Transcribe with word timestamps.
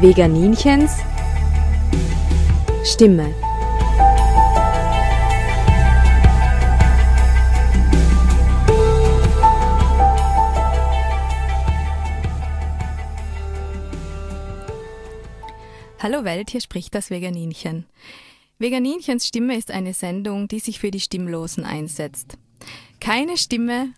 Veganinchens 0.00 0.92
Stimme. 2.84 3.34
Hallo 15.98 16.22
Welt, 16.22 16.50
hier 16.50 16.60
spricht 16.60 16.94
das 16.94 17.10
Veganinchen. 17.10 17.84
Veganinchens 18.60 19.26
Stimme 19.26 19.56
ist 19.56 19.72
eine 19.72 19.94
Sendung, 19.94 20.46
die 20.46 20.60
sich 20.60 20.78
für 20.78 20.92
die 20.92 21.00
Stimmlosen 21.00 21.64
einsetzt. 21.64 22.38
Keine 23.00 23.36
Stimme, 23.36 23.92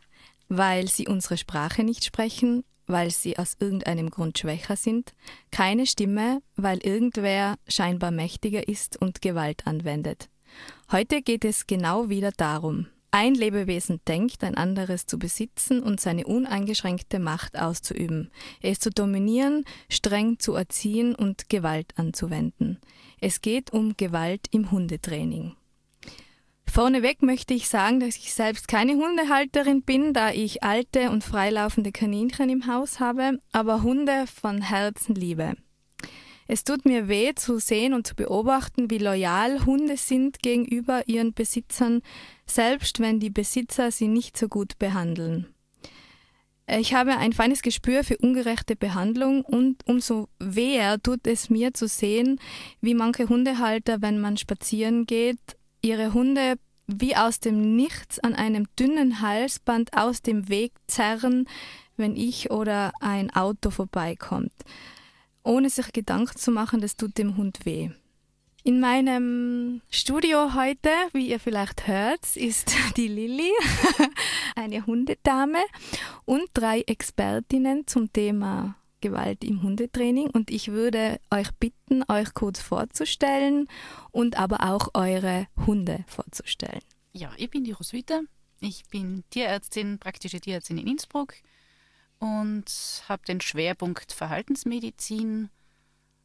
weil 0.48 0.88
sie 0.88 1.06
unsere 1.06 1.36
Sprache 1.36 1.84
nicht 1.84 2.06
sprechen, 2.06 2.64
weil 2.90 3.10
sie 3.10 3.38
aus 3.38 3.56
irgendeinem 3.58 4.10
Grund 4.10 4.38
schwächer 4.38 4.76
sind, 4.76 5.14
keine 5.50 5.86
Stimme, 5.86 6.42
weil 6.56 6.78
irgendwer 6.78 7.56
scheinbar 7.68 8.10
mächtiger 8.10 8.68
ist 8.68 9.00
und 9.00 9.22
Gewalt 9.22 9.66
anwendet. 9.66 10.28
Heute 10.90 11.22
geht 11.22 11.44
es 11.44 11.66
genau 11.66 12.08
wieder 12.08 12.32
darum. 12.32 12.86
Ein 13.12 13.34
Lebewesen 13.34 14.00
denkt, 14.06 14.44
ein 14.44 14.54
anderes 14.54 15.04
zu 15.06 15.18
besitzen 15.18 15.82
und 15.82 16.00
seine 16.00 16.26
uneingeschränkte 16.26 17.18
Macht 17.18 17.58
auszuüben, 17.58 18.30
es 18.62 18.78
zu 18.78 18.90
dominieren, 18.90 19.64
streng 19.88 20.38
zu 20.38 20.54
erziehen 20.54 21.16
und 21.16 21.48
Gewalt 21.48 21.92
anzuwenden. 21.96 22.78
Es 23.20 23.40
geht 23.40 23.72
um 23.72 23.96
Gewalt 23.96 24.46
im 24.52 24.70
Hundetraining. 24.70 25.56
Vorneweg 26.70 27.22
möchte 27.22 27.52
ich 27.52 27.68
sagen, 27.68 28.00
dass 28.00 28.16
ich 28.16 28.32
selbst 28.32 28.68
keine 28.68 28.94
Hundehalterin 28.94 29.82
bin, 29.82 30.12
da 30.12 30.30
ich 30.30 30.62
alte 30.62 31.10
und 31.10 31.24
freilaufende 31.24 31.90
Kaninchen 31.90 32.48
im 32.48 32.66
Haus 32.66 33.00
habe, 33.00 33.40
aber 33.52 33.82
Hunde 33.82 34.26
von 34.26 34.62
Herzen 34.62 35.14
liebe. 35.14 35.54
Es 36.46 36.64
tut 36.64 36.84
mir 36.84 37.08
weh 37.08 37.34
zu 37.34 37.58
sehen 37.58 37.92
und 37.92 38.06
zu 38.06 38.14
beobachten, 38.14 38.90
wie 38.90 38.98
loyal 38.98 39.66
Hunde 39.66 39.96
sind 39.96 40.42
gegenüber 40.42 41.06
ihren 41.06 41.32
Besitzern, 41.32 42.02
selbst 42.46 43.00
wenn 43.00 43.20
die 43.20 43.30
Besitzer 43.30 43.90
sie 43.90 44.08
nicht 44.08 44.36
so 44.36 44.48
gut 44.48 44.78
behandeln. 44.78 45.46
Ich 46.66 46.94
habe 46.94 47.16
ein 47.16 47.32
feines 47.32 47.62
Gespür 47.62 48.04
für 48.04 48.16
ungerechte 48.18 48.76
Behandlung 48.76 49.44
und 49.44 49.86
umso 49.86 50.28
weher 50.38 51.02
tut 51.02 51.26
es 51.26 51.50
mir 51.50 51.74
zu 51.74 51.88
sehen, 51.88 52.40
wie 52.80 52.94
manche 52.94 53.28
Hundehalter, 53.28 54.02
wenn 54.02 54.20
man 54.20 54.36
spazieren 54.36 55.04
geht, 55.06 55.56
ihre 55.82 56.12
Hunde 56.12 56.56
wie 56.86 57.16
aus 57.16 57.40
dem 57.40 57.76
Nichts 57.76 58.18
an 58.18 58.34
einem 58.34 58.66
dünnen 58.78 59.20
Halsband 59.20 59.96
aus 59.96 60.22
dem 60.22 60.48
Weg 60.48 60.72
zerren, 60.86 61.48
wenn 61.96 62.16
ich 62.16 62.50
oder 62.50 62.92
ein 63.00 63.30
Auto 63.30 63.70
vorbeikommt, 63.70 64.52
ohne 65.44 65.70
sich 65.70 65.92
Gedanken 65.92 66.36
zu 66.36 66.50
machen, 66.50 66.80
das 66.80 66.96
tut 66.96 67.18
dem 67.18 67.36
Hund 67.36 67.60
weh. 67.64 67.90
In 68.62 68.78
meinem 68.78 69.80
Studio 69.90 70.54
heute, 70.54 70.90
wie 71.12 71.28
ihr 71.28 71.40
vielleicht 71.40 71.86
hört, 71.86 72.36
ist 72.36 72.74
die 72.96 73.08
Lilly, 73.08 73.50
eine 74.56 74.84
Hundedame 74.84 75.60
und 76.24 76.44
drei 76.52 76.80
Expertinnen 76.82 77.86
zum 77.86 78.12
Thema 78.12 78.76
Gewalt 79.00 79.44
im 79.44 79.62
Hundetraining 79.62 80.30
und 80.30 80.50
ich 80.50 80.68
würde 80.68 81.20
euch 81.30 81.50
bitten, 81.52 82.02
euch 82.08 82.34
kurz 82.34 82.60
vorzustellen 82.60 83.68
und 84.10 84.38
aber 84.38 84.72
auch 84.72 84.90
eure 84.94 85.46
Hunde 85.66 86.04
vorzustellen. 86.06 86.82
Ja, 87.12 87.32
ich 87.36 87.50
bin 87.50 87.64
die 87.64 87.72
Roswitha. 87.72 88.20
Ich 88.60 88.84
bin 88.88 89.24
Tierärztin, 89.30 89.98
praktische 89.98 90.40
Tierärztin 90.40 90.78
in 90.78 90.86
Innsbruck 90.86 91.34
und 92.18 92.64
habe 93.08 93.22
den 93.26 93.40
Schwerpunkt 93.40 94.12
Verhaltensmedizin 94.12 95.48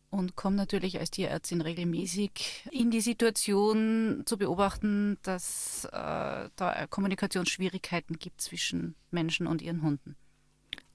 und 0.10 0.36
komme 0.36 0.56
natürlich 0.56 1.00
als 1.00 1.12
Tierärztin 1.12 1.62
regelmäßig 1.62 2.68
in 2.72 2.92
die 2.92 3.02
Situation 3.02 4.24
zu 4.26 4.38
beobachten, 4.38 5.18
dass 5.24 5.86
äh, 5.86 6.50
da 6.56 6.88
Kommunikationsschwierigkeiten 6.90 8.20
gibt 8.20 8.42
zwischen 8.42 8.96
Menschen 9.12 9.48
und 9.48 9.62
ihren 9.62 9.82
Hunden. 9.82 10.16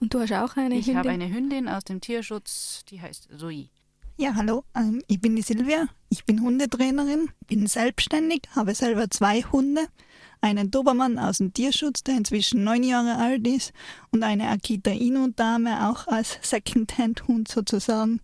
Und 0.00 0.14
du 0.14 0.20
hast 0.20 0.32
auch 0.32 0.56
eine 0.56 0.76
ich 0.76 0.86
Hündin? 0.86 0.90
Ich 0.90 0.96
habe 0.96 1.10
eine 1.10 1.28
Hündin 1.32 1.68
aus 1.68 1.84
dem 1.84 2.00
Tierschutz, 2.00 2.84
die 2.88 3.00
heißt 3.00 3.28
Zoe. 3.38 3.68
Ja, 4.16 4.34
hallo, 4.34 4.64
ähm, 4.74 5.02
ich 5.06 5.20
bin 5.20 5.36
die 5.36 5.42
Silvia, 5.42 5.88
ich 6.10 6.24
bin 6.24 6.42
Hundetrainerin, 6.42 7.30
bin 7.46 7.66
selbstständig, 7.66 8.42
habe 8.54 8.74
selber 8.74 9.08
zwei 9.10 9.42
Hunde, 9.42 9.86
einen 10.42 10.70
Dobermann 10.70 11.18
aus 11.18 11.38
dem 11.38 11.54
Tierschutz, 11.54 12.02
der 12.02 12.16
inzwischen 12.16 12.64
neun 12.64 12.82
Jahre 12.82 13.16
alt 13.16 13.46
ist, 13.46 13.72
und 14.10 14.22
eine 14.22 14.48
Akita 14.48 14.90
Inu-Dame, 14.90 15.88
auch 15.88 16.06
als 16.06 16.38
Second-Hand-Hund 16.42 17.48
sozusagen, 17.48 18.20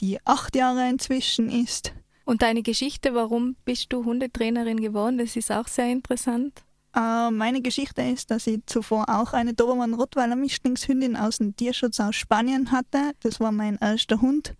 die 0.00 0.18
acht 0.26 0.54
Jahre 0.54 0.88
inzwischen 0.88 1.50
ist. 1.50 1.94
Und 2.24 2.42
deine 2.42 2.62
Geschichte, 2.62 3.14
warum 3.14 3.56
bist 3.64 3.92
du 3.92 4.04
Hundetrainerin 4.04 4.80
geworden, 4.80 5.16
das 5.16 5.34
ist 5.34 5.50
auch 5.50 5.68
sehr 5.68 5.90
interessant. 5.90 6.62
Äh, 6.98 7.30
meine 7.30 7.62
Geschichte 7.62 8.02
ist, 8.02 8.32
dass 8.32 8.48
ich 8.48 8.60
zuvor 8.66 9.08
auch 9.08 9.32
eine 9.32 9.54
Dobermann-Rottweiler-Mischlingshündin 9.54 11.16
aus 11.16 11.38
dem 11.38 11.54
Tierschutz 11.54 12.00
aus 12.00 12.16
Spanien 12.16 12.72
hatte. 12.72 13.12
Das 13.20 13.38
war 13.38 13.52
mein 13.52 13.76
erster 13.76 14.20
Hund, 14.20 14.56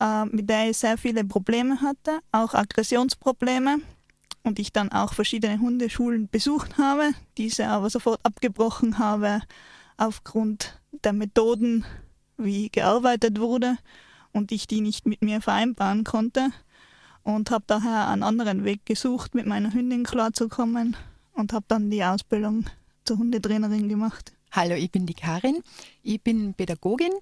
äh, 0.00 0.24
mit 0.24 0.50
der 0.50 0.70
ich 0.70 0.78
sehr 0.78 0.98
viele 0.98 1.24
Probleme 1.24 1.80
hatte, 1.80 2.18
auch 2.32 2.54
Aggressionsprobleme. 2.54 3.78
Und 4.42 4.58
ich 4.58 4.72
dann 4.72 4.90
auch 4.92 5.12
verschiedene 5.12 5.60
Hundeschulen 5.60 6.28
besucht 6.28 6.78
habe, 6.78 7.10
diese 7.36 7.68
aber 7.68 7.90
sofort 7.90 8.20
abgebrochen 8.24 8.98
habe 8.98 9.40
aufgrund 9.96 10.80
der 11.04 11.12
Methoden, 11.12 11.84
wie 12.36 12.70
gearbeitet 12.70 13.40
wurde 13.40 13.76
und 14.32 14.52
ich 14.52 14.68
die 14.68 14.80
nicht 14.80 15.04
mit 15.04 15.20
mir 15.20 15.40
vereinbaren 15.40 16.04
konnte 16.04 16.50
und 17.24 17.50
habe 17.50 17.64
daher 17.66 18.06
einen 18.06 18.22
anderen 18.22 18.64
Weg 18.64 18.86
gesucht, 18.86 19.34
mit 19.34 19.46
meiner 19.46 19.72
Hündin 19.72 20.04
klarzukommen 20.04 20.96
und 21.36 21.52
habe 21.52 21.64
dann 21.68 21.90
die 21.90 22.02
Ausbildung 22.02 22.66
zur 23.04 23.18
Hundetrainerin 23.18 23.88
gemacht. 23.88 24.32
Hallo, 24.52 24.74
ich 24.74 24.90
bin 24.90 25.04
die 25.04 25.14
Karin. 25.14 25.62
Ich 26.02 26.22
bin 26.22 26.54
Pädagogin 26.54 27.12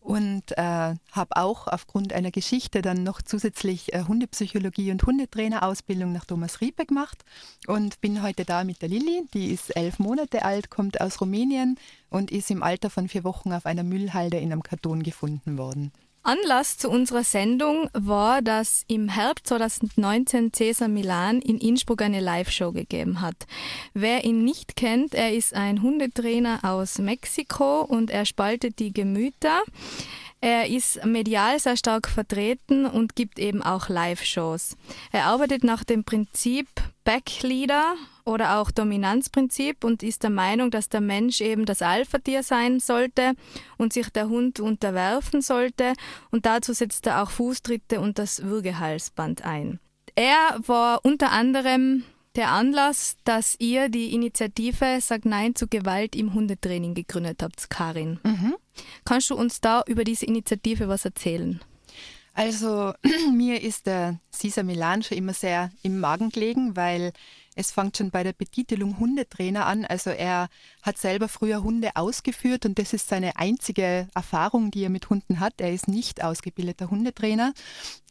und 0.00 0.42
äh, 0.56 0.94
habe 1.12 1.36
auch 1.36 1.68
aufgrund 1.68 2.12
einer 2.12 2.32
Geschichte 2.32 2.82
dann 2.82 3.04
noch 3.04 3.22
zusätzlich 3.22 3.92
äh, 3.92 4.04
Hundepsychologie 4.08 4.90
und 4.90 5.04
Hundetrainerausbildung 5.04 6.12
nach 6.12 6.24
Thomas 6.24 6.60
Riepe 6.60 6.86
gemacht 6.86 7.24
und 7.68 8.00
bin 8.00 8.22
heute 8.22 8.44
da 8.44 8.64
mit 8.64 8.82
der 8.82 8.88
Lilly. 8.88 9.22
Die 9.34 9.52
ist 9.52 9.76
elf 9.76 10.00
Monate 10.00 10.44
alt, 10.44 10.70
kommt 10.70 11.00
aus 11.00 11.20
Rumänien 11.20 11.78
und 12.08 12.32
ist 12.32 12.50
im 12.50 12.62
Alter 12.62 12.90
von 12.90 13.08
vier 13.08 13.22
Wochen 13.22 13.52
auf 13.52 13.66
einer 13.66 13.84
Müllhalde 13.84 14.38
in 14.38 14.50
einem 14.50 14.64
Karton 14.64 15.04
gefunden 15.04 15.58
worden. 15.58 15.92
Anlass 16.22 16.76
zu 16.76 16.90
unserer 16.90 17.24
Sendung 17.24 17.88
war, 17.94 18.42
dass 18.42 18.84
im 18.88 19.08
Herbst 19.08 19.46
2019 19.46 20.52
Cesar 20.52 20.88
Milan 20.88 21.40
in 21.40 21.58
Innsbruck 21.58 22.02
eine 22.02 22.20
Live-Show 22.20 22.72
gegeben 22.72 23.22
hat. 23.22 23.46
Wer 23.94 24.24
ihn 24.24 24.44
nicht 24.44 24.76
kennt, 24.76 25.14
er 25.14 25.32
ist 25.32 25.54
ein 25.54 25.80
Hundetrainer 25.80 26.60
aus 26.62 26.98
Mexiko 26.98 27.80
und 27.82 28.10
er 28.10 28.26
spaltet 28.26 28.78
die 28.80 28.92
Gemüter. 28.92 29.62
Er 30.42 30.68
ist 30.68 31.04
medial 31.04 31.58
sehr 31.58 31.76
stark 31.76 32.08
vertreten 32.08 32.86
und 32.86 33.16
gibt 33.16 33.38
eben 33.38 33.62
auch 33.62 33.88
Live-Shows. 33.88 34.76
Er 35.12 35.24
arbeitet 35.24 35.64
nach 35.64 35.84
dem 35.84 36.04
Prinzip 36.04 36.68
Backleader 37.04 37.94
oder 38.30 38.58
auch 38.58 38.70
Dominanzprinzip 38.70 39.84
und 39.84 40.02
ist 40.02 40.22
der 40.22 40.30
Meinung, 40.30 40.70
dass 40.70 40.88
der 40.88 41.00
Mensch 41.00 41.40
eben 41.40 41.66
das 41.66 41.82
Alpha-Tier 41.82 42.42
sein 42.42 42.80
sollte 42.80 43.34
und 43.76 43.92
sich 43.92 44.08
der 44.10 44.28
Hund 44.28 44.60
unterwerfen 44.60 45.42
sollte. 45.42 45.92
Und 46.30 46.46
dazu 46.46 46.72
setzt 46.72 47.06
er 47.06 47.22
auch 47.22 47.30
Fußtritte 47.30 48.00
und 48.00 48.18
das 48.18 48.42
Würgehalsband 48.42 49.44
ein. 49.44 49.80
Er 50.14 50.58
war 50.66 51.00
unter 51.04 51.32
anderem 51.32 52.04
der 52.36 52.50
Anlass, 52.52 53.16
dass 53.24 53.56
ihr 53.58 53.88
die 53.88 54.14
Initiative 54.14 55.00
Sag 55.00 55.24
Nein 55.24 55.54
zu 55.54 55.66
Gewalt 55.66 56.14
im 56.14 56.32
Hundetraining 56.32 56.94
gegründet 56.94 57.42
habt, 57.42 57.68
Karin. 57.70 58.20
Mhm. 58.22 58.54
Kannst 59.04 59.30
du 59.30 59.34
uns 59.34 59.60
da 59.60 59.82
über 59.86 60.04
diese 60.04 60.26
Initiative 60.26 60.88
was 60.88 61.04
erzählen? 61.04 61.60
Also 62.34 62.92
mir 63.32 63.60
ist 63.62 63.86
der 63.86 64.20
Cesar 64.32 64.64
Milan 64.64 65.02
schon 65.02 65.18
immer 65.18 65.34
sehr 65.34 65.70
im 65.82 65.98
Magen 65.98 66.30
gelegen, 66.30 66.76
weil 66.76 67.12
es 67.56 67.72
fängt 67.72 67.96
schon 67.96 68.10
bei 68.10 68.22
der 68.22 68.32
Betitelung 68.32 68.98
Hundetrainer 68.98 69.66
an. 69.66 69.84
Also 69.84 70.10
er 70.10 70.48
hat 70.82 70.98
selber 70.98 71.28
früher 71.28 71.62
Hunde 71.62 71.90
ausgeführt 71.96 72.64
und 72.64 72.78
das 72.78 72.92
ist 72.92 73.08
seine 73.08 73.36
einzige 73.36 74.08
Erfahrung, 74.14 74.70
die 74.70 74.84
er 74.84 74.90
mit 74.90 75.10
Hunden 75.10 75.40
hat. 75.40 75.60
Er 75.60 75.72
ist 75.72 75.88
nicht 75.88 76.22
ausgebildeter 76.22 76.90
Hundetrainer. 76.90 77.52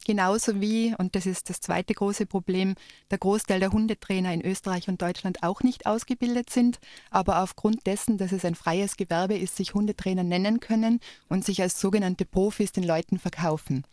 Genauso 0.04 0.60
wie, 0.60 0.94
und 0.98 1.14
das 1.14 1.26
ist 1.26 1.50
das 1.50 1.60
zweite 1.60 1.94
große 1.94 2.26
Problem, 2.26 2.74
der 3.10 3.18
Großteil 3.18 3.60
der 3.60 3.72
Hundetrainer 3.72 4.32
in 4.32 4.44
Österreich 4.44 4.88
und 4.88 5.00
Deutschland 5.00 5.42
auch 5.42 5.62
nicht 5.62 5.86
ausgebildet 5.86 6.50
sind, 6.50 6.78
aber 7.10 7.42
aufgrund 7.42 7.86
dessen, 7.86 8.18
dass 8.18 8.32
es 8.32 8.44
ein 8.44 8.54
freies 8.54 8.96
Gewerbe 8.96 9.36
ist, 9.36 9.56
sich 9.56 9.74
Hundetrainer 9.74 10.24
nennen 10.24 10.60
können 10.60 11.00
und 11.28 11.44
sich 11.44 11.60
als 11.62 11.80
sogenannte 11.80 12.24
Profis 12.24 12.72
den 12.72 12.84
Leuten 12.84 13.18
verkaufen. 13.18 13.84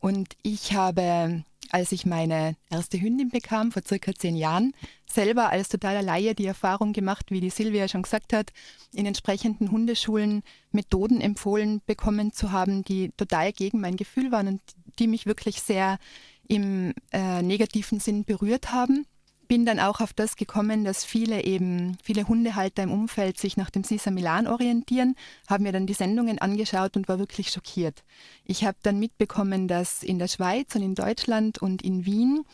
Und 0.00 0.36
ich 0.42 0.74
habe 0.74 1.44
als 1.72 1.90
ich 1.90 2.06
meine 2.06 2.56
erste 2.70 3.00
Hündin 3.00 3.30
bekam, 3.30 3.72
vor 3.72 3.82
circa 3.84 4.14
zehn 4.14 4.36
Jahren, 4.36 4.74
selber 5.10 5.48
als 5.48 5.70
totaler 5.70 6.02
Laie 6.02 6.34
die 6.34 6.46
Erfahrung 6.46 6.92
gemacht, 6.92 7.30
wie 7.30 7.40
die 7.40 7.50
Silvia 7.50 7.88
schon 7.88 8.02
gesagt 8.02 8.32
hat, 8.32 8.52
in 8.94 9.06
entsprechenden 9.06 9.70
Hundeschulen 9.70 10.42
Methoden 10.70 11.20
empfohlen 11.20 11.80
bekommen 11.86 12.32
zu 12.32 12.52
haben, 12.52 12.84
die 12.84 13.10
total 13.16 13.52
gegen 13.52 13.80
mein 13.80 13.96
Gefühl 13.96 14.30
waren 14.30 14.48
und 14.48 14.60
die 14.98 15.06
mich 15.06 15.26
wirklich 15.26 15.62
sehr 15.62 15.98
im 16.46 16.92
äh, 17.12 17.40
negativen 17.42 18.00
Sinn 18.00 18.24
berührt 18.24 18.72
haben 18.72 19.06
bin 19.48 19.66
dann 19.66 19.80
auch 19.80 20.00
auf 20.00 20.12
das 20.12 20.36
gekommen, 20.36 20.84
dass 20.84 21.04
viele 21.04 21.44
eben, 21.44 21.96
viele 22.02 22.26
Hundehalter 22.26 22.82
im 22.82 22.90
Umfeld 22.90 23.38
sich 23.38 23.56
nach 23.56 23.70
dem 23.70 23.84
Cesar 23.84 24.12
Milan 24.12 24.46
orientieren, 24.46 25.14
habe 25.48 25.62
mir 25.62 25.72
dann 25.72 25.86
die 25.86 25.94
Sendungen 25.94 26.38
angeschaut 26.38 26.96
und 26.96 27.08
war 27.08 27.18
wirklich 27.18 27.50
schockiert. 27.50 28.02
Ich 28.44 28.64
habe 28.64 28.78
dann 28.82 28.98
mitbekommen, 28.98 29.68
dass 29.68 30.02
in 30.02 30.18
der 30.18 30.28
Schweiz 30.28 30.74
und 30.74 30.82
in 30.82 30.94
Deutschland 30.94 31.58
und 31.58 31.82
in 31.82 32.06
Wien 32.06 32.44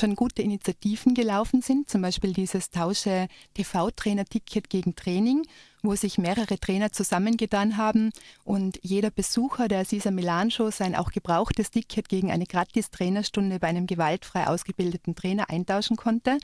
schon 0.00 0.16
gute 0.16 0.40
Initiativen 0.40 1.14
gelaufen 1.14 1.60
sind, 1.60 1.90
zum 1.90 2.00
Beispiel 2.00 2.32
dieses 2.32 2.70
Tausche 2.70 3.28
TV-Trainer-Ticket 3.54 4.70
gegen 4.70 4.96
Training, 4.96 5.46
wo 5.82 5.94
sich 5.94 6.16
mehrere 6.16 6.58
Trainer 6.58 6.90
zusammengetan 6.90 7.76
haben 7.76 8.10
und 8.42 8.78
jeder 8.82 9.10
Besucher 9.10 9.68
der 9.68 9.84
Sisa 9.84 10.10
Milan 10.10 10.50
Show 10.50 10.70
sein 10.70 10.96
auch 10.96 11.12
gebrauchtes 11.12 11.70
Ticket 11.70 12.08
gegen 12.08 12.30
eine 12.30 12.46
Gratis-Trainerstunde 12.46 13.58
bei 13.58 13.68
einem 13.68 13.86
gewaltfrei 13.86 14.46
ausgebildeten 14.46 15.14
Trainer 15.14 15.50
eintauschen 15.50 15.96
konnte 15.96 16.38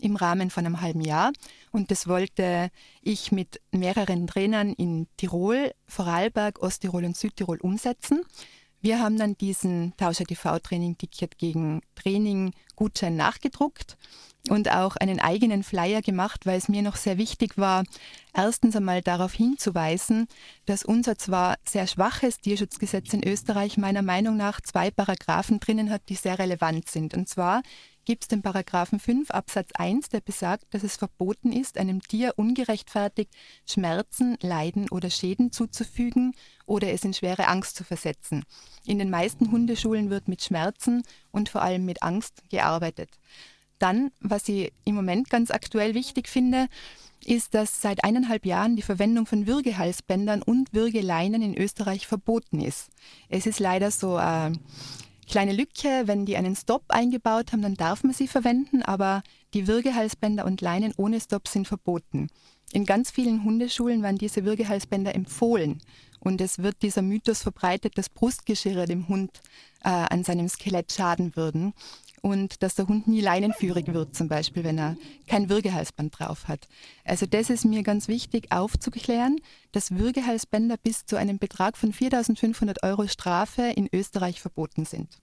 im 0.00 0.16
Rahmen 0.16 0.50
von 0.50 0.66
einem 0.66 0.80
halben 0.80 1.00
Jahr. 1.00 1.32
Und 1.72 1.90
das 1.90 2.06
wollte 2.06 2.70
ich 3.02 3.32
mit 3.32 3.60
mehreren 3.70 4.26
Trainern 4.26 4.72
in 4.74 5.06
Tirol, 5.16 5.72
Vorarlberg, 5.86 6.62
Osttirol 6.62 7.04
und 7.04 7.16
Südtirol 7.16 7.58
umsetzen. 7.60 8.22
Wir 8.82 8.98
haben 9.00 9.18
dann 9.18 9.36
diesen 9.36 9.94
Tauscher 9.98 10.24
TV-Training-Ticket 10.24 11.36
gegen 11.36 11.82
Training-Gutschein 11.96 13.14
nachgedruckt 13.14 13.98
und 14.48 14.70
auch 14.70 14.96
einen 14.96 15.20
eigenen 15.20 15.62
Flyer 15.62 16.00
gemacht, 16.00 16.46
weil 16.46 16.56
es 16.56 16.70
mir 16.70 16.80
noch 16.80 16.96
sehr 16.96 17.18
wichtig 17.18 17.58
war, 17.58 17.84
erstens 18.32 18.74
einmal 18.74 19.02
darauf 19.02 19.34
hinzuweisen, 19.34 20.28
dass 20.64 20.82
unser 20.82 21.18
zwar 21.18 21.56
sehr 21.68 21.86
schwaches 21.86 22.38
Tierschutzgesetz 22.38 23.12
in 23.12 23.26
Österreich 23.26 23.76
meiner 23.76 24.00
Meinung 24.00 24.38
nach 24.38 24.62
zwei 24.62 24.90
Paragraphen 24.90 25.60
drinnen 25.60 25.90
hat, 25.90 26.08
die 26.08 26.14
sehr 26.14 26.38
relevant 26.38 26.88
sind. 26.88 27.12
Und 27.12 27.28
zwar 27.28 27.62
gibt 28.04 28.24
es 28.24 28.28
den 28.28 28.42
Paragraphen 28.42 28.98
5 28.98 29.30
Absatz 29.30 29.70
1, 29.74 30.08
der 30.08 30.20
besagt, 30.20 30.64
dass 30.70 30.82
es 30.82 30.96
verboten 30.96 31.52
ist, 31.52 31.78
einem 31.78 32.00
Tier 32.00 32.34
ungerechtfertigt 32.36 33.32
Schmerzen, 33.66 34.36
Leiden 34.40 34.88
oder 34.90 35.10
Schäden 35.10 35.52
zuzufügen 35.52 36.34
oder 36.66 36.90
es 36.92 37.04
in 37.04 37.14
schwere 37.14 37.48
Angst 37.48 37.76
zu 37.76 37.84
versetzen. 37.84 38.44
In 38.84 38.98
den 38.98 39.10
meisten 39.10 39.50
Hundeschulen 39.50 40.10
wird 40.10 40.28
mit 40.28 40.42
Schmerzen 40.42 41.02
und 41.30 41.48
vor 41.48 41.62
allem 41.62 41.84
mit 41.84 42.02
Angst 42.02 42.42
gearbeitet. 42.50 43.10
Dann, 43.78 44.10
was 44.20 44.48
ich 44.48 44.72
im 44.84 44.94
Moment 44.94 45.30
ganz 45.30 45.50
aktuell 45.50 45.94
wichtig 45.94 46.28
finde, 46.28 46.68
ist, 47.24 47.54
dass 47.54 47.80
seit 47.80 48.04
eineinhalb 48.04 48.46
Jahren 48.46 48.76
die 48.76 48.82
Verwendung 48.82 49.26
von 49.26 49.46
Würgehalsbändern 49.46 50.42
und 50.42 50.72
Würgeleinen 50.72 51.42
in 51.42 51.56
Österreich 51.56 52.06
verboten 52.06 52.60
ist. 52.60 52.88
Es 53.28 53.46
ist 53.46 53.60
leider 53.60 53.90
so 53.90 54.18
äh, 54.18 54.52
kleine 55.30 55.52
Lücke, 55.52 56.02
wenn 56.06 56.26
die 56.26 56.36
einen 56.36 56.56
Stop 56.56 56.82
eingebaut 56.88 57.52
haben, 57.52 57.62
dann 57.62 57.74
darf 57.74 58.02
man 58.02 58.12
sie 58.12 58.26
verwenden, 58.26 58.82
aber 58.82 59.22
die 59.54 59.68
Würgehalsbänder 59.68 60.44
und 60.44 60.60
Leinen 60.60 60.92
ohne 60.96 61.20
Stop 61.20 61.46
sind 61.46 61.68
verboten. 61.68 62.26
In 62.72 62.84
ganz 62.84 63.10
vielen 63.10 63.44
Hundeschulen 63.44 64.02
werden 64.02 64.18
diese 64.18 64.44
Würgehalsbänder 64.44 65.14
empfohlen 65.14 65.80
und 66.18 66.40
es 66.40 66.58
wird 66.58 66.82
dieser 66.82 67.02
Mythos 67.02 67.42
verbreitet, 67.42 67.96
dass 67.96 68.08
Brustgeschirre 68.08 68.86
dem 68.86 69.08
Hund 69.08 69.40
äh, 69.82 69.88
an 69.88 70.24
seinem 70.24 70.48
Skelett 70.48 70.92
schaden 70.92 71.34
würden 71.36 71.74
und 72.22 72.62
dass 72.62 72.74
der 72.74 72.86
Hund 72.86 73.06
nie 73.06 73.20
leinenführig 73.20 73.88
wird, 73.88 74.14
zum 74.14 74.28
Beispiel, 74.28 74.64
wenn 74.64 74.78
er 74.78 74.96
kein 75.26 75.48
Würgehalsband 75.48 76.18
drauf 76.18 76.48
hat. 76.48 76.68
Also 77.04 77.26
das 77.26 77.50
ist 77.50 77.64
mir 77.64 77.82
ganz 77.82 78.08
wichtig 78.08 78.52
aufzuklären, 78.52 79.40
dass 79.72 79.92
Würgehalsbänder 79.92 80.76
bis 80.76 81.06
zu 81.06 81.16
einem 81.16 81.38
Betrag 81.38 81.76
von 81.76 81.92
4.500 81.92 82.82
Euro 82.82 83.06
Strafe 83.06 83.62
in 83.62 83.88
Österreich 83.92 84.40
verboten 84.40 84.84
sind. 84.84 85.18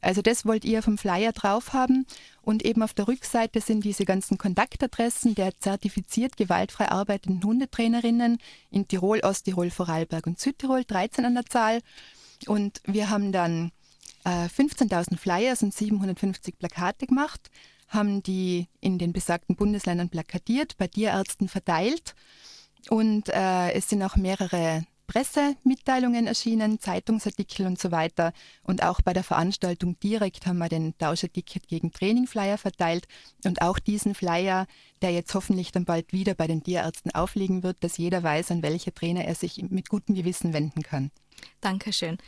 Also 0.00 0.22
das 0.22 0.44
wollt 0.46 0.64
ihr 0.64 0.82
vom 0.82 0.98
Flyer 0.98 1.32
drauf 1.32 1.72
haben 1.72 2.06
und 2.42 2.64
eben 2.64 2.82
auf 2.82 2.94
der 2.94 3.08
Rückseite 3.08 3.60
sind 3.60 3.84
diese 3.84 4.04
ganzen 4.04 4.38
Kontaktadressen 4.38 5.34
der 5.34 5.58
zertifiziert 5.58 6.36
gewaltfrei 6.36 6.88
arbeitenden 6.90 7.42
Hundetrainerinnen 7.42 8.38
in 8.70 8.86
Tirol, 8.86 9.20
Osttirol, 9.20 9.70
Vorarlberg 9.70 10.26
und 10.26 10.38
Südtirol, 10.38 10.84
13 10.84 11.24
an 11.24 11.34
der 11.34 11.46
Zahl. 11.46 11.80
Und 12.46 12.82
wir 12.84 13.10
haben 13.10 13.32
dann 13.32 13.72
15.000 14.26 15.12
äh, 15.12 15.16
Flyers 15.16 15.62
und 15.62 15.72
750 15.72 16.58
Plakate 16.58 17.06
gemacht, 17.06 17.50
haben 17.88 18.22
die 18.22 18.68
in 18.80 18.98
den 18.98 19.12
besagten 19.12 19.56
Bundesländern 19.56 20.08
plakatiert, 20.08 20.76
bei 20.76 20.88
Tierärzten 20.88 21.48
verteilt 21.48 22.14
und 22.88 23.28
äh, 23.28 23.72
es 23.72 23.88
sind 23.88 24.02
auch 24.02 24.16
mehrere 24.16 24.84
Pressemitteilungen 25.06 26.26
erschienen, 26.26 26.80
Zeitungsartikel 26.80 27.66
und 27.66 27.78
so 27.78 27.90
weiter. 27.90 28.32
Und 28.64 28.82
auch 28.82 29.00
bei 29.02 29.12
der 29.12 29.22
Veranstaltung 29.22 29.98
direkt 30.00 30.46
haben 30.46 30.58
wir 30.58 30.68
den 30.68 30.98
Tauscherticket 30.98 31.68
gegen 31.68 31.92
Trainingflyer 31.92 32.58
verteilt 32.58 33.06
und 33.44 33.62
auch 33.62 33.78
diesen 33.78 34.14
Flyer, 34.14 34.66
der 35.02 35.12
jetzt 35.12 35.34
hoffentlich 35.34 35.72
dann 35.72 35.84
bald 35.84 36.12
wieder 36.12 36.34
bei 36.34 36.46
den 36.46 36.62
Tierärzten 36.62 37.14
aufliegen 37.14 37.62
wird, 37.62 37.82
dass 37.84 37.98
jeder 37.98 38.22
weiß, 38.22 38.50
an 38.50 38.62
welche 38.62 38.92
Trainer 38.92 39.24
er 39.24 39.34
sich 39.34 39.62
mit 39.70 39.88
gutem 39.88 40.14
Gewissen 40.14 40.52
wenden 40.52 40.82
kann. 40.82 41.10
Dankeschön. 41.60 42.18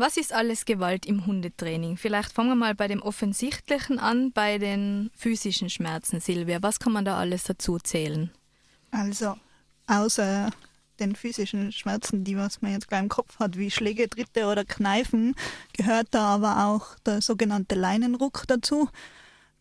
Was 0.00 0.16
ist 0.16 0.32
alles 0.32 0.64
Gewalt 0.64 1.06
im 1.06 1.26
Hundetraining? 1.26 1.96
Vielleicht 1.96 2.32
fangen 2.32 2.50
wir 2.50 2.54
mal 2.54 2.76
bei 2.76 2.86
dem 2.86 3.02
Offensichtlichen 3.02 3.98
an, 3.98 4.30
bei 4.30 4.58
den 4.58 5.10
physischen 5.16 5.70
Schmerzen, 5.70 6.20
Silvia. 6.20 6.62
Was 6.62 6.78
kann 6.78 6.92
man 6.92 7.04
da 7.04 7.18
alles 7.18 7.42
dazu 7.42 7.78
zählen? 7.80 8.30
Also, 8.92 9.34
außer 9.88 10.50
den 11.00 11.16
physischen 11.16 11.72
Schmerzen, 11.72 12.22
die 12.22 12.36
was 12.36 12.62
man 12.62 12.70
jetzt 12.70 12.86
gleich 12.86 13.02
im 13.02 13.08
Kopf 13.08 13.40
hat, 13.40 13.58
wie 13.58 13.72
Schläge, 13.72 14.08
Tritte 14.08 14.46
oder 14.46 14.64
Kneifen, 14.64 15.34
gehört 15.72 16.06
da 16.12 16.26
aber 16.26 16.66
auch 16.66 16.96
der 17.04 17.20
sogenannte 17.20 17.74
Leinenruck 17.74 18.44
dazu. 18.46 18.88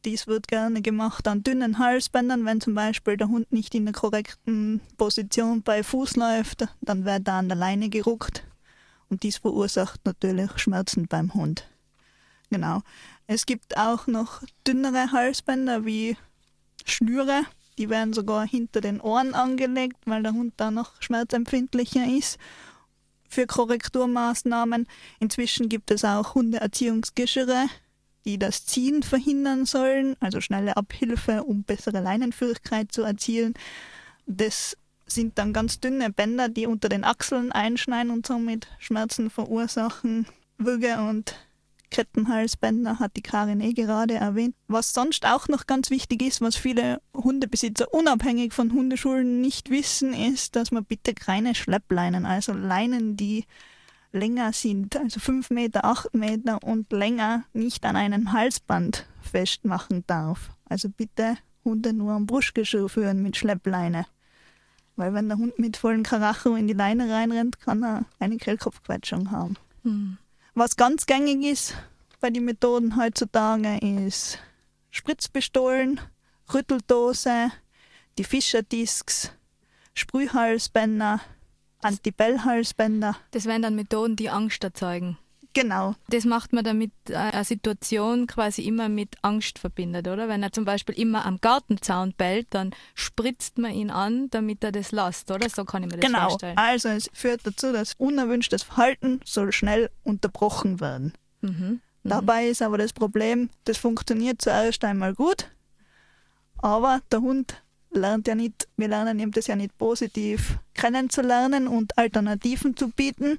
Dies 0.06 0.28
wird 0.28 0.48
gerne 0.48 0.84
gemacht 0.84 1.28
an 1.28 1.42
dünnen 1.42 1.80
Halsbändern, 1.80 2.46
wenn 2.46 2.62
zum 2.62 2.76
Beispiel 2.76 3.18
der 3.18 3.30
Hund 3.30 3.52
nicht 3.52 3.74
in 3.74 3.86
der 3.86 3.94
korrekten 3.96 4.82
Position 4.98 5.64
bei 5.64 5.82
Fuß 5.82 6.16
läuft, 6.16 6.68
dann 6.82 7.06
wird 7.06 7.28
da 7.28 7.40
an 7.40 7.50
der 7.50 7.58
Leine 7.58 7.90
geruckt 7.90 8.44
und 9.10 9.24
dies 9.24 9.38
verursacht 9.38 10.02
natürlich 10.06 10.58
Schmerzen 10.58 11.08
beim 11.08 11.34
Hund. 11.34 11.68
Genau. 12.50 12.82
Es 13.28 13.46
gibt 13.46 13.78
auch 13.78 14.08
noch 14.08 14.42
dünnere 14.66 15.12
Halsbänder 15.12 15.86
wie 15.86 16.18
Schnüre, 16.86 17.44
die 17.78 17.90
werden 17.90 18.14
sogar 18.14 18.48
hinter 18.48 18.82
den 18.82 19.02
Ohren 19.02 19.34
angelegt, 19.34 19.98
weil 20.06 20.24
der 20.24 20.34
Hund 20.34 20.54
da 20.58 20.72
noch 20.72 21.02
schmerzempfindlicher 21.02 22.06
ist. 22.08 22.38
Für 23.30 23.46
Korrekturmaßnahmen. 23.46 24.88
Inzwischen 25.20 25.68
gibt 25.68 25.92
es 25.92 26.06
auch 26.06 26.34
Hundeerziehungsgeschirre, 26.34 27.68
die 28.26 28.40
das 28.40 28.66
Ziehen 28.66 29.04
verhindern 29.04 29.66
sollen, 29.66 30.16
also 30.22 30.40
schnelle 30.40 30.78
Abhilfe, 30.78 31.44
um 31.44 31.64
bessere 31.64 32.00
Leinenführigkeit 32.00 32.92
zu 32.92 33.04
erzielen. 33.04 33.54
Das 34.26 34.78
sind 35.08 35.38
dann 35.38 35.54
ganz 35.54 35.80
dünne 35.80 36.12
Bänder, 36.12 36.50
die 36.50 36.68
unter 36.68 36.90
den 36.90 37.04
Achseln 37.04 37.52
einschneiden 37.52 38.12
und 38.12 38.28
somit 38.28 38.68
Schmerzen 38.80 39.30
verursachen. 39.30 40.28
Würge- 40.58 41.00
und 41.10 41.36
Kettenhalsbänder 41.90 43.00
hat 43.00 43.16
die 43.16 43.22
Karin 43.22 43.62
eh 43.62 43.74
gerade 43.74 44.16
erwähnt. 44.16 44.56
Was 44.68 44.94
sonst 44.94 45.26
auch 45.26 45.48
noch 45.48 45.68
ganz 45.68 45.90
wichtig 45.90 46.22
ist, 46.22 46.42
was 46.42 46.56
viele 46.56 47.02
Hundebesitzer 47.16 47.94
unabhängig 47.94 48.54
von 48.54 48.74
Hundeschulen 48.74 49.42
nicht 49.42 49.70
wissen, 49.70 50.14
ist, 50.14 50.56
dass 50.56 50.72
man 50.72 50.86
bitte 50.86 51.14
keine 51.14 51.56
Schleppleinen, 51.56 52.26
also 52.26 52.54
Leinen, 52.54 53.16
die 53.16 53.46
länger 54.12 54.54
sind, 54.54 54.98
also 54.98 55.20
5 55.20 55.50
Meter, 55.50 55.86
8 55.86 56.14
Meter 56.14 56.64
und 56.64 56.92
länger, 56.92 57.44
nicht 57.54 57.86
an 57.86 57.96
einem 57.96 58.34
Halsband 58.34 59.06
festmachen 59.22 60.04
darf. 60.08 60.50
Also 60.66 60.90
bitte 60.90 61.38
Hunde 61.64 61.94
nur 61.94 62.14
am 62.14 62.26
Brustgeschirr 62.26 62.90
führen 62.90 63.22
mit 63.22 63.38
Schleppleine. 63.38 64.06
Weil 64.98 65.14
wenn 65.14 65.30
der 65.30 65.38
Hund 65.38 65.58
mit 65.58 65.78
vollem 65.78 66.04
Karacho 66.04 66.56
in 66.56 66.68
die 66.68 66.74
Leine 66.74 67.10
reinrennt, 67.10 67.62
kann 67.62 67.84
er 67.84 68.06
eine 68.20 68.38
Kehlkopfquetschung 68.38 69.32
haben. 69.32 69.56
Hm. 69.84 70.18
Was 70.54 70.76
ganz 70.76 71.06
gängig 71.06 71.44
ist 71.46 71.76
bei 72.20 72.30
den 72.32 72.46
Methoden 72.46 72.98
heutzutage 72.98 73.78
ist 73.78 74.40
Spritzpistolen, 74.90 76.02
Rütteldose, 76.52 77.52
die 78.18 78.24
Fischerdisks, 78.24 79.32
Sprühhalsbänder, 79.94 81.22
Antibellhalsbänder. 81.82 83.16
Das 83.32 83.46
wären 83.46 83.62
dann 83.62 83.76
Methoden, 83.76 84.16
die 84.16 84.32
Angst 84.32 84.64
erzeugen. 84.64 85.18
Genau. 85.62 85.96
Das 86.10 86.26
macht 86.26 86.54
man 86.54 86.64
damit 86.64 86.92
äh, 87.10 87.16
eine 87.16 87.44
Situation 87.44 88.28
quasi 88.28 88.64
immer 88.64 88.90
mit 88.90 89.16
Angst 89.22 89.60
verbindet, 89.60 90.08
oder? 90.08 90.28
Wenn 90.28 90.44
er 90.44 90.52
zum 90.52 90.66
Beispiel 90.66 90.96
immer 90.96 91.26
am 91.26 91.40
Gartenzaun 91.42 92.14
bellt, 92.14 92.48
dann 92.52 92.72
spritzt 92.96 93.58
man 93.58 93.72
ihn 93.72 93.90
an, 93.90 94.30
damit 94.30 94.64
er 94.64 94.72
das 94.72 94.92
lässt, 94.92 95.32
oder? 95.32 95.50
So 95.50 95.66
kann 95.66 95.84
ich 95.84 95.90
mir 95.90 95.98
das 95.98 96.06
genau. 96.06 96.30
vorstellen. 96.30 96.56
Genau. 96.56 96.68
Also 96.68 96.90
es 96.90 97.10
führt 97.14 97.42
dazu, 97.46 97.72
dass 97.74 97.94
unerwünschtes 97.98 98.64
Verhalten 98.64 99.20
soll 99.26 99.52
schnell 99.52 99.90
unterbrochen 100.04 100.80
werden. 100.80 101.14
Mhm. 101.42 101.50
Mhm. 101.50 101.82
Dabei 102.04 102.48
ist 102.48 102.62
aber 102.62 102.78
das 102.78 102.94
Problem, 102.94 103.50
das 103.66 103.78
funktioniert 103.78 104.42
zuerst 104.42 104.84
einmal 104.84 105.14
gut, 105.14 105.50
aber 106.60 107.02
der 107.12 107.22
Hund 107.22 107.62
lernt 107.92 108.28
ja 108.28 108.36
nicht, 108.36 108.68
wir 108.78 108.88
lernen 108.88 109.20
ihm 109.20 109.32
das 109.32 109.48
ja 109.48 109.56
nicht 109.56 109.78
positiv 109.78 110.60
kennenzulernen 110.74 111.68
und 111.68 111.98
Alternativen 111.98 112.78
zu 112.78 112.90
bieten, 112.90 113.38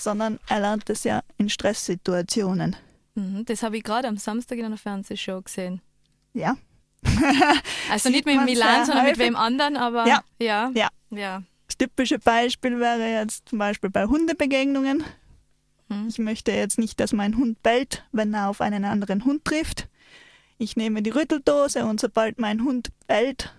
sondern 0.00 0.38
er 0.48 0.60
lernt 0.60 0.88
das 0.88 1.04
ja 1.04 1.22
in 1.36 1.48
Stresssituationen. 1.48 2.76
Mhm, 3.14 3.44
das 3.44 3.62
habe 3.62 3.76
ich 3.76 3.84
gerade 3.84 4.08
am 4.08 4.16
Samstag 4.16 4.58
in 4.58 4.64
einer 4.64 4.76
Fernsehshow 4.76 5.42
gesehen. 5.42 5.80
Ja. 6.32 6.56
also 7.90 8.08
nicht 8.10 8.26
mit 8.26 8.44
Milan, 8.44 8.84
sondern 8.84 9.04
häufig. 9.04 9.18
mit 9.18 9.26
wem 9.26 9.36
anderen, 9.36 9.76
aber 9.76 10.06
ja. 10.06 10.22
ja. 10.38 10.70
ja. 10.74 10.88
ja. 11.10 11.42
Das 11.66 11.76
typische 11.76 12.18
Beispiel 12.18 12.80
wäre 12.80 13.10
jetzt 13.10 13.48
zum 13.48 13.58
Beispiel 13.58 13.90
bei 13.90 14.06
Hundebegegnungen. 14.06 15.04
Mhm. 15.88 16.08
Ich 16.08 16.18
möchte 16.18 16.52
jetzt 16.52 16.78
nicht, 16.78 16.98
dass 17.00 17.12
mein 17.12 17.36
Hund 17.36 17.62
bellt, 17.62 18.04
wenn 18.12 18.34
er 18.34 18.48
auf 18.48 18.60
einen 18.60 18.84
anderen 18.84 19.24
Hund 19.24 19.44
trifft. 19.44 19.88
Ich 20.58 20.76
nehme 20.76 21.02
die 21.02 21.10
Rütteldose 21.10 21.84
und 21.84 22.00
sobald 22.00 22.38
mein 22.38 22.64
Hund 22.64 22.88
bellt 23.06 23.54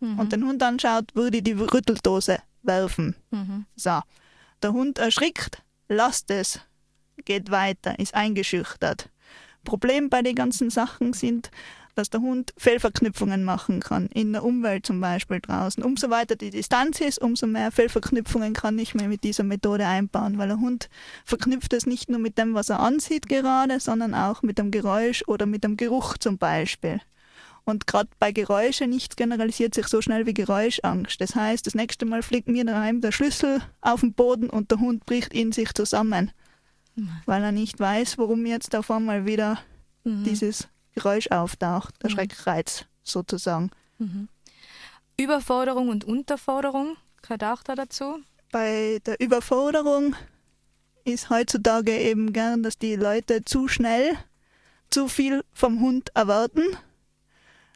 mhm. 0.00 0.18
und 0.18 0.32
den 0.32 0.44
Hund 0.44 0.62
anschaut, 0.62 1.14
würde 1.14 1.38
ich 1.38 1.44
die 1.44 1.52
Rütteldose 1.52 2.38
werfen. 2.62 3.16
Mhm. 3.30 3.66
So. 3.76 4.00
Der 4.62 4.72
Hund 4.72 4.98
erschrickt, 4.98 5.62
lasst 5.88 6.30
es, 6.30 6.60
geht 7.24 7.50
weiter, 7.50 7.98
ist 7.98 8.14
eingeschüchtert. 8.14 9.08
Problem 9.64 10.10
bei 10.10 10.20
den 10.20 10.34
ganzen 10.34 10.68
Sachen 10.68 11.14
sind, 11.14 11.50
dass 11.94 12.10
der 12.10 12.20
Hund 12.20 12.52
Fehlverknüpfungen 12.58 13.42
machen 13.42 13.80
kann, 13.80 14.06
in 14.08 14.32
der 14.32 14.44
Umwelt 14.44 14.84
zum 14.84 15.00
Beispiel 15.00 15.40
draußen. 15.40 15.82
Umso 15.82 16.10
weiter 16.10 16.36
die 16.36 16.50
Distanz 16.50 17.00
ist, 17.00 17.20
umso 17.20 17.46
mehr 17.46 17.72
Fehlverknüpfungen 17.72 18.52
kann 18.52 18.78
ich 18.78 18.94
mir 18.94 19.08
mit 19.08 19.24
dieser 19.24 19.44
Methode 19.44 19.86
einbauen, 19.86 20.36
weil 20.38 20.48
der 20.48 20.60
Hund 20.60 20.90
verknüpft 21.24 21.72
es 21.72 21.86
nicht 21.86 22.10
nur 22.10 22.20
mit 22.20 22.36
dem, 22.36 22.54
was 22.54 22.68
er 22.68 22.80
ansieht 22.80 23.28
gerade, 23.28 23.80
sondern 23.80 24.14
auch 24.14 24.42
mit 24.42 24.58
dem 24.58 24.70
Geräusch 24.70 25.24
oder 25.26 25.46
mit 25.46 25.64
dem 25.64 25.76
Geruch 25.76 26.18
zum 26.18 26.36
Beispiel. 26.38 27.00
Und 27.64 27.86
gerade 27.86 28.08
bei 28.18 28.32
Geräuschen 28.32 28.90
nichts 28.90 29.16
generalisiert 29.16 29.74
sich 29.74 29.86
so 29.86 30.00
schnell 30.00 30.26
wie 30.26 30.34
Geräuschangst. 30.34 31.20
Das 31.20 31.34
heißt, 31.34 31.66
das 31.66 31.74
nächste 31.74 32.06
Mal 32.06 32.22
fliegt 32.22 32.48
mir 32.48 32.64
daheim 32.64 33.00
der 33.00 33.12
Schlüssel 33.12 33.60
auf 33.80 34.00
den 34.00 34.12
Boden 34.12 34.50
und 34.50 34.70
der 34.70 34.80
Hund 34.80 35.06
bricht 35.06 35.32
in 35.32 35.52
sich 35.52 35.72
zusammen, 35.74 36.32
mhm. 36.96 37.10
weil 37.26 37.42
er 37.42 37.52
nicht 37.52 37.78
weiß, 37.78 38.18
warum 38.18 38.46
jetzt 38.46 38.74
auf 38.74 38.90
einmal 38.90 39.26
wieder 39.26 39.60
mhm. 40.04 40.24
dieses 40.24 40.68
Geräusch 40.94 41.30
auftaucht, 41.30 41.94
der 42.02 42.10
mhm. 42.10 42.14
Schreckreiz 42.14 42.84
sozusagen. 43.02 43.70
Mhm. 43.98 44.28
Überforderung 45.16 45.90
und 45.90 46.04
Unterforderung 46.04 46.96
gehört 47.22 47.44
auch 47.44 47.62
da 47.62 47.74
dazu? 47.74 48.20
Bei 48.50 48.98
der 49.04 49.20
Überforderung 49.20 50.16
ist 51.04 51.30
heutzutage 51.30 51.96
eben 51.96 52.32
gern, 52.32 52.62
dass 52.62 52.78
die 52.78 52.96
Leute 52.96 53.44
zu 53.44 53.68
schnell 53.68 54.16
zu 54.90 55.08
viel 55.08 55.44
vom 55.52 55.80
Hund 55.80 56.10
erwarten, 56.14 56.62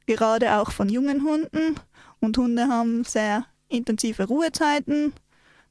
gerade 0.06 0.56
auch 0.56 0.70
von 0.70 0.88
jungen 0.88 1.22
Hunden. 1.22 1.76
Und 2.20 2.38
Hunde 2.38 2.68
haben 2.68 3.04
sehr 3.04 3.46
intensive 3.68 4.24
Ruhezeiten. 4.24 5.12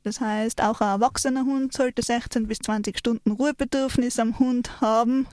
Das 0.04 0.20
heißt, 0.20 0.62
auch 0.62 0.82
ein 0.82 0.90
erwachsener 0.90 1.46
Hund 1.46 1.74
sollte 1.74 2.02
16 2.02 2.48
bis 2.48 2.60
20 2.60 2.98
Stunden 2.98 3.32
Ruhebedürfnis 3.32 4.20
am 4.20 4.38
Hund 4.38 4.82
haben. 4.82 5.28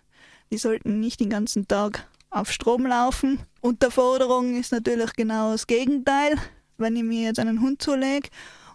Die 0.52 0.59
sollten 0.59 1.00
nicht 1.00 1.21
den 1.21 1.30
ganzen 1.30 1.66
Tag 1.66 2.09
auf 2.30 2.52
Strom 2.52 2.87
laufen. 2.87 3.40
Unterforderung 3.61 4.59
ist 4.59 4.73
natürlich 4.73 5.12
genau 5.14 5.52
das 5.52 5.66
Gegenteil. 5.66 6.37
Wenn 6.78 6.97
ich 6.97 7.02
mir 7.02 7.25
jetzt 7.25 7.40
einen 7.40 7.61
Hund 7.61 7.83
zulege 7.83 8.28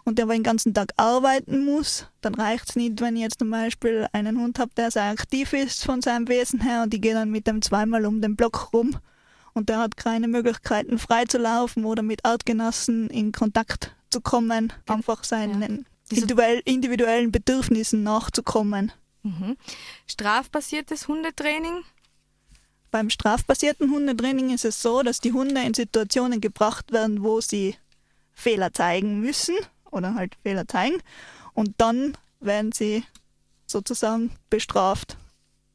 und 0.04 0.18
der 0.18 0.24
aber 0.24 0.34
den 0.34 0.42
ganzen 0.42 0.74
Tag 0.74 0.92
arbeiten 0.96 1.64
muss, 1.64 2.06
dann 2.20 2.34
reicht 2.34 2.70
es 2.70 2.76
nicht, 2.76 3.00
wenn 3.00 3.16
ich 3.16 3.22
jetzt 3.22 3.40
zum 3.40 3.50
Beispiel 3.50 4.06
einen 4.12 4.38
Hund 4.38 4.58
habe, 4.58 4.70
der 4.76 4.90
sehr 4.90 5.04
aktiv 5.04 5.52
ist 5.52 5.84
von 5.84 6.02
seinem 6.02 6.28
Wesen 6.28 6.60
her 6.60 6.82
und 6.82 6.94
ich 6.94 7.00
gehe 7.00 7.14
dann 7.14 7.30
mit 7.30 7.46
dem 7.46 7.62
zweimal 7.62 8.06
um 8.06 8.20
den 8.20 8.36
Block 8.36 8.72
rum 8.72 8.96
und 9.56 9.70
der 9.70 9.78
hat 9.78 9.96
keine 9.96 10.28
Möglichkeiten 10.28 10.98
frei 10.98 11.24
zu 11.24 11.38
laufen 11.38 11.86
oder 11.86 12.02
mit 12.02 12.26
Artgenossen 12.26 13.08
in 13.08 13.32
Kontakt 13.32 13.96
zu 14.10 14.20
kommen, 14.20 14.70
einfach 14.86 15.24
seinen 15.24 15.86
ja. 16.12 16.18
individuellen 16.66 17.32
Bedürfnissen 17.32 18.02
nachzukommen. 18.02 18.92
Mhm. 19.22 19.56
Strafbasiertes 20.06 21.08
Hundetraining? 21.08 21.82
Beim 22.90 23.08
strafbasierten 23.08 23.90
Hundetraining 23.90 24.50
ist 24.50 24.66
es 24.66 24.82
so, 24.82 25.02
dass 25.02 25.20
die 25.20 25.32
Hunde 25.32 25.62
in 25.62 25.72
Situationen 25.72 26.42
gebracht 26.42 26.92
werden, 26.92 27.22
wo 27.22 27.40
sie 27.40 27.76
Fehler 28.34 28.74
zeigen 28.74 29.20
müssen 29.20 29.56
oder 29.90 30.14
halt 30.14 30.36
Fehler 30.42 30.68
zeigen 30.68 30.98
und 31.54 31.72
dann 31.78 32.16
werden 32.40 32.72
sie 32.72 33.04
sozusagen 33.66 34.32
bestraft. 34.50 35.16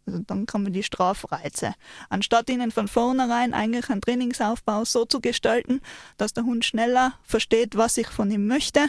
Also 0.06 0.20
dann 0.26 0.46
kommen 0.46 0.74
die 0.74 0.84
Strafreize. 0.84 1.74
Anstatt 2.10 2.50
ihnen 2.50 2.72
von 2.72 2.88
vornherein 2.88 3.54
eigentlich 3.54 3.90
einen 3.90 4.02
Trainingsaufbau 4.02 4.84
so 4.86 5.06
zu 5.06 5.22
gestalten, 5.22 5.82
dass 6.18 6.34
der 6.34 6.44
Hund 6.44 6.66
schneller 6.66 7.14
versteht, 7.24 7.78
was 7.78 7.98
ich 7.98 8.08
von 8.08 8.32
ihm 8.32 8.48
möchte 8.48 8.88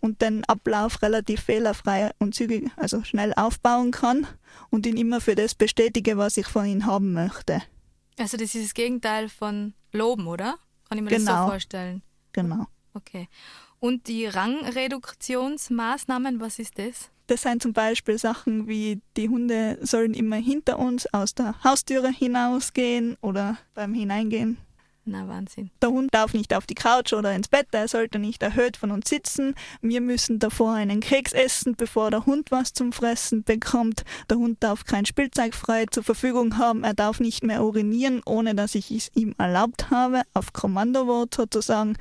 und 0.00 0.22
den 0.22 0.44
Ablauf 0.44 1.02
relativ 1.02 1.42
fehlerfrei 1.42 2.10
und 2.18 2.34
zügig, 2.34 2.70
also 2.76 3.02
schnell 3.04 3.32
aufbauen 3.34 3.90
kann 3.90 4.26
und 4.70 4.86
ihn 4.86 4.96
immer 4.96 5.20
für 5.20 5.34
das 5.34 5.54
bestätige, 5.54 6.16
was 6.16 6.36
ich 6.36 6.46
von 6.46 6.66
ihm 6.66 6.86
haben 6.86 7.12
möchte. 7.12 7.62
Also 8.18 8.36
das 8.36 8.54
ist 8.54 8.66
das 8.66 8.74
Gegenteil 8.74 9.28
von 9.28 9.74
Loben, 9.92 10.26
oder? 10.26 10.56
Kann 10.88 10.98
ich 10.98 11.04
mir 11.04 11.10
genau. 11.10 11.18
das 11.18 11.24
so 11.24 11.32
genau. 11.32 11.48
vorstellen? 11.48 12.02
Genau. 12.32 12.66
Okay. 12.94 13.28
Und 13.80 14.06
die 14.08 14.26
Rangreduktionsmaßnahmen, 14.26 16.40
was 16.40 16.58
ist 16.58 16.78
das? 16.78 17.08
Das 17.26 17.42
sind 17.42 17.62
zum 17.62 17.72
Beispiel 17.72 18.18
Sachen 18.18 18.68
wie 18.68 19.00
die 19.16 19.28
Hunde 19.28 19.78
sollen 19.80 20.14
immer 20.14 20.36
hinter 20.36 20.78
uns 20.78 21.12
aus 21.12 21.34
der 21.34 21.56
Haustüre 21.64 22.10
hinausgehen 22.10 23.16
oder 23.20 23.58
beim 23.74 23.94
Hineingehen 23.94 24.58
na, 25.10 25.28
Wahnsinn. 25.28 25.70
Der 25.82 25.90
Hund 25.90 26.14
darf 26.14 26.34
nicht 26.34 26.54
auf 26.54 26.66
die 26.66 26.74
Couch 26.74 27.12
oder 27.12 27.34
ins 27.34 27.48
Bett, 27.48 27.68
er 27.72 27.88
sollte 27.88 28.18
nicht 28.18 28.42
erhöht 28.42 28.76
von 28.76 28.90
uns 28.90 29.08
sitzen. 29.08 29.54
Wir 29.80 30.00
müssen 30.00 30.38
davor 30.38 30.74
einen 30.74 31.00
Keks 31.00 31.32
essen, 31.32 31.74
bevor 31.76 32.10
der 32.10 32.26
Hund 32.26 32.50
was 32.50 32.72
zum 32.72 32.92
Fressen 32.92 33.42
bekommt. 33.42 34.04
Der 34.28 34.38
Hund 34.38 34.62
darf 34.62 34.84
kein 34.84 35.06
Spielzeug 35.06 35.54
frei 35.54 35.86
zur 35.86 36.04
Verfügung 36.04 36.58
haben, 36.58 36.84
er 36.84 36.94
darf 36.94 37.20
nicht 37.20 37.42
mehr 37.42 37.64
urinieren, 37.64 38.22
ohne 38.24 38.54
dass 38.54 38.74
ich 38.74 38.90
es 38.90 39.10
ihm 39.14 39.34
erlaubt 39.38 39.90
habe, 39.90 40.22
auf 40.34 40.52
Kommandowort 40.52 41.34
sozusagen. 41.34 41.96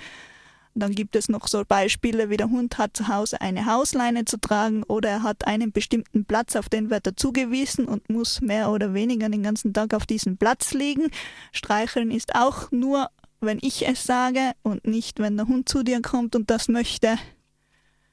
Dann 0.79 0.93
gibt 0.93 1.15
es 1.15 1.29
noch 1.29 1.47
so 1.47 1.63
Beispiele, 1.65 2.29
wie 2.29 2.37
der 2.37 2.49
Hund 2.49 2.77
hat 2.77 2.95
zu 2.95 3.07
Hause 3.07 3.41
eine 3.41 3.65
Hausleine 3.65 4.25
zu 4.25 4.39
tragen 4.39 4.83
oder 4.83 5.09
er 5.09 5.23
hat 5.23 5.47
einen 5.47 5.71
bestimmten 5.71 6.25
Platz, 6.25 6.55
auf 6.55 6.69
den 6.69 6.89
wird 6.89 7.07
er 7.07 7.15
zugewiesen 7.15 7.85
und 7.85 8.09
muss 8.09 8.41
mehr 8.41 8.71
oder 8.71 8.93
weniger 8.93 9.29
den 9.29 9.43
ganzen 9.43 9.73
Tag 9.73 9.93
auf 9.93 10.05
diesem 10.05 10.37
Platz 10.37 10.73
liegen. 10.73 11.09
Streicheln 11.51 12.11
ist 12.11 12.35
auch 12.35 12.71
nur, 12.71 13.09
wenn 13.41 13.59
ich 13.61 13.87
es 13.87 14.03
sage 14.03 14.51
und 14.63 14.85
nicht, 14.85 15.19
wenn 15.19 15.37
der 15.37 15.47
Hund 15.47 15.69
zu 15.69 15.83
dir 15.83 16.01
kommt 16.01 16.35
und 16.35 16.49
das 16.49 16.67
möchte. 16.67 17.17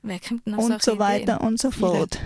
Wer 0.03 0.21
kommt 0.21 0.47
denn 0.47 0.55
und 0.55 0.83
so 0.83 0.99
weiter 0.99 1.37
Ideen? 1.37 1.49
und 1.49 1.59
so 1.59 1.71
fort. 1.71 2.21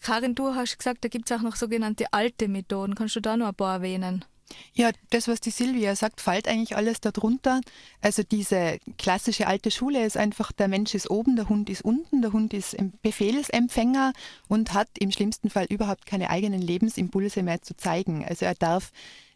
Karin, 0.00 0.34
du 0.34 0.54
hast 0.54 0.76
gesagt, 0.78 1.04
da 1.04 1.08
gibt 1.08 1.30
es 1.30 1.36
auch 1.36 1.42
noch 1.42 1.56
sogenannte 1.56 2.12
alte 2.12 2.48
Methoden. 2.48 2.94
Kannst 2.94 3.16
du 3.16 3.20
da 3.20 3.36
noch 3.36 3.48
ein 3.48 3.54
paar 3.54 3.76
erwähnen? 3.76 4.24
Ja, 4.72 4.90
das, 5.10 5.28
was 5.28 5.40
die 5.40 5.50
Silvia 5.50 5.96
sagt, 5.96 6.20
fällt 6.20 6.48
eigentlich 6.48 6.76
alles 6.76 7.00
darunter. 7.00 7.60
Also 8.00 8.22
diese 8.22 8.78
klassische 8.98 9.46
alte 9.46 9.70
Schule 9.70 10.04
ist 10.04 10.16
einfach, 10.16 10.52
der 10.52 10.68
Mensch 10.68 10.94
ist 10.94 11.10
oben, 11.10 11.36
der 11.36 11.48
Hund 11.48 11.70
ist 11.70 11.82
unten, 11.82 12.22
der 12.22 12.32
Hund 12.32 12.52
ist 12.52 12.76
Befehlsempfänger 13.02 14.12
und 14.48 14.74
hat 14.74 14.88
im 14.98 15.12
schlimmsten 15.12 15.50
Fall 15.50 15.66
überhaupt 15.70 16.06
keine 16.06 16.30
eigenen 16.30 16.60
Lebensimpulse 16.60 17.42
mehr 17.42 17.62
zu 17.62 17.76
zeigen. 17.76 18.24
Also 18.24 18.44
er 18.44 18.54
darf 18.54 18.90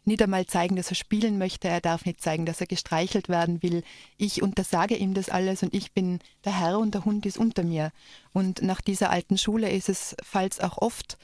nicht 0.05 0.21
einmal 0.21 0.45
zeigen, 0.45 0.75
dass 0.75 0.89
er 0.89 0.95
spielen 0.95 1.37
möchte, 1.37 1.67
er 1.67 1.81
darf 1.81 2.05
nicht 2.05 2.21
zeigen, 2.21 2.45
dass 2.45 2.61
er 2.61 2.67
gestreichelt 2.67 3.29
werden 3.29 3.61
will. 3.63 3.83
Ich 4.17 4.41
untersage 4.41 4.95
ihm 4.95 5.13
das 5.13 5.29
alles 5.29 5.63
und 5.63 5.73
ich 5.73 5.93
bin 5.93 6.19
der 6.45 6.59
Herr 6.59 6.79
und 6.79 6.93
der 6.93 7.05
Hund 7.05 7.25
ist 7.25 7.37
unter 7.37 7.63
mir. 7.63 7.91
Und 8.33 8.61
nach 8.61 8.81
dieser 8.81 9.09
alten 9.09 9.37
Schule 9.37 9.69
ist 9.69 9.89
es, 9.89 10.15
falls 10.23 10.59
auch 10.59 10.77
oft, 10.77 11.17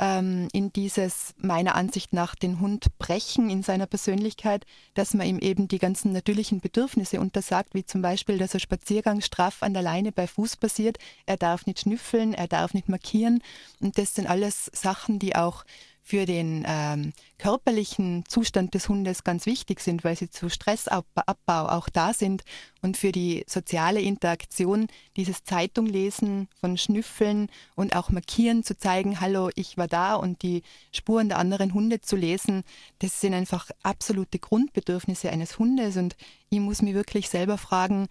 ähm, 0.00 0.48
in 0.52 0.72
dieses 0.72 1.34
meiner 1.36 1.74
Ansicht 1.74 2.14
nach 2.14 2.34
den 2.34 2.58
Hund 2.58 2.98
brechen 2.98 3.50
in 3.50 3.62
seiner 3.62 3.86
Persönlichkeit, 3.86 4.64
dass 4.94 5.12
man 5.12 5.26
ihm 5.26 5.38
eben 5.38 5.68
die 5.68 5.78
ganzen 5.78 6.12
natürlichen 6.12 6.60
Bedürfnisse 6.60 7.20
untersagt, 7.20 7.74
wie 7.74 7.84
zum 7.84 8.00
Beispiel, 8.00 8.38
dass 8.38 8.54
er 8.54 8.60
Spaziergang 8.60 9.20
straff 9.20 9.62
an 9.62 9.74
der 9.74 9.82
Leine 9.82 10.10
bei 10.10 10.26
Fuß 10.26 10.56
passiert. 10.56 10.98
Er 11.26 11.36
darf 11.36 11.66
nicht 11.66 11.80
schnüffeln, 11.80 12.32
er 12.32 12.48
darf 12.48 12.72
nicht 12.72 12.88
markieren. 12.88 13.42
Und 13.80 13.98
das 13.98 14.14
sind 14.14 14.26
alles 14.26 14.70
Sachen, 14.72 15.18
die 15.18 15.36
auch 15.36 15.64
für 16.10 16.26
den 16.26 16.64
ähm, 16.66 17.12
körperlichen 17.38 18.24
Zustand 18.26 18.74
des 18.74 18.88
Hundes 18.88 19.22
ganz 19.22 19.46
wichtig 19.46 19.78
sind, 19.78 20.02
weil 20.02 20.16
sie 20.16 20.28
zu 20.28 20.48
Stressabbau 20.48 21.04
auch 21.46 21.88
da 21.88 22.12
sind. 22.12 22.42
Und 22.82 22.96
für 22.96 23.12
die 23.12 23.44
soziale 23.46 24.00
Interaktion 24.00 24.88
dieses 25.16 25.44
Zeitunglesen 25.44 26.48
von 26.60 26.76
Schnüffeln 26.76 27.48
und 27.76 27.94
auch 27.94 28.10
Markieren 28.10 28.64
zu 28.64 28.76
zeigen, 28.76 29.20
hallo, 29.20 29.50
ich 29.54 29.78
war 29.78 29.86
da 29.86 30.16
und 30.16 30.42
die 30.42 30.62
Spuren 30.90 31.28
der 31.28 31.38
anderen 31.38 31.74
Hunde 31.74 32.00
zu 32.00 32.16
lesen, 32.16 32.64
das 32.98 33.20
sind 33.20 33.32
einfach 33.32 33.70
absolute 33.84 34.40
Grundbedürfnisse 34.40 35.30
eines 35.30 35.60
Hundes. 35.60 35.96
Und 35.96 36.16
ich 36.48 36.58
muss 36.58 36.82
mich 36.82 36.94
wirklich 36.94 37.28
selber 37.28 37.56
fragen, 37.56 38.08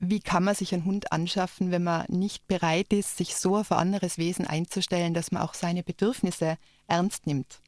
wie 0.00 0.20
kann 0.20 0.44
man 0.44 0.54
sich 0.54 0.74
einen 0.74 0.84
Hund 0.84 1.12
anschaffen, 1.12 1.70
wenn 1.70 1.84
man 1.84 2.04
nicht 2.08 2.46
bereit 2.46 2.92
ist, 2.92 3.16
sich 3.16 3.36
so 3.36 3.56
auf 3.56 3.72
ein 3.72 3.78
anderes 3.78 4.18
Wesen 4.18 4.46
einzustellen, 4.46 5.14
dass 5.14 5.32
man 5.32 5.42
auch 5.42 5.54
seine 5.54 5.82
Bedürfnisse 5.82 6.56
ernst 6.86 7.26
nimmt? 7.26 7.60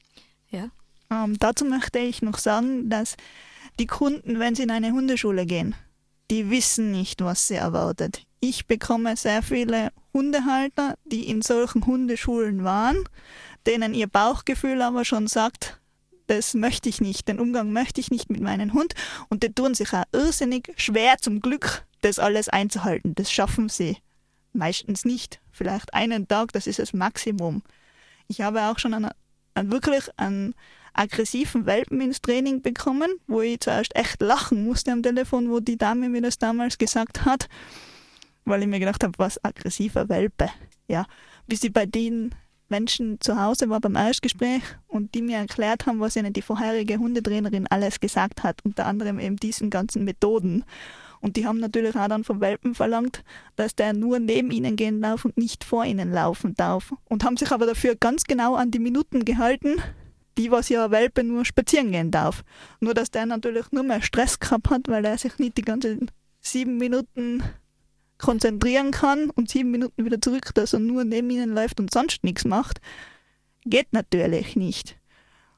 Ja. 0.50 0.70
Ähm, 1.10 1.38
dazu 1.38 1.64
möchte 1.64 1.98
ich 1.98 2.22
noch 2.22 2.38
sagen, 2.38 2.90
dass 2.90 3.16
die 3.78 3.86
Kunden, 3.86 4.38
wenn 4.38 4.54
sie 4.54 4.64
in 4.64 4.70
eine 4.70 4.92
Hundeschule 4.92 5.46
gehen, 5.46 5.74
die 6.30 6.50
wissen 6.50 6.90
nicht, 6.90 7.22
was 7.22 7.48
sie 7.48 7.54
erwartet. 7.54 8.26
Ich 8.40 8.66
bekomme 8.66 9.16
sehr 9.16 9.42
viele 9.42 9.92
Hundehalter, 10.12 10.96
die 11.04 11.28
in 11.28 11.42
solchen 11.42 11.86
Hundeschulen 11.86 12.64
waren, 12.64 12.96
denen 13.66 13.94
ihr 13.94 14.06
Bauchgefühl 14.06 14.82
aber 14.82 15.04
schon 15.04 15.26
sagt, 15.26 15.80
das 16.26 16.54
möchte 16.54 16.88
ich 16.88 17.00
nicht, 17.00 17.28
den 17.28 17.38
Umgang 17.38 17.72
möchte 17.72 18.00
ich 18.00 18.10
nicht 18.10 18.30
mit 18.30 18.40
meinem 18.40 18.72
Hund. 18.72 18.94
Und 19.28 19.42
die 19.42 19.52
tun 19.52 19.74
sich 19.74 19.92
auch 19.92 20.04
irrsinnig 20.12 20.72
schwer 20.76 21.16
zum 21.20 21.40
Glück, 21.40 21.85
das 22.02 22.18
alles 22.18 22.48
einzuhalten. 22.48 23.14
Das 23.14 23.30
schaffen 23.30 23.68
sie 23.68 23.98
meistens 24.52 25.04
nicht. 25.04 25.40
Vielleicht 25.52 25.94
einen 25.94 26.28
Tag, 26.28 26.52
das 26.52 26.66
ist 26.66 26.78
das 26.78 26.92
Maximum. 26.92 27.62
Ich 28.28 28.40
habe 28.40 28.62
auch 28.62 28.78
schon 28.78 28.94
einen, 28.94 29.10
einen 29.54 29.70
wirklich 29.70 30.08
einen 30.16 30.54
aggressiven 30.94 31.66
Welpen 31.66 32.00
ins 32.00 32.22
Training 32.22 32.62
bekommen, 32.62 33.10
wo 33.26 33.42
ich 33.42 33.60
zuerst 33.60 33.94
echt 33.94 34.20
lachen 34.20 34.64
musste 34.64 34.92
am 34.92 35.02
Telefon, 35.02 35.50
wo 35.50 35.60
die 35.60 35.76
Dame 35.76 36.08
mir 36.08 36.22
das 36.22 36.38
damals 36.38 36.78
gesagt 36.78 37.24
hat, 37.24 37.48
weil 38.44 38.62
ich 38.62 38.68
mir 38.68 38.80
gedacht 38.80 39.04
habe, 39.04 39.12
was 39.18 39.42
aggressiver 39.44 40.08
Welpe. 40.08 40.48
Ja, 40.88 41.06
bis 41.46 41.62
ich 41.64 41.72
bei 41.72 41.86
den 41.86 42.34
Menschen 42.68 43.20
zu 43.20 43.40
Hause 43.40 43.68
war 43.68 43.80
beim 43.80 43.94
Erstgespräch 43.94 44.62
und 44.88 45.14
die 45.14 45.22
mir 45.22 45.38
erklärt 45.38 45.86
haben, 45.86 46.00
was 46.00 46.16
ihnen 46.16 46.32
die 46.32 46.42
vorherige 46.42 46.98
Hundetrainerin 46.98 47.66
alles 47.68 48.00
gesagt 48.00 48.42
hat, 48.42 48.64
unter 48.64 48.86
anderem 48.86 49.20
eben 49.20 49.36
diesen 49.36 49.70
ganzen 49.70 50.04
Methoden. 50.04 50.64
Und 51.26 51.36
die 51.36 51.44
haben 51.44 51.58
natürlich 51.58 51.96
auch 51.96 52.06
dann 52.06 52.22
vom 52.22 52.40
Welpen 52.40 52.76
verlangt, 52.76 53.24
dass 53.56 53.74
der 53.74 53.92
nur 53.92 54.20
neben 54.20 54.52
ihnen 54.52 54.76
gehen 54.76 55.02
darf 55.02 55.24
und 55.24 55.36
nicht 55.36 55.64
vor 55.64 55.84
ihnen 55.84 56.12
laufen 56.12 56.54
darf. 56.54 56.94
Und 57.06 57.24
haben 57.24 57.36
sich 57.36 57.50
aber 57.50 57.66
dafür 57.66 57.96
ganz 57.96 58.22
genau 58.22 58.54
an 58.54 58.70
die 58.70 58.78
Minuten 58.78 59.24
gehalten, 59.24 59.82
die 60.38 60.52
was 60.52 60.68
ja 60.68 60.92
Welpe 60.92 61.24
nur 61.24 61.44
spazieren 61.44 61.90
gehen 61.90 62.12
darf. 62.12 62.44
Nur 62.78 62.94
dass 62.94 63.10
der 63.10 63.26
natürlich 63.26 63.72
nur 63.72 63.82
mehr 63.82 64.02
Stress 64.02 64.38
gehabt 64.38 64.70
hat, 64.70 64.86
weil 64.86 65.04
er 65.04 65.18
sich 65.18 65.36
nicht 65.40 65.56
die 65.56 65.62
ganzen 65.62 66.12
sieben 66.40 66.76
Minuten 66.76 67.42
konzentrieren 68.18 68.92
kann 68.92 69.28
und 69.30 69.50
sieben 69.50 69.72
Minuten 69.72 70.04
wieder 70.04 70.20
zurück, 70.20 70.54
dass 70.54 70.74
er 70.74 70.78
nur 70.78 71.02
neben 71.02 71.28
ihnen 71.30 71.52
läuft 71.52 71.80
und 71.80 71.92
sonst 71.92 72.22
nichts 72.22 72.44
macht, 72.44 72.80
geht 73.64 73.92
natürlich 73.92 74.54
nicht. 74.54 74.96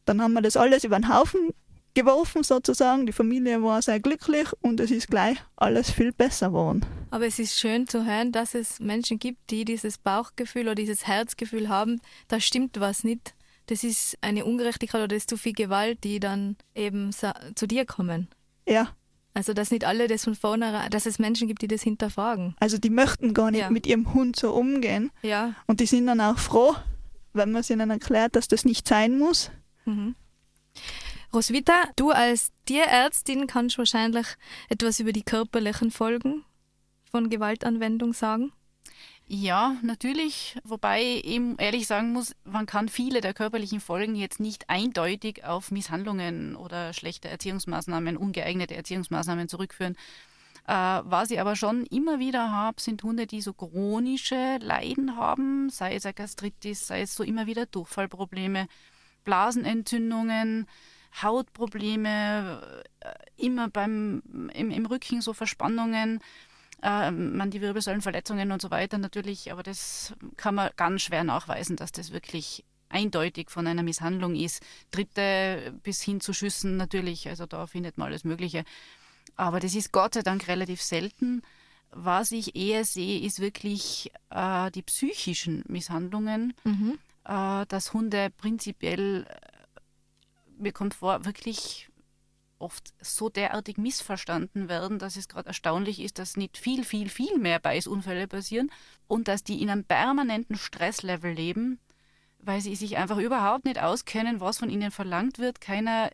Dann 0.07 0.23
haben 0.23 0.33
wir 0.33 0.41
das 0.41 0.57
alles 0.57 0.85
über 0.85 0.99
den 0.99 1.15
Haufen 1.15 1.51
geworfen 1.99 2.43
sozusagen. 2.45 3.07
Die 3.07 3.13
Familie 3.13 3.63
war 3.63 3.83
sehr 3.83 3.99
glücklich 3.99 4.49
und 4.61 4.79
es 4.79 4.91
ist 4.91 5.09
gleich 5.09 5.39
alles 5.57 5.91
viel 5.91 6.13
besser 6.13 6.49
geworden. 6.49 6.87
Aber 7.11 7.27
es 7.27 7.39
ist 7.39 7.59
schön 7.59 7.89
zu 7.89 8.07
hören, 8.07 8.31
dass 8.31 8.55
es 8.55 8.79
Menschen 8.79 9.19
gibt, 9.19 9.51
die 9.51 9.65
dieses 9.65 9.99
Bauchgefühl 9.99 10.63
oder 10.63 10.77
dieses 10.77 11.07
Herzgefühl 11.07 11.69
haben, 11.69 12.01
da 12.29 12.39
stimmt 12.39 12.79
was 12.79 13.03
nicht. 13.03 13.35
Das 13.67 13.83
ist 13.83 14.17
eine 14.21 14.45
Ungerechtigkeit 14.45 15.01
oder 15.01 15.09
das 15.09 15.19
ist 15.19 15.31
zu 15.31 15.37
viel 15.37 15.53
Gewalt, 15.53 16.05
die 16.05 16.21
dann 16.21 16.57
eben 16.75 17.11
zu 17.13 17.67
dir 17.67 17.85
kommen. 17.85 18.29
Ja, 18.67 18.93
also, 19.35 19.53
dass 19.53 19.71
nicht 19.71 19.85
alle 19.85 20.09
das 20.09 20.25
von 20.25 20.35
vornherein, 20.35 20.91
dass 20.91 21.07
es 21.07 21.21
Menschen 21.21 21.47
gibt, 21.47 21.63
die 21.63 21.69
das 21.69 21.83
hinterfragen. 21.83 22.57
Also, 22.59 22.77
die 22.77 22.91
möchten 22.91 23.35
gar 23.35 23.53
nicht 23.53 23.61
ja. 23.61 23.71
mit 23.71 23.87
ihrem 23.87 24.13
Hund 24.13 24.35
so 24.35 24.53
umgehen. 24.53 25.13
Ja. 25.23 25.55
Und 25.67 25.79
die 25.79 25.87
sind 25.87 26.07
dann 26.07 26.21
auch 26.21 26.39
froh, 26.39 26.75
wenn 27.35 27.53
man 27.53 27.61
es 27.61 27.71
ihnen 27.71 27.91
erklärt, 27.91 28.35
dass 28.35 28.49
das 28.49 28.65
nicht 28.65 28.89
sein 28.89 29.17
muss. 29.17 29.53
Mhm. 29.85 30.17
Roswitha, 31.33 31.85
du 31.97 32.11
als 32.11 32.53
Tierärztin 32.65 33.47
kannst 33.47 33.77
wahrscheinlich 33.77 34.27
etwas 34.71 34.99
über 35.01 35.13
die 35.13 35.23
körperlichen 35.23 35.91
Folgen 35.91 36.45
von 37.11 37.29
Gewaltanwendung 37.29 38.15
sagen. 38.15 38.53
Ja, 39.27 39.77
natürlich. 39.83 40.57
Wobei 40.65 41.03
ich 41.03 41.25
eben 41.27 41.57
ehrlich 41.59 41.87
sagen 41.87 42.15
muss, 42.15 42.35
man 42.45 42.65
kann 42.65 42.89
viele 42.89 43.21
der 43.21 43.35
körperlichen 43.35 43.81
Folgen 43.81 44.15
jetzt 44.15 44.41
nicht 44.41 44.71
eindeutig 44.71 45.45
auf 45.45 45.71
Misshandlungen 45.71 46.57
oder 46.57 46.95
schlechte 46.95 47.29
Erziehungsmaßnahmen, 47.29 48.17
ungeeignete 48.17 48.75
Erziehungsmaßnahmen 48.75 49.49
zurückführen. 49.49 49.97
Äh, 50.67 50.73
was 50.73 51.31
ich 51.31 51.41
aber 51.41 51.57
schon 51.57 51.85
immer 51.87 52.19
wieder 52.19 52.51
habe, 52.51 52.81
sind 52.81 53.03
Hunde, 53.03 53.27
die 53.27 53.43
so 53.43 53.53
chronische 53.53 54.57
Leiden 54.63 55.17
haben, 55.17 55.69
sei 55.69 55.95
es 55.95 56.07
eine 56.07 56.15
Gastritis, 56.15 56.87
sei 56.87 57.03
es 57.03 57.15
so 57.15 57.23
immer 57.23 57.47
wieder 57.47 57.67
Durchfallprobleme, 57.67 58.67
Blasenentzündungen, 59.25 60.67
Hautprobleme, 61.23 62.85
äh, 63.01 63.15
immer 63.37 63.69
beim, 63.69 64.23
im, 64.53 64.71
im 64.71 64.87
Rücken 64.87 65.21
so 65.21 65.33
Verspannungen 65.33 66.21
äh, 66.83 67.11
man 67.11 67.51
die 67.51 67.61
Wirbelsäulenverletzungen 67.61 68.53
und 68.53 68.63
so 68.63 68.71
weiter 68.71 68.99
natürlich, 68.99 69.51
aber 69.51 69.63
das 69.63 70.15
kann 70.37 70.55
man 70.55 70.71
ganz 70.77 71.03
schwer 71.03 71.25
nachweisen, 71.25 71.77
dass 71.77 71.93
das 71.93 72.13
wirklich 72.13 72.65
eindeutig 72.89 73.51
von 73.51 73.67
einer 73.67 73.83
Misshandlung 73.83 74.35
ist. 74.35 74.63
Dritte 74.91 75.75
bis 75.83 76.03
hin 76.03 76.21
zu 76.21 76.33
Schüssen 76.33 76.77
natürlich, 76.77 77.29
also 77.29 77.47
da 77.47 77.67
findet 77.67 77.99
man 77.99 78.09
alles 78.09 78.25
Mögliche. 78.25 78.65
Aber 79.37 79.61
das 79.61 79.75
ist 79.75 79.93
Gott 79.93 80.15
sei 80.15 80.23
Dank 80.23 80.49
relativ 80.49 80.81
selten. 80.83 81.43
Was 81.91 82.33
ich 82.33 82.55
eher 82.57 82.85
sehe, 82.85 83.21
ist 83.21 83.41
wirklich 83.41 84.11
äh, 84.31 84.71
die 84.71 84.83
psychischen 84.83 85.65
Misshandlungen, 85.69 86.55
mhm. 86.65 86.99
äh, 87.25 87.65
dass 87.67 87.93
Hunde 87.93 88.31
prinzipiell, 88.37 89.27
mir 90.59 90.73
kommt 90.73 90.95
vor, 90.95 91.25
wirklich 91.25 91.91
oft 92.59 92.93
so 93.01 93.29
derartig 93.29 93.79
missverstanden 93.79 94.69
werden, 94.69 94.99
dass 94.99 95.17
es 95.17 95.29
gerade 95.29 95.49
erstaunlich 95.49 96.01
ist, 96.01 96.19
dass 96.19 96.37
nicht 96.37 96.59
viel, 96.59 96.85
viel, 96.85 97.09
viel 97.09 97.39
mehr 97.39 97.61
Beißunfälle 97.61 98.27
passieren 98.27 98.71
und 99.07 99.29
dass 99.29 99.45
die 99.45 99.63
in 99.63 99.71
einem 99.71 99.85
permanenten 99.85 100.57
Stresslevel 100.57 101.33
leben, 101.33 101.79
weil 102.41 102.61
sie 102.61 102.75
sich 102.75 102.97
einfach 102.97 103.19
überhaupt 103.19 103.65
nicht 103.65 103.81
auskennen, 103.81 104.41
was 104.41 104.59
von 104.59 104.71
ihnen 104.71 104.91
verlangt 104.91 105.39
wird. 105.39 105.61
Keiner 105.61 106.11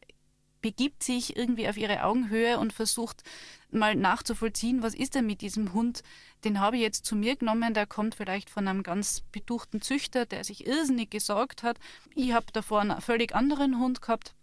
begibt 0.65 1.03
sich 1.03 1.37
irgendwie 1.37 1.69
auf 1.69 1.77
ihre 1.77 2.05
Augenhöhe 2.05 2.59
und 2.59 2.73
versucht 2.73 3.23
mal 3.71 3.95
nachzuvollziehen, 3.95 4.83
was 4.83 4.95
ist 4.95 5.15
denn 5.15 5.27
mit 5.27 5.43
diesem 5.43 5.75
Hund? 5.75 6.03
Den 6.43 6.59
habe 6.59 6.77
ich 6.77 6.83
jetzt 6.83 7.05
zu 7.05 7.17
mir 7.17 7.37
genommen, 7.37 7.75
der 7.75 7.87
kommt 7.87 8.15
vielleicht 8.15 8.49
von 8.49 8.67
einem 8.67 8.83
ganz 8.83 9.21
betuchten 9.31 9.83
Züchter, 9.83 10.25
der 10.25 10.43
sich 10.43 10.67
irrsinnig 10.67 11.11
gesorgt 11.11 11.65
hat. 11.65 11.79
Ich 12.15 12.33
habe 12.33 12.47
davor 12.55 12.81
einen 12.81 12.99
völlig 13.03 13.35
anderen 13.35 13.79
Hund 13.79 14.01
gehabt 14.01 14.35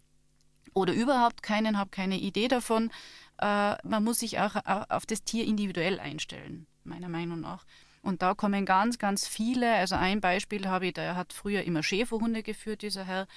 oder 0.75 0.93
überhaupt 0.93 1.41
keinen, 1.41 1.79
habe 1.79 1.89
keine 1.89 2.19
Idee 2.19 2.47
davon. 2.47 2.91
Äh, 3.39 3.75
man 3.83 4.03
muss 4.03 4.19
sich 4.19 4.37
auch 4.37 4.55
auf 4.89 5.07
das 5.07 5.23
Tier 5.23 5.45
individuell 5.45 5.99
einstellen, 5.99 6.67
meiner 6.83 7.09
Meinung 7.09 7.39
nach. 7.39 7.65
Und 8.03 8.21
da 8.21 8.35
kommen 8.35 8.67
ganz, 8.67 8.99
ganz 8.99 9.27
viele. 9.27 9.73
Also 9.73 9.95
ein 9.95 10.21
Beispiel 10.21 10.67
habe 10.67 10.85
ich, 10.85 10.93
der 10.93 11.15
hat 11.15 11.33
früher 11.33 11.63
immer 11.63 11.81
Schäferhunde 11.81 12.43
geführt, 12.43 12.83
dieser 12.83 13.05
Herr, 13.05 13.27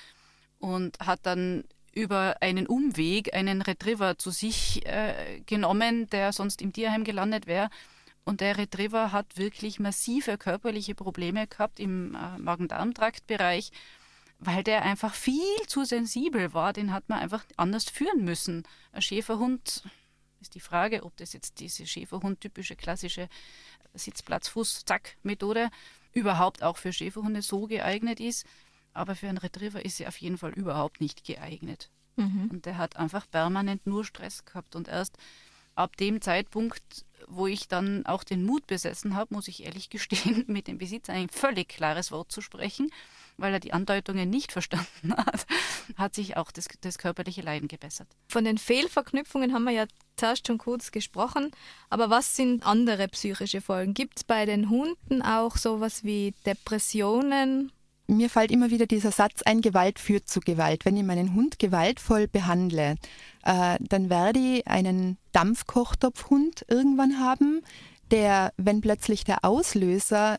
und 0.59 0.99
hat 1.01 1.21
dann 1.23 1.65
über 1.95 2.37
einen 2.41 2.67
Umweg 2.67 3.35
einen 3.35 3.63
Retriever 3.63 4.19
zu 4.19 4.31
sich 4.31 4.85
äh, 4.87 5.41
genommen, 5.47 6.09
der 6.11 6.33
sonst 6.33 6.63
im 6.63 6.73
Tierheim 6.73 7.05
gelandet 7.05 7.47
wäre. 7.47 7.71
Und 8.25 8.41
der 8.41 8.57
Retriever 8.57 9.13
hat 9.13 9.37
wirklich 9.37 9.81
massive 9.81 10.39
körperliche 10.39 10.95
Probleme 10.95 11.47
gehabt 11.47 11.79
im 11.79 12.15
äh, 12.15 12.39
Magen-Darm-Trakt-Bereich 12.39 13.71
weil 14.39 14.63
der 14.63 14.83
einfach 14.83 15.15
viel 15.15 15.67
zu 15.67 15.85
sensibel 15.85 16.53
war. 16.53 16.73
Den 16.73 16.93
hat 16.93 17.09
man 17.09 17.19
einfach 17.19 17.45
anders 17.57 17.85
führen 17.85 18.25
müssen. 18.25 18.65
Ein 18.93 19.03
Schäferhund 19.03 19.85
ist 20.41 20.55
die 20.55 20.61
Frage, 20.61 21.05
ob 21.05 21.17
das 21.17 21.33
jetzt 21.33 21.61
diese 21.61 21.87
Schäferhund-typische 21.87 22.77
klassische 22.77 23.29
Sitzplatz-Fuß-Zack-Methode 23.95 25.71
überhaupt 26.13 26.63
auch 26.63 26.77
für 26.77 26.93
Schäferhunde 26.93 27.43
so 27.43 27.67
geeignet 27.67 28.21
ist. 28.21 28.47
Aber 28.95 29.15
für 29.15 29.29
einen 29.29 29.39
Retriever 29.39 29.85
ist 29.85 29.97
sie 29.97 30.07
auf 30.07 30.17
jeden 30.17 30.39
Fall 30.39 30.53
überhaupt 30.53 31.01
nicht 31.01 31.25
geeignet. 31.25 31.91
Mhm. 32.17 32.49
Und 32.51 32.67
der 32.67 32.79
hat 32.79 32.97
einfach 32.97 33.29
permanent 33.31 33.87
nur 33.87 34.05
Stress 34.05 34.45
gehabt. 34.45 34.77
Und 34.77 34.89
erst 34.89 35.19
ab 35.75 35.97
dem 35.97 36.21
Zeitpunkt, 36.21 37.05
wo 37.27 37.47
ich 37.47 37.69
dann 37.69 38.07
auch 38.07 38.25
den 38.25 38.45
Mut 38.45 38.67
besessen 38.67 39.17
habe, 39.17 39.35
muss 39.35 39.49
ich 39.49 39.65
ehrlich 39.65 39.91
gestehen, 39.91 40.45
mit 40.47 40.69
dem 40.69 40.79
Besitzer 40.79 41.13
ein 41.13 41.29
völlig 41.29 41.69
klares 41.69 42.11
Wort 42.13 42.33
zu 42.33 42.41
sprechen 42.41 42.91
weil 43.37 43.53
er 43.53 43.61
die 43.61 43.73
Andeutungen 43.73 44.31
nicht 44.31 44.53
verstanden 44.53 45.15
hat, 45.17 45.47
hat 45.97 46.15
sich 46.15 46.37
auch 46.37 46.51
das, 46.51 46.69
das 46.81 46.99
körperliche 46.99 47.43
Leiden 47.43 47.69
gebessert. 47.69 48.09
Von 48.29 48.45
den 48.45 48.59
Fehlverknüpfungen 48.59 49.53
haben 49.53 49.65
wir 49.65 49.73
ja 49.73 49.87
zuerst 50.17 50.47
schon 50.47 50.59
kurz 50.59 50.93
gesprochen, 50.93 51.51
aber 51.91 52.11
was 52.11 52.37
sind 52.37 52.65
andere 52.65 53.09
psychische 53.09 53.61
Folgen? 53.61 53.95
Gibt 53.95 54.19
es 54.19 54.25
bei 54.25 54.47
den 54.47 54.71
Hunden 54.71 55.23
auch 55.23 55.57
sowas 55.57 56.05
wie 56.05 56.35
Depressionen? 56.47 57.73
Mir 58.07 58.29
fällt 58.29 58.51
immer 58.51 58.71
wieder 58.71 58.87
dieser 58.87 59.13
Satz 59.13 59.43
ein, 59.43 59.63
Gewalt 59.63 59.99
führt 59.99 60.29
zu 60.29 60.41
Gewalt. 60.41 60.85
Wenn 60.85 60.97
ich 60.97 61.05
meinen 61.05 61.35
Hund 61.35 61.59
gewaltvoll 61.59 62.29
behandle, 62.29 62.97
äh, 63.45 63.79
dann 63.81 64.11
werde 64.11 64.39
ich 64.39 64.67
einen 64.67 65.17
Dampfkochtopfhund 65.33 66.67
irgendwann 66.69 67.19
haben, 67.19 67.63
der, 68.11 68.53
wenn 68.59 68.83
plötzlich 68.83 69.25
der 69.25 69.45
Auslöser 69.45 70.39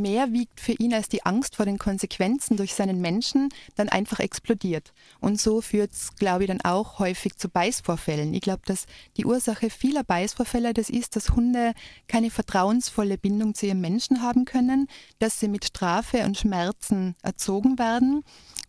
mehr 0.00 0.32
wiegt 0.32 0.60
für 0.60 0.72
ihn 0.72 0.94
als 0.94 1.08
die 1.08 1.24
Angst 1.24 1.56
vor 1.56 1.66
den 1.66 1.78
Konsequenzen 1.78 2.56
durch 2.56 2.74
seinen 2.74 3.00
Menschen, 3.00 3.48
dann 3.76 3.88
einfach 3.88 4.20
explodiert. 4.20 4.92
Und 5.20 5.40
so 5.40 5.60
führt 5.60 5.92
es, 5.92 6.14
glaube 6.16 6.44
ich, 6.44 6.48
dann 6.48 6.60
auch 6.62 6.98
häufig 6.98 7.36
zu 7.36 7.48
Beißvorfällen. 7.48 8.32
Ich 8.34 8.40
glaube, 8.40 8.62
dass 8.64 8.86
die 9.16 9.26
Ursache 9.26 9.70
vieler 9.70 10.04
Beißvorfälle 10.04 10.74
das 10.74 10.90
ist, 10.90 11.16
dass 11.16 11.30
Hunde 11.30 11.72
keine 12.08 12.30
vertrauensvolle 12.30 13.18
Bindung 13.18 13.54
zu 13.54 13.66
ihrem 13.66 13.80
Menschen 13.80 14.22
haben 14.22 14.44
können, 14.44 14.88
dass 15.18 15.40
sie 15.40 15.48
mit 15.48 15.64
Strafe 15.64 16.24
und 16.24 16.38
Schmerzen 16.38 17.14
erzogen 17.22 17.78
werden 17.78 18.24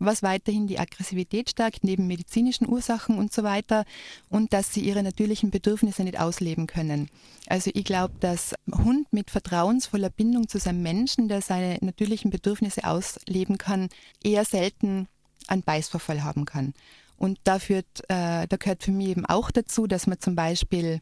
was 0.06 0.22
weiterhin 0.22 0.66
die 0.66 0.78
Aggressivität 0.78 1.50
stärkt, 1.50 1.84
neben 1.84 2.06
medizinischen 2.06 2.68
Ursachen 2.68 3.18
und 3.18 3.32
so 3.32 3.42
weiter, 3.42 3.84
und 4.30 4.52
dass 4.52 4.72
sie 4.72 4.80
ihre 4.80 5.02
natürlichen 5.02 5.50
Bedürfnisse 5.50 6.04
nicht 6.04 6.18
ausleben 6.18 6.66
können. 6.66 7.08
Also 7.46 7.70
ich 7.74 7.84
glaube, 7.84 8.14
dass 8.20 8.54
Hund 8.72 9.12
mit 9.12 9.30
vertrauensvoller 9.30 10.10
Bindung 10.10 10.48
zu 10.48 10.58
seinem 10.58 10.82
Menschen, 10.82 11.28
der 11.28 11.42
seine 11.42 11.78
natürlichen 11.80 12.30
Bedürfnisse 12.30 12.84
ausleben 12.84 13.58
kann, 13.58 13.88
eher 14.22 14.44
selten 14.44 15.08
einen 15.46 15.62
Beißverfall 15.62 16.24
haben 16.24 16.44
kann. 16.44 16.74
Und 17.16 17.38
da, 17.44 17.58
führt, 17.58 17.86
äh, 18.08 18.46
da 18.46 18.56
gehört 18.58 18.82
für 18.82 18.90
mich 18.90 19.08
eben 19.08 19.24
auch 19.24 19.50
dazu, 19.50 19.86
dass 19.86 20.06
man 20.06 20.20
zum 20.20 20.34
Beispiel 20.34 21.00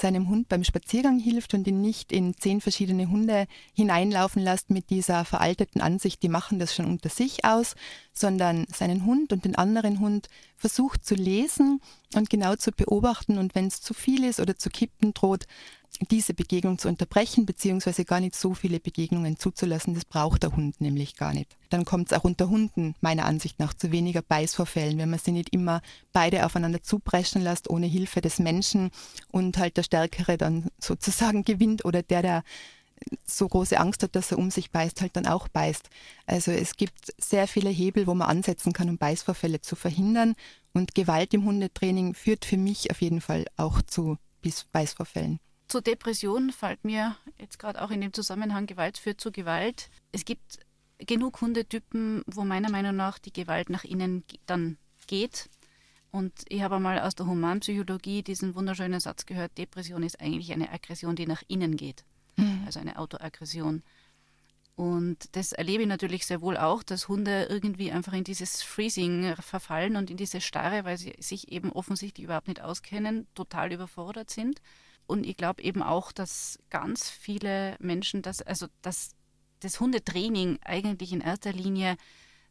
seinem 0.00 0.28
Hund 0.28 0.48
beim 0.48 0.64
Spaziergang 0.64 1.18
hilft 1.18 1.54
und 1.54 1.66
ihn 1.66 1.80
nicht 1.80 2.12
in 2.12 2.34
zehn 2.36 2.60
verschiedene 2.60 3.08
Hunde 3.08 3.46
hineinlaufen 3.74 4.42
lässt 4.42 4.70
mit 4.70 4.90
dieser 4.90 5.24
veralteten 5.24 5.80
Ansicht, 5.80 6.22
die 6.22 6.28
machen 6.28 6.58
das 6.58 6.74
schon 6.74 6.86
unter 6.86 7.08
sich 7.08 7.44
aus, 7.44 7.74
sondern 8.12 8.66
seinen 8.74 9.04
Hund 9.04 9.32
und 9.32 9.44
den 9.44 9.56
anderen 9.56 10.00
Hund 10.00 10.28
versucht 10.56 11.04
zu 11.04 11.14
lesen 11.14 11.80
und 12.14 12.30
genau 12.30 12.56
zu 12.56 12.72
beobachten. 12.72 13.38
Und 13.38 13.54
wenn 13.54 13.66
es 13.66 13.80
zu 13.80 13.94
viel 13.94 14.24
ist 14.24 14.40
oder 14.40 14.56
zu 14.56 14.70
kippen 14.70 15.14
droht, 15.14 15.46
diese 16.10 16.34
Begegnung 16.34 16.78
zu 16.78 16.88
unterbrechen, 16.88 17.46
beziehungsweise 17.46 18.04
gar 18.04 18.20
nicht 18.20 18.34
so 18.34 18.54
viele 18.54 18.80
Begegnungen 18.80 19.38
zuzulassen. 19.38 19.94
Das 19.94 20.04
braucht 20.04 20.42
der 20.42 20.56
Hund 20.56 20.80
nämlich 20.80 21.16
gar 21.16 21.32
nicht. 21.32 21.56
Dann 21.70 21.84
kommt 21.84 22.10
es 22.10 22.18
auch 22.18 22.24
unter 22.24 22.48
Hunden 22.48 22.94
meiner 23.00 23.26
Ansicht 23.26 23.58
nach 23.58 23.74
zu 23.74 23.92
weniger 23.92 24.22
Beißvorfällen, 24.22 24.98
wenn 24.98 25.10
man 25.10 25.18
sie 25.18 25.32
nicht 25.32 25.52
immer 25.52 25.82
beide 26.12 26.46
aufeinander 26.46 26.82
zupreschen 26.82 27.42
lässt, 27.42 27.68
ohne 27.70 27.86
Hilfe 27.86 28.20
des 28.20 28.38
Menschen 28.38 28.90
und 29.30 29.58
halt 29.58 29.76
der 29.76 29.82
Stärkere 29.82 30.36
dann 30.38 30.68
sozusagen 30.78 31.44
gewinnt 31.44 31.84
oder 31.84 32.02
der, 32.02 32.22
der 32.22 32.44
so 33.24 33.48
große 33.48 33.78
Angst 33.78 34.02
hat, 34.02 34.14
dass 34.14 34.30
er 34.30 34.38
um 34.38 34.50
sich 34.50 34.70
beißt, 34.70 35.00
halt 35.00 35.16
dann 35.16 35.26
auch 35.26 35.48
beißt. 35.48 35.88
Also 36.26 36.52
es 36.52 36.76
gibt 36.76 37.12
sehr 37.18 37.48
viele 37.48 37.70
Hebel, 37.70 38.06
wo 38.06 38.14
man 38.14 38.28
ansetzen 38.28 38.72
kann, 38.72 38.88
um 38.88 38.98
Beißvorfälle 38.98 39.60
zu 39.60 39.76
verhindern. 39.76 40.34
Und 40.72 40.94
Gewalt 40.94 41.34
im 41.34 41.44
Hundetraining 41.44 42.14
führt 42.14 42.44
für 42.44 42.56
mich 42.56 42.90
auf 42.90 43.02
jeden 43.02 43.20
Fall 43.20 43.46
auch 43.56 43.82
zu 43.82 44.18
Beißvorfällen. 44.72 45.38
Zur 45.72 45.80
Depression 45.80 46.52
fällt 46.52 46.84
mir 46.84 47.16
jetzt 47.38 47.58
gerade 47.58 47.80
auch 47.80 47.90
in 47.90 48.02
dem 48.02 48.12
Zusammenhang 48.12 48.66
Gewalt 48.66 48.98
führt 48.98 49.22
zu 49.22 49.32
Gewalt. 49.32 49.88
Es 50.12 50.26
gibt 50.26 50.58
genug 50.98 51.40
Hundetypen, 51.40 52.22
wo 52.26 52.44
meiner 52.44 52.70
Meinung 52.70 52.94
nach 52.94 53.18
die 53.18 53.32
Gewalt 53.32 53.70
nach 53.70 53.82
innen 53.82 54.22
dann 54.44 54.76
geht. 55.06 55.48
Und 56.10 56.34
ich 56.50 56.60
habe 56.60 56.76
einmal 56.76 57.00
aus 57.00 57.14
der 57.14 57.24
Humanpsychologie 57.24 58.22
diesen 58.22 58.54
wunderschönen 58.54 59.00
Satz 59.00 59.24
gehört, 59.24 59.56
Depression 59.56 60.02
ist 60.02 60.20
eigentlich 60.20 60.52
eine 60.52 60.70
Aggression, 60.70 61.16
die 61.16 61.24
nach 61.24 61.42
innen 61.48 61.78
geht. 61.78 62.04
Mhm. 62.36 62.64
Also 62.66 62.78
eine 62.78 62.98
Autoaggression. 62.98 63.82
Und 64.76 65.34
das 65.34 65.52
erlebe 65.52 65.84
ich 65.84 65.88
natürlich 65.88 66.26
sehr 66.26 66.42
wohl 66.42 66.58
auch, 66.58 66.82
dass 66.82 67.08
Hunde 67.08 67.46
irgendwie 67.48 67.90
einfach 67.92 68.12
in 68.12 68.24
dieses 68.24 68.62
Freezing 68.62 69.34
verfallen 69.36 69.96
und 69.96 70.10
in 70.10 70.18
diese 70.18 70.42
Starre, 70.42 70.84
weil 70.84 70.98
sie 70.98 71.14
sich 71.18 71.50
eben 71.50 71.72
offensichtlich 71.72 72.24
überhaupt 72.24 72.48
nicht 72.48 72.60
auskennen, 72.60 73.26
total 73.34 73.72
überfordert 73.72 74.28
sind. 74.28 74.60
Und 75.06 75.26
ich 75.26 75.36
glaube 75.36 75.62
eben 75.62 75.82
auch, 75.82 76.12
dass 76.12 76.58
ganz 76.70 77.10
viele 77.10 77.76
Menschen 77.80 78.22
das, 78.22 78.40
also 78.42 78.66
dass 78.82 79.14
das 79.60 79.80
Hundetraining 79.80 80.58
eigentlich 80.64 81.12
in 81.12 81.20
erster 81.20 81.52
Linie 81.52 81.96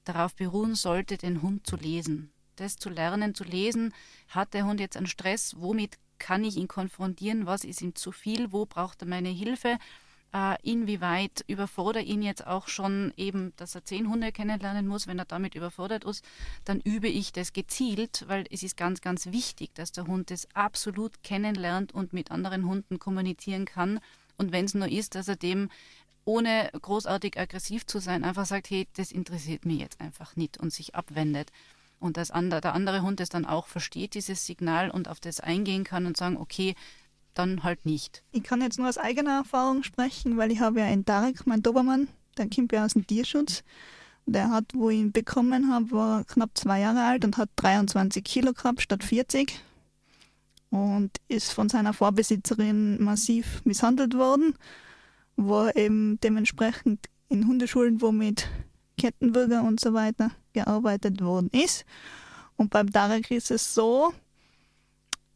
darauf 0.03 0.35
beruhen 0.35 0.75
sollte, 0.75 1.17
den 1.17 1.41
Hund 1.41 1.67
zu 1.67 1.75
lesen. 1.75 2.31
Das 2.55 2.75
zu 2.75 2.89
lernen, 2.89 3.35
zu 3.35 3.43
lesen, 3.43 3.93
hat 4.27 4.53
der 4.53 4.65
Hund 4.65 4.79
jetzt 4.79 4.97
einen 4.97 5.07
Stress, 5.07 5.55
womit 5.57 5.97
kann 6.19 6.43
ich 6.43 6.57
ihn 6.57 6.67
konfrontieren, 6.67 7.45
was 7.45 7.63
ist 7.63 7.81
ihm 7.81 7.95
zu 7.95 8.11
viel, 8.11 8.51
wo 8.51 8.65
braucht 8.65 9.01
er 9.01 9.07
meine 9.07 9.29
Hilfe 9.29 9.77
äh, 10.33 10.55
inwieweit 10.63 11.43
überfordert 11.47 12.05
ihn 12.05 12.21
jetzt 12.21 12.45
auch 12.47 12.67
schon 12.67 13.13
eben, 13.17 13.53
dass 13.57 13.75
er 13.75 13.83
zehn 13.83 14.09
Hunde 14.09 14.31
kennenlernen 14.31 14.87
muss, 14.87 15.07
wenn 15.07 15.19
er 15.19 15.25
damit 15.25 15.55
überfordert 15.55 16.05
ist, 16.05 16.23
dann 16.63 16.79
übe 16.79 17.07
ich 17.07 17.33
das 17.33 17.53
gezielt, 17.53 18.25
weil 18.27 18.45
es 18.49 18.63
ist 18.63 18.77
ganz, 18.77 19.01
ganz 19.01 19.27
wichtig, 19.27 19.73
dass 19.75 19.91
der 19.91 20.07
Hund 20.07 20.31
das 20.31 20.47
absolut 20.53 21.23
kennenlernt 21.23 21.93
und 21.93 22.13
mit 22.13 22.31
anderen 22.31 22.65
Hunden 22.65 22.99
kommunizieren 22.99 23.65
kann. 23.65 23.99
Und 24.37 24.51
wenn 24.51 24.65
es 24.65 24.73
nur 24.73 24.89
ist, 24.89 25.15
dass 25.15 25.27
er 25.27 25.35
dem 25.35 25.69
ohne 26.23 26.69
großartig 26.79 27.39
aggressiv 27.39 27.85
zu 27.85 27.99
sein, 27.99 28.23
einfach 28.23 28.45
sagt, 28.45 28.69
hey, 28.69 28.87
das 28.95 29.11
interessiert 29.11 29.65
mich 29.65 29.79
jetzt 29.79 29.99
einfach 29.99 30.35
nicht 30.35 30.57
und 30.57 30.71
sich 30.71 30.95
abwendet. 30.95 31.51
Und 31.99 32.17
dass 32.17 32.29
der 32.29 32.73
andere 32.73 33.01
Hund 33.03 33.19
es 33.19 33.29
dann 33.29 33.45
auch 33.45 33.67
versteht, 33.67 34.15
dieses 34.15 34.45
Signal 34.45 34.89
und 34.89 35.07
auf 35.07 35.19
das 35.19 35.39
eingehen 35.39 35.83
kann 35.83 36.05
und 36.07 36.17
sagen, 36.17 36.37
okay, 36.37 36.75
dann 37.33 37.63
halt 37.63 37.85
nicht. 37.85 38.23
Ich 38.31 38.43
kann 38.43 38.61
jetzt 38.61 38.79
nur 38.79 38.89
aus 38.89 38.97
eigener 38.97 39.37
Erfahrung 39.37 39.83
sprechen, 39.83 40.37
weil 40.37 40.51
ich 40.51 40.59
habe 40.59 40.79
ja 40.79 40.85
einen 40.85 41.05
Tarek, 41.05 41.45
mein 41.47 41.61
Dobermann, 41.61 42.07
der 42.37 42.49
kommt 42.49 42.71
ja 42.71 42.85
aus 42.85 42.93
dem 42.93 43.07
Tierschutz. 43.07 43.63
Der 44.25 44.49
hat, 44.49 44.65
wo 44.73 44.89
ich 44.89 44.99
ihn 44.99 45.11
bekommen 45.11 45.71
habe, 45.71 45.91
war 45.91 46.23
knapp 46.23 46.51
zwei 46.55 46.79
Jahre 46.79 47.03
alt 47.03 47.25
und 47.25 47.37
hat 47.37 47.49
23 47.55 48.23
Kilo 48.23 48.53
gehabt 48.53 48.81
statt 48.81 49.03
40 49.03 49.59
und 50.69 51.11
ist 51.27 51.51
von 51.51 51.69
seiner 51.69 51.93
Vorbesitzerin 51.93 53.03
massiv 53.03 53.61
misshandelt 53.65 54.15
worden, 54.15 54.55
war 55.35 55.75
eben 55.75 56.19
dementsprechend 56.21 57.07
in 57.29 57.47
Hundeschulen, 57.47 58.01
wo 58.01 58.11
mit 58.11 58.47
Kettenbürger 58.97 59.63
und 59.63 59.79
so 59.79 59.93
weiter 59.93 60.31
gearbeitet 60.53 61.21
worden 61.21 61.49
ist. 61.51 61.85
Und 62.55 62.69
beim 62.69 62.91
Tarek 62.91 63.31
ist 63.31 63.51
es 63.51 63.73
so, 63.73 64.13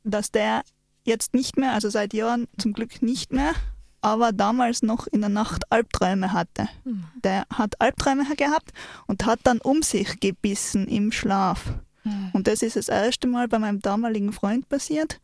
dass 0.04 0.32
der 0.32 0.64
jetzt 1.06 1.34
nicht 1.34 1.58
mehr, 1.58 1.74
also 1.74 1.90
seit 1.90 2.14
Jahren 2.14 2.48
zum 2.58 2.74
Glück 2.74 3.02
nicht 3.02 3.32
mehr, 3.32 3.54
aber 4.02 4.34
damals 4.34 4.84
noch 4.84 5.08
in 5.08 5.22
der 5.22 5.30
Nacht 5.30 5.72
Albträume 5.72 6.34
hatte. 6.34 6.68
Mhm. 6.84 7.06
Der 7.24 7.46
hat 7.52 7.80
Albträume 7.82 8.24
gehabt 8.36 8.72
und 9.08 9.26
hat 9.26 9.40
dann 9.44 9.60
um 9.60 9.82
sich 9.82 10.20
gebissen 10.20 10.88
im 10.88 11.12
Schlaf. 11.12 11.74
Mhm. 12.04 12.30
Und 12.34 12.48
das 12.48 12.62
ist 12.62 12.76
das 12.76 12.90
erste 12.90 13.28
Mal 13.28 13.48
bei 13.48 13.60
meinem 13.60 13.82
damaligen 13.82 14.34
Freund 14.34 14.70
passiert. 14.70 15.20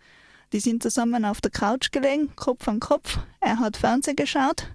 Die 0.53 0.59
sind 0.59 0.83
zusammen 0.83 1.25
auf 1.25 1.41
der 1.41 1.51
Couch 1.51 1.91
gelegen, 1.91 2.35
Kopf 2.35 2.67
an 2.67 2.79
Kopf. 2.79 3.19
Er 3.39 3.59
hat 3.59 3.77
Fernsehen 3.77 4.15
geschaut. 4.15 4.67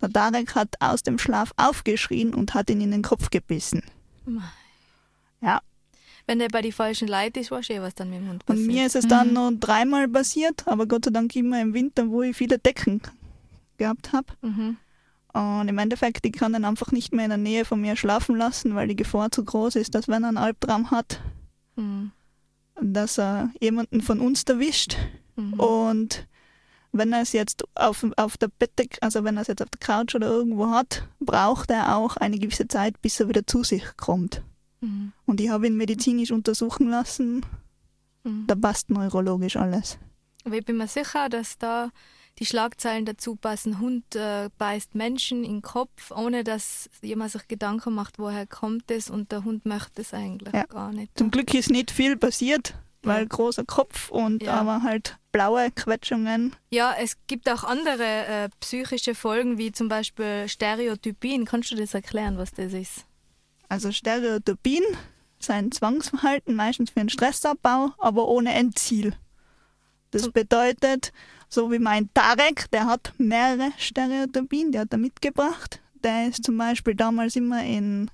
Der 0.00 0.10
Darek 0.10 0.54
hat 0.54 0.76
aus 0.80 1.02
dem 1.02 1.18
Schlaf 1.18 1.52
aufgeschrien 1.56 2.34
und 2.34 2.54
hat 2.54 2.70
ihn 2.70 2.80
in 2.80 2.90
den 2.90 3.02
Kopf 3.02 3.30
gebissen. 3.30 3.82
Mhm. 4.24 4.42
Ja, 5.40 5.60
wenn 6.26 6.38
der 6.40 6.48
bei 6.48 6.62
die 6.62 6.72
falschen 6.72 7.08
Leuten 7.08 7.38
ist, 7.38 7.50
weißt 7.50 7.68
du 7.68 7.74
eh, 7.74 7.80
was 7.80 7.94
dann 7.94 8.10
mit 8.10 8.20
dem 8.20 8.28
Hund 8.28 8.44
passiert. 8.44 8.66
Und 8.66 8.74
mir 8.74 8.86
ist 8.86 8.96
es 8.96 9.06
dann 9.06 9.28
mhm. 9.28 9.34
noch 9.34 9.52
dreimal 9.58 10.08
passiert, 10.08 10.66
aber 10.66 10.86
Gott 10.86 11.04
sei 11.04 11.12
Dank 11.12 11.34
immer 11.36 11.60
im 11.60 11.72
Winter, 11.72 12.08
wo 12.08 12.22
ich 12.22 12.36
viele 12.36 12.58
Decken 12.58 13.00
gehabt 13.78 14.12
habe. 14.12 14.26
Mhm. 14.42 14.76
Und 15.32 15.68
im 15.68 15.78
Endeffekt, 15.78 16.24
ich 16.24 16.32
kann 16.32 16.54
ihn 16.54 16.64
einfach 16.64 16.92
nicht 16.92 17.12
mehr 17.12 17.26
in 17.26 17.30
der 17.30 17.38
Nähe 17.38 17.64
von 17.64 17.80
mir 17.80 17.94
schlafen 17.96 18.36
lassen, 18.36 18.74
weil 18.74 18.88
die 18.88 18.96
Gefahr 18.96 19.30
zu 19.30 19.44
groß 19.44 19.76
ist, 19.76 19.94
dass 19.94 20.08
wenn 20.08 20.24
er 20.24 20.28
einen 20.28 20.38
Albtraum 20.38 20.90
hat, 20.90 21.20
mhm. 21.76 22.10
dass 22.80 23.18
er 23.18 23.50
jemanden 23.60 24.00
von 24.00 24.20
uns 24.20 24.44
erwischt. 24.44 24.96
Mhm. 25.36 25.54
Und 25.54 26.26
wenn 26.92 27.12
er 27.12 27.20
es 27.20 27.32
jetzt 27.32 27.64
auf, 27.74 28.04
auf 28.16 28.36
der 28.38 28.48
Bettdecke, 28.48 29.00
also 29.02 29.24
wenn 29.24 29.36
er 29.36 29.42
es 29.42 29.48
jetzt 29.48 29.62
auf 29.62 29.68
der 29.68 29.80
Couch 29.80 30.14
oder 30.14 30.26
irgendwo 30.26 30.70
hat, 30.70 31.06
braucht 31.20 31.70
er 31.70 31.94
auch 31.96 32.16
eine 32.16 32.38
gewisse 32.38 32.66
Zeit, 32.66 33.00
bis 33.02 33.20
er 33.20 33.28
wieder 33.28 33.46
zu 33.46 33.62
sich 33.62 33.84
kommt. 33.96 34.42
Mhm. 34.86 35.12
Und 35.26 35.40
ich 35.40 35.48
habe 35.48 35.66
ihn 35.66 35.76
medizinisch 35.76 36.30
untersuchen 36.30 36.88
lassen. 36.88 37.44
Mhm. 38.24 38.46
Da 38.46 38.54
passt 38.54 38.90
neurologisch 38.90 39.56
alles. 39.56 39.98
Aber 40.44 40.56
ich 40.56 40.64
bin 40.64 40.76
mir 40.76 40.88
sicher, 40.88 41.28
dass 41.28 41.58
da 41.58 41.90
die 42.38 42.46
Schlagzeilen 42.46 43.06
dazu 43.06 43.34
passen, 43.34 43.80
Hund 43.80 44.14
äh, 44.14 44.50
beißt 44.58 44.94
Menschen 44.94 45.42
in 45.42 45.54
den 45.54 45.62
Kopf, 45.62 46.10
ohne 46.10 46.44
dass 46.44 46.90
jemand 47.02 47.32
sich 47.32 47.48
Gedanken 47.48 47.94
macht, 47.94 48.18
woher 48.18 48.46
kommt 48.46 48.90
es 48.90 49.08
und 49.08 49.32
der 49.32 49.44
Hund 49.44 49.64
möchte 49.64 50.02
es 50.02 50.12
eigentlich 50.12 50.52
ja. 50.52 50.64
gar 50.66 50.92
nicht. 50.92 51.16
Zum 51.16 51.30
Glück 51.30 51.54
ist 51.54 51.70
nicht 51.70 51.90
viel 51.90 52.16
passiert, 52.16 52.74
weil 53.02 53.22
ja. 53.22 53.28
großer 53.28 53.64
Kopf 53.64 54.10
und 54.10 54.42
ja. 54.42 54.52
aber 54.52 54.82
halt 54.82 55.16
blaue 55.32 55.70
Quetschungen. 55.70 56.54
Ja, 56.70 56.94
es 56.98 57.16
gibt 57.26 57.48
auch 57.48 57.64
andere 57.64 58.26
äh, 58.26 58.48
psychische 58.60 59.14
Folgen, 59.14 59.56
wie 59.56 59.72
zum 59.72 59.88
Beispiel 59.88 60.46
Stereotypien. 60.46 61.46
Kannst 61.46 61.70
du 61.70 61.76
das 61.76 61.94
erklären, 61.94 62.36
was 62.36 62.52
das 62.52 62.74
ist? 62.74 63.05
Also 63.68 63.90
Stereotypien 63.90 64.84
sind 65.38 65.74
Zwangsverhalten, 65.74 66.54
meistens 66.54 66.90
für 66.90 67.00
den 67.00 67.08
Stressabbau, 67.08 67.92
aber 67.98 68.28
ohne 68.28 68.54
Endziel. 68.54 69.14
Das 70.10 70.30
bedeutet, 70.30 71.12
so 71.48 71.70
wie 71.70 71.78
mein 71.78 72.12
Tarek, 72.14 72.70
der 72.70 72.86
hat 72.86 73.12
mehrere 73.18 73.72
Stereotypien, 73.76 74.72
die 74.72 74.78
hat 74.78 74.92
er 74.92 74.98
mitgebracht. 74.98 75.80
Der 76.04 76.28
ist 76.28 76.44
zum 76.44 76.56
Beispiel 76.56 76.94
damals 76.94 77.36
immer 77.36 77.64
in, 77.64 78.10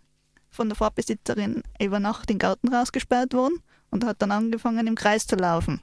von 0.50 0.68
der 0.68 0.76
Vorbesitzerin 0.76 1.62
über 1.80 2.00
Nacht 2.00 2.30
in 2.30 2.36
den 2.36 2.40
Garten 2.40 2.74
rausgesperrt 2.74 3.34
worden 3.34 3.58
und 3.90 4.04
hat 4.04 4.22
dann 4.22 4.30
angefangen 4.30 4.86
im 4.86 4.94
Kreis 4.94 5.26
zu 5.26 5.36
laufen. 5.36 5.80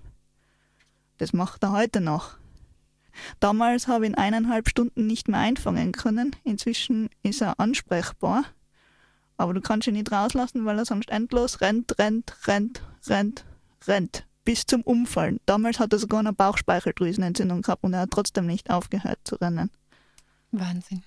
Das 1.19 1.33
macht 1.33 1.63
er 1.63 1.71
heute 1.71 2.01
noch. 2.01 2.37
Damals 3.39 3.87
habe 3.87 4.05
ich 4.05 4.11
ihn 4.11 4.15
eineinhalb 4.15 4.69
Stunden 4.69 5.05
nicht 5.05 5.27
mehr 5.27 5.39
einfangen 5.39 5.91
können. 5.91 6.35
Inzwischen 6.43 7.09
ist 7.21 7.41
er 7.41 7.59
ansprechbar 7.59 8.45
aber 9.39 9.53
du 9.53 9.61
kannst 9.61 9.87
ihn 9.87 9.93
nicht 9.93 10.11
rauslassen, 10.11 10.65
weil 10.65 10.77
er 10.77 10.85
sonst 10.85 11.09
endlos 11.09 11.61
rennt, 11.61 11.97
rennt, 11.97 12.35
rennt, 12.45 12.83
rennt, 13.07 13.45
rennt. 13.87 14.25
Bis 14.43 14.65
zum 14.65 14.81
Umfallen. 14.81 15.39
Damals 15.45 15.79
hat 15.79 15.93
er 15.93 15.99
sogar 15.99 16.19
eine 16.19 16.33
Bauchspeicheldrüsenentzündung 16.33 17.61
gehabt 17.61 17.85
und 17.85 17.93
er 17.93 18.01
hat 18.01 18.11
trotzdem 18.11 18.45
nicht 18.47 18.69
aufgehört 18.69 19.19
zu 19.23 19.35
rennen. 19.35 19.71
Wahnsinn. 20.51 21.03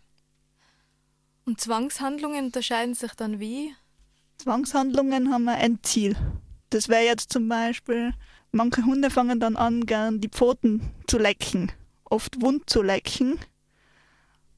Und 1.45 1.61
Zwangshandlungen 1.61 2.47
unterscheiden 2.47 2.95
sich 2.95 3.13
dann 3.13 3.39
wie? 3.39 3.75
Zwangshandlungen 4.39 5.31
haben 5.31 5.49
ein 5.49 5.81
Ziel. 5.83 6.17
Das 6.71 6.89
wäre 6.89 7.05
jetzt 7.05 7.35
zum 7.35 7.51
Beispiel, 7.51 8.15
manche 8.51 8.87
Hunde 8.87 9.11
fangen 9.11 9.41
dann 9.41 9.57
an, 9.57 9.85
gern 9.85 10.23
die 10.23 10.31
Pfoten 10.31 10.91
zu 11.07 11.19
lecken, 11.19 11.71
oft 12.05 12.41
wund 12.41 12.71
zu 12.71 12.81
lecken. 12.81 13.39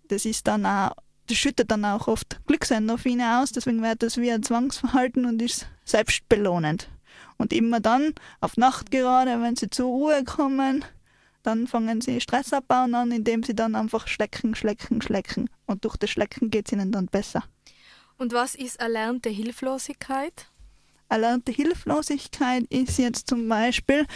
Das 0.06 0.26
ist 0.26 0.46
dann 0.46 0.64
auch, 0.64 0.92
das 1.26 1.36
schüttet 1.36 1.70
dann 1.70 1.84
auch 1.84 2.08
oft 2.08 2.40
Glücksendorphine 2.46 3.40
aus, 3.40 3.52
deswegen 3.52 3.82
wird 3.82 4.02
das 4.02 4.16
wie 4.16 4.30
ein 4.30 4.42
Zwangsverhalten 4.42 5.24
und 5.24 5.40
ist 5.40 5.66
selbstbelohnend. 5.84 6.88
Und 7.36 7.52
immer 7.52 7.80
dann, 7.80 8.14
auf 8.40 8.56
Nacht 8.56 8.90
gerade, 8.90 9.40
wenn 9.42 9.56
sie 9.56 9.70
zur 9.70 9.86
Ruhe 9.86 10.24
kommen, 10.24 10.84
dann 11.42 11.66
fangen 11.66 12.00
sie 12.00 12.20
Stress 12.20 12.52
abbauen 12.52 12.94
an, 12.94 13.12
indem 13.12 13.42
sie 13.42 13.54
dann 13.54 13.74
einfach 13.74 14.08
schlecken, 14.08 14.54
schlecken, 14.54 15.02
schlecken. 15.02 15.50
Und 15.66 15.84
durch 15.84 15.96
das 15.96 16.10
Schlecken 16.10 16.50
geht 16.50 16.66
es 16.66 16.72
ihnen 16.72 16.92
dann 16.92 17.06
besser. 17.06 17.44
Und 18.16 18.32
was 18.32 18.54
ist 18.54 18.76
erlernte 18.80 19.28
Hilflosigkeit? 19.28 20.46
Erlernte 21.08 21.52
Hilflosigkeit 21.52 22.64
ist 22.70 22.98
jetzt 22.98 23.28
zum 23.28 23.48
Beispiel, 23.48 24.06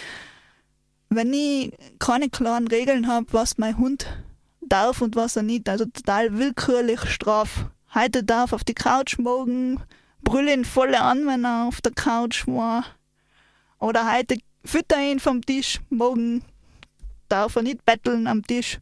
wenn 1.11 1.33
ich 1.33 1.73
keine 1.99 2.31
klaren 2.31 2.69
Regeln 2.69 3.09
habe, 3.09 3.27
was 3.33 3.59
mein 3.59 3.77
Hund 3.77 4.07
darf 4.69 5.01
und 5.01 5.17
was 5.17 5.37
er 5.37 5.43
nicht, 5.43 5.69
also 5.69 5.85
total 5.85 6.39
willkürlich 6.39 7.01
straf. 7.07 7.67
Heute 7.95 8.25
darf 8.25 8.53
auf 8.53 8.65
die 8.65 8.75
Couch 8.75 9.19
morgen, 9.19 9.83
brülle 10.23 10.53
ihn 10.53 10.65
voll 10.65 10.95
an, 10.95 11.27
wenn 11.27 11.45
er 11.45 11.67
auf 11.67 11.81
der 11.81 11.93
Couch 11.93 12.47
war. 12.47 12.85
Oder 13.79 14.13
heute 14.13 14.39
fütter 14.65 15.01
ihn 15.01 15.21
vom 15.21 15.45
Tisch, 15.45 15.81
morgen 15.89 16.45
darf 17.29 17.57
er 17.57 17.63
nicht 17.63 17.85
betteln 17.85 18.27
am 18.27 18.43
Tisch. 18.43 18.79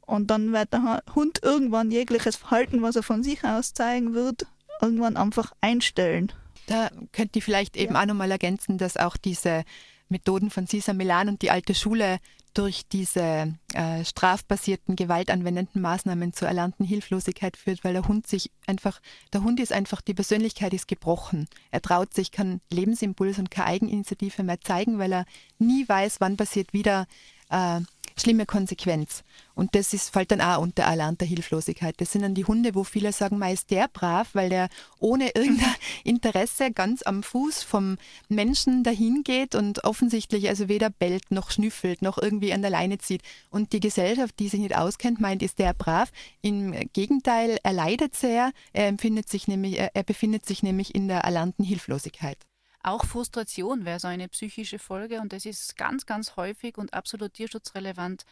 Und 0.00 0.30
dann 0.30 0.52
wird 0.52 0.72
der 0.72 1.02
Hund 1.14 1.40
irgendwann 1.42 1.90
jegliches 1.90 2.36
Verhalten, 2.36 2.82
was 2.82 2.96
er 2.96 3.02
von 3.02 3.22
sich 3.22 3.44
aus 3.44 3.74
zeigen 3.74 4.14
wird, 4.14 4.46
irgendwann 4.80 5.16
einfach 5.16 5.52
einstellen. 5.60 6.32
Da 6.66 6.90
könnte 7.12 7.38
ich 7.38 7.44
vielleicht 7.44 7.76
eben 7.76 7.94
ja. 7.94 8.02
auch 8.02 8.06
nochmal 8.06 8.30
ergänzen, 8.30 8.78
dass 8.78 8.96
auch 8.96 9.16
diese 9.16 9.64
Methoden 10.08 10.50
von 10.50 10.66
Cesar 10.66 10.94
Milan 10.94 11.28
und 11.28 11.42
die 11.42 11.50
alte 11.50 11.74
Schule 11.74 12.18
durch 12.54 12.88
diese 12.88 13.54
äh, 13.74 14.04
strafbasierten, 14.04 14.96
gewaltanwendenden 14.96 15.80
Maßnahmen 15.80 16.32
zur 16.32 16.48
erlernten 16.48 16.84
Hilflosigkeit 16.84 17.56
führt, 17.56 17.84
weil 17.84 17.92
der 17.92 18.08
Hund 18.08 18.26
sich 18.26 18.50
einfach, 18.66 19.00
der 19.32 19.42
Hund 19.42 19.60
ist 19.60 19.72
einfach, 19.72 20.00
die 20.00 20.14
Persönlichkeit 20.14 20.74
ist 20.74 20.88
gebrochen. 20.88 21.48
Er 21.70 21.82
traut 21.82 22.14
sich, 22.14 22.32
kann 22.32 22.60
Lebensimpuls 22.70 23.38
und 23.38 23.50
keine 23.50 23.68
Eigeninitiative 23.68 24.42
mehr 24.42 24.60
zeigen, 24.60 24.98
weil 24.98 25.12
er 25.12 25.24
nie 25.58 25.88
weiß, 25.88 26.20
wann 26.20 26.36
passiert 26.36 26.72
wieder 26.72 27.06
äh, 27.50 27.80
schlimme 28.20 28.46
Konsequenz. 28.46 29.22
Und 29.54 29.74
das 29.74 29.92
ist, 29.92 30.10
fällt 30.10 30.30
dann 30.30 30.40
auch 30.40 30.60
unter 30.62 30.84
erlernter 30.84 31.26
Hilflosigkeit. 31.26 31.94
Das 31.98 32.12
sind 32.12 32.22
dann 32.22 32.34
die 32.34 32.44
Hunde, 32.44 32.74
wo 32.74 32.84
viele 32.84 33.12
sagen, 33.12 33.38
meist 33.38 33.70
der 33.70 33.88
brav, 33.88 34.28
weil 34.32 34.48
der 34.48 34.68
ohne 34.98 35.30
irgendein 35.34 35.74
Interesse 36.04 36.70
ganz 36.70 37.02
am 37.02 37.22
Fuß 37.22 37.62
vom 37.62 37.98
Menschen 38.28 38.84
dahin 38.84 39.22
geht 39.24 39.54
und 39.54 39.84
offensichtlich 39.84 40.48
also 40.48 40.68
weder 40.68 40.90
bellt 40.90 41.30
noch 41.30 41.50
schnüffelt 41.50 42.02
noch 42.02 42.18
irgendwie 42.18 42.52
an 42.52 42.62
der 42.62 42.70
Leine 42.70 42.98
zieht. 42.98 43.22
Und 43.50 43.72
die 43.72 43.80
Gesellschaft, 43.80 44.38
die 44.38 44.48
sich 44.48 44.60
nicht 44.60 44.76
auskennt, 44.76 45.20
meint, 45.20 45.42
ist 45.42 45.58
der 45.58 45.74
brav. 45.74 46.10
Im 46.40 46.74
Gegenteil, 46.92 47.58
er 47.62 47.72
leidet 47.72 48.14
sehr, 48.14 48.52
er 48.72 48.86
empfindet 48.86 49.28
sich 49.28 49.48
nämlich, 49.48 49.78
er 49.78 50.02
befindet 50.04 50.46
sich 50.46 50.62
nämlich 50.62 50.94
in 50.94 51.08
der 51.08 51.20
erlernten 51.20 51.64
Hilflosigkeit. 51.64 52.47
Auch 52.82 53.04
Frustration 53.04 53.84
wäre 53.84 53.98
so 53.98 54.08
eine 54.08 54.28
psychische 54.28 54.78
Folge 54.78 55.20
und 55.20 55.32
das 55.32 55.46
ist 55.46 55.76
ganz, 55.76 56.06
ganz 56.06 56.36
häufig 56.36 56.78
und 56.78 56.94
absolut 56.94 57.34
tierschutzrelevant. 57.34 58.24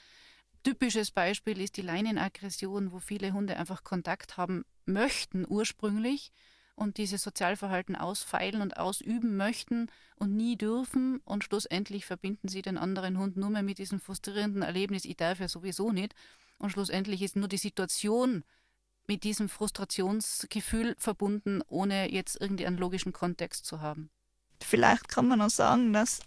Typisches 0.62 1.10
Beispiel 1.10 1.60
ist 1.60 1.76
die 1.76 1.82
Leinenaggression, 1.82 2.92
wo 2.92 2.98
viele 3.00 3.32
Hunde 3.32 3.56
einfach 3.56 3.82
Kontakt 3.82 4.36
haben 4.36 4.64
möchten 4.84 5.44
ursprünglich 5.48 6.32
und 6.76 6.98
dieses 6.98 7.22
Sozialverhalten 7.22 7.96
ausfeilen 7.96 8.62
und 8.62 8.76
ausüben 8.76 9.36
möchten 9.36 9.88
und 10.16 10.36
nie 10.36 10.56
dürfen 10.56 11.20
und 11.24 11.42
schlussendlich 11.42 12.04
verbinden 12.04 12.48
sie 12.48 12.62
den 12.62 12.78
anderen 12.78 13.18
Hund 13.18 13.36
nur 13.36 13.50
mehr 13.50 13.62
mit 13.62 13.78
diesem 13.78 14.00
frustrierenden 14.00 14.62
Erlebnis, 14.62 15.04
ich 15.04 15.16
darf 15.16 15.40
ja 15.40 15.48
sowieso 15.48 15.90
nicht 15.90 16.14
und 16.58 16.70
schlussendlich 16.70 17.22
ist 17.22 17.34
nur 17.34 17.48
die 17.48 17.56
Situation 17.56 18.44
mit 19.08 19.24
diesem 19.24 19.48
Frustrationsgefühl 19.48 20.94
verbunden, 20.98 21.62
ohne 21.68 22.12
jetzt 22.12 22.40
irgendwie 22.40 22.66
einen 22.66 22.78
logischen 22.78 23.12
Kontext 23.12 23.64
zu 23.66 23.80
haben 23.80 24.10
vielleicht 24.62 25.08
kann 25.08 25.28
man 25.28 25.40
auch 25.40 25.50
sagen, 25.50 25.92
dass 25.92 26.20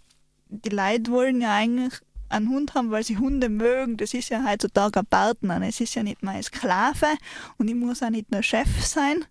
die 0.48 0.70
Leute 0.70 1.10
wollen 1.10 1.40
ja 1.40 1.54
eigentlich 1.54 2.00
einen 2.28 2.48
Hund 2.48 2.74
haben, 2.74 2.90
weil 2.90 3.04
sie 3.04 3.18
Hunde 3.18 3.48
mögen. 3.48 3.96
Das 3.96 4.14
ist 4.14 4.28
ja 4.28 4.44
heutzutage 4.46 5.00
ein 5.00 5.06
Partner. 5.06 5.60
Es 5.62 5.80
ist 5.80 5.94
ja 5.94 6.02
nicht 6.02 6.22
mein 6.22 6.42
Sklave 6.42 7.14
und 7.58 7.68
ich 7.68 7.74
muss 7.74 8.02
auch 8.02 8.10
nicht 8.10 8.30
nur 8.30 8.42
Chef 8.42 8.84
sein, 8.84 9.24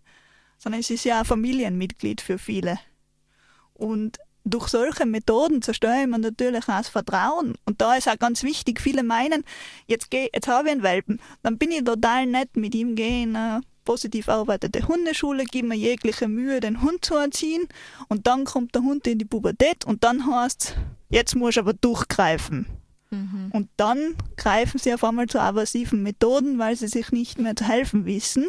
sondern 0.58 0.82
es 0.82 0.90
ist 0.90 1.06
ja 1.06 1.20
ein 1.20 1.26
Familienmitglied 1.26 2.22
für 2.22 2.38
viele. 2.38 2.78
Und 3.74 4.18
durch 4.44 4.68
solche 4.68 5.06
Methoden 5.06 5.62
zerstören 5.62 6.10
man 6.10 6.22
natürlich 6.22 6.64
auch 6.64 6.78
das 6.78 6.90
Vertrauen. 6.90 7.56
Und 7.66 7.82
da 7.82 7.96
ist 7.96 8.10
auch 8.10 8.20
ganz 8.20 8.44
wichtig, 8.44 8.82
viele 8.82 9.04
meinen, 9.04 9.44
jetzt, 9.88 10.12
geh, 10.12 10.30
jetzt 10.34 10.48
habe 10.48 10.68
ich 10.68 10.72
einen 10.74 10.84
Welpen, 10.84 11.22
dann 11.44 11.58
bin 11.58 11.72
ich 11.72 11.84
total 11.84 12.26
nett 12.26 12.56
mit 12.56 12.76
ihm, 12.76 12.96
gehen, 12.96 13.38
positiv 13.86 14.30
arbeitende 14.30 14.88
Hundeschule, 14.88 15.46
geben 15.46 15.70
mir 15.70 15.76
jegliche 15.76 16.28
Mühe, 16.28 16.60
den 16.60 16.82
Hund 16.82 17.06
zu 17.06 17.16
erziehen 17.16 17.68
und 18.08 18.28
dann 18.28 18.46
kommt 18.46 18.76
der 18.76 18.84
Hund 18.84 19.08
in 19.08 19.20
die 19.20 19.26
Pubertät 19.26 19.86
und 19.86 20.04
dann 20.04 20.26
heißt 20.26 20.76
jetzt 21.10 21.36
muss 21.36 21.52
ich 21.52 21.60
aber 21.60 21.74
durchgreifen. 21.74 22.68
Mhm. 23.12 23.50
Und 23.52 23.70
dann 23.78 24.16
greifen 24.38 24.80
sie 24.80 24.94
auf 24.94 25.04
einmal 25.04 25.28
zu 25.28 25.42
aversiven 25.42 26.04
Methoden, 26.04 26.60
weil 26.60 26.76
sie 26.76 26.88
sich 26.88 27.12
nicht 27.12 27.40
mehr 27.40 27.56
zu 27.56 27.68
helfen 27.68 28.06
wissen 28.06 28.46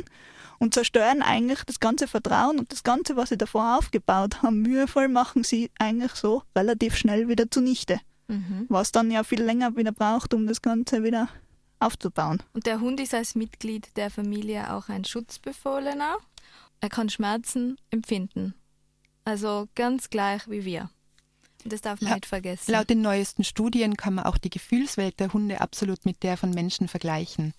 und 0.58 0.74
zerstören 0.74 1.22
eigentlich 1.22 1.64
das 1.64 1.80
ganze 1.80 2.06
Vertrauen 2.06 2.58
und 2.58 2.70
das 2.70 2.82
Ganze, 2.82 3.16
was 3.16 3.30
sie 3.30 3.38
davor 3.38 3.78
aufgebaut 3.78 4.42
haben, 4.42 4.60
mühevoll 4.60 5.08
machen 5.08 5.42
sie 5.42 5.70
eigentlich 5.78 6.12
so 6.12 6.42
relativ 6.54 6.96
schnell 6.96 7.28
wieder 7.28 7.50
zunichte. 7.50 7.98
Mhm. 8.28 8.66
Was 8.68 8.92
dann 8.92 9.10
ja 9.10 9.24
viel 9.24 9.42
länger 9.42 9.76
wieder 9.76 9.92
braucht, 9.92 10.34
um 10.34 10.46
das 10.46 10.60
Ganze 10.60 11.02
wieder 11.02 11.28
aufzubauen. 11.80 12.42
Und 12.52 12.66
der 12.66 12.80
Hund 12.80 13.00
ist 13.00 13.14
als 13.14 13.34
Mitglied 13.34 13.96
der 13.96 14.10
Familie 14.10 14.72
auch 14.72 14.88
ein 14.88 15.04
Schutzbefohlener. 15.04 16.16
Er 16.80 16.88
kann 16.88 17.08
Schmerzen 17.08 17.76
empfinden. 17.90 18.54
Also 19.24 19.68
ganz 19.74 20.10
gleich 20.10 20.48
wie 20.48 20.64
wir. 20.64 20.90
Und 21.64 21.72
das 21.72 21.82
darf 21.82 22.00
man 22.00 22.10
La 22.10 22.14
nicht 22.16 22.26
vergessen. 22.26 22.72
Laut 22.72 22.88
den 22.88 23.02
neuesten 23.02 23.44
Studien 23.44 23.96
kann 23.96 24.14
man 24.14 24.24
auch 24.24 24.38
die 24.38 24.50
Gefühlswelt 24.50 25.20
der 25.20 25.32
Hunde 25.32 25.60
absolut 25.60 26.06
mit 26.06 26.22
der 26.22 26.36
von 26.36 26.50
Menschen 26.50 26.88
vergleichen. 26.88 27.52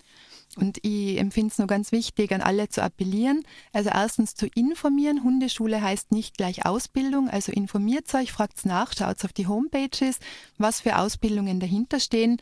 Und 0.57 0.79
ich 0.81 1.17
empfinde 1.17 1.51
es 1.51 1.57
nur 1.59 1.67
ganz 1.67 1.91
wichtig, 1.91 2.33
an 2.33 2.41
alle 2.41 2.67
zu 2.67 2.83
appellieren. 2.83 3.43
Also 3.71 3.89
erstens 3.89 4.35
zu 4.35 4.47
informieren. 4.47 5.23
Hundeschule 5.23 5.81
heißt 5.81 6.11
nicht 6.11 6.35
gleich 6.37 6.65
Ausbildung. 6.65 7.29
Also 7.29 7.51
informiert 7.51 8.13
euch, 8.13 8.31
fragt 8.31 8.65
nach, 8.65 8.91
schaut 8.97 9.23
auf 9.23 9.33
die 9.33 9.47
Homepages, 9.47 10.19
was 10.57 10.81
für 10.81 10.97
Ausbildungen 10.97 11.59
dahinter 11.59 11.99
stehen. 11.99 12.37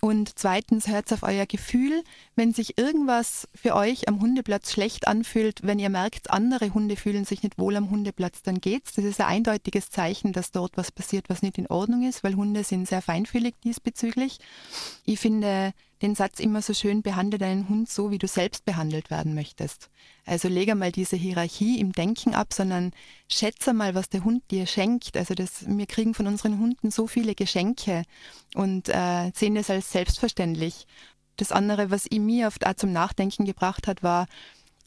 Und 0.00 0.38
zweitens 0.38 0.88
hört 0.88 1.12
auf 1.12 1.22
euer 1.22 1.44
Gefühl, 1.44 2.02
wenn 2.34 2.54
sich 2.54 2.78
irgendwas 2.78 3.46
für 3.54 3.74
euch 3.74 4.08
am 4.08 4.20
Hundeplatz 4.20 4.72
schlecht 4.72 5.06
anfühlt, 5.06 5.60
wenn 5.62 5.78
ihr 5.78 5.90
merkt, 5.90 6.30
andere 6.30 6.72
Hunde 6.72 6.96
fühlen 6.96 7.26
sich 7.26 7.42
nicht 7.42 7.58
wohl 7.58 7.76
am 7.76 7.90
Hundeplatz, 7.90 8.42
dann 8.42 8.62
geht's. 8.62 8.94
Das 8.94 9.04
ist 9.04 9.20
ein 9.20 9.26
eindeutiges 9.26 9.90
Zeichen, 9.90 10.32
dass 10.32 10.52
dort 10.52 10.78
was 10.78 10.90
passiert, 10.90 11.28
was 11.28 11.42
nicht 11.42 11.58
in 11.58 11.66
Ordnung 11.66 12.08
ist, 12.08 12.24
weil 12.24 12.34
Hunde 12.34 12.64
sind 12.64 12.88
sehr 12.88 13.02
feinfühlig 13.02 13.54
diesbezüglich. 13.62 14.38
Ich 15.04 15.20
finde, 15.20 15.74
den 16.02 16.14
Satz 16.14 16.40
immer 16.40 16.62
so 16.62 16.72
schön, 16.72 17.02
behandle 17.02 17.38
deinen 17.38 17.68
Hund 17.68 17.90
so, 17.90 18.10
wie 18.10 18.18
du 18.18 18.26
selbst 18.26 18.64
behandelt 18.64 19.10
werden 19.10 19.34
möchtest. 19.34 19.90
Also 20.24 20.48
lege 20.48 20.74
mal 20.74 20.92
diese 20.92 21.16
Hierarchie 21.16 21.78
im 21.78 21.92
Denken 21.92 22.34
ab, 22.34 22.52
sondern 22.52 22.92
schätze 23.28 23.72
mal, 23.72 23.94
was 23.94 24.08
der 24.08 24.24
Hund 24.24 24.42
dir 24.50 24.66
schenkt. 24.66 25.16
Also 25.16 25.34
das, 25.34 25.66
wir 25.66 25.86
kriegen 25.86 26.14
von 26.14 26.26
unseren 26.26 26.58
Hunden 26.58 26.90
so 26.90 27.06
viele 27.06 27.34
Geschenke 27.34 28.04
und 28.54 28.88
äh, 28.88 29.30
sehen 29.34 29.54
das 29.54 29.70
als 29.70 29.92
selbstverständlich. 29.92 30.86
Das 31.36 31.52
andere, 31.52 31.90
was 31.90 32.06
ihn 32.10 32.26
mir 32.26 32.46
oft 32.46 32.66
auch 32.66 32.74
zum 32.74 32.92
Nachdenken 32.92 33.44
gebracht 33.44 33.86
hat, 33.86 34.02
war, 34.02 34.26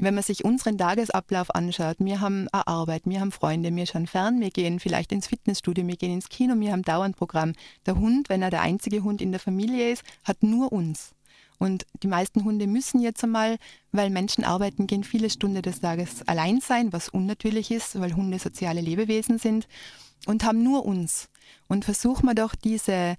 wenn 0.04 0.16
man 0.16 0.24
sich 0.24 0.44
unseren 0.44 0.78
Tagesablauf 0.78 1.54
anschaut, 1.54 1.98
wir 2.00 2.20
haben 2.20 2.48
eine 2.52 2.68
Arbeit, 2.68 3.04
wir 3.06 3.20
haben 3.20 3.32
Freunde, 3.32 3.76
wir 3.76 3.86
schauen 3.86 4.08
fern, 4.08 4.39
wir 4.39 4.50
gehen 4.50 4.80
vielleicht 4.80 5.12
ins 5.12 5.28
Fitnessstudio, 5.28 5.86
wir 5.88 5.96
gehen 5.96 6.13
ins 6.13 6.30
Kino, 6.30 6.60
wir 6.60 6.72
haben 6.72 6.84
dauernd 6.84 7.16
Programm. 7.16 7.54
Der 7.86 7.96
Hund, 7.96 8.30
wenn 8.30 8.42
er 8.42 8.50
der 8.50 8.62
einzige 8.62 9.04
Hund 9.04 9.22
in 9.22 9.32
der 9.32 9.39
Familie 9.39 9.92
ist, 9.92 10.04
hat 10.24 10.44
nur 10.44 10.72
uns. 10.72 11.13
Und 11.60 11.86
die 12.02 12.08
meisten 12.08 12.44
Hunde 12.44 12.68
müssen 12.68 13.00
jetzt 13.00 13.24
einmal, 13.24 13.58
weil 13.92 14.10
Menschen 14.10 14.44
arbeiten, 14.44 14.88
gehen 14.88 15.04
viele 15.04 15.30
Stunden 15.30 15.62
des 15.62 15.80
Tages 15.80 16.28
allein 16.28 16.60
sein, 16.60 16.92
was 16.92 17.10
unnatürlich 17.10 17.72
ist, 17.72 18.00
weil 18.00 18.16
Hunde 18.16 18.39
soziale 18.39 18.82
Lebewesen 18.82 19.38
sind 19.38 19.68
und 20.26 20.44
haben 20.44 20.63
nur 20.63 20.86
uns. 20.86 21.30
Und 21.68 21.86
versuchen 21.86 22.26
wir 22.26 22.36
doch 22.36 22.56
diese 22.56 23.16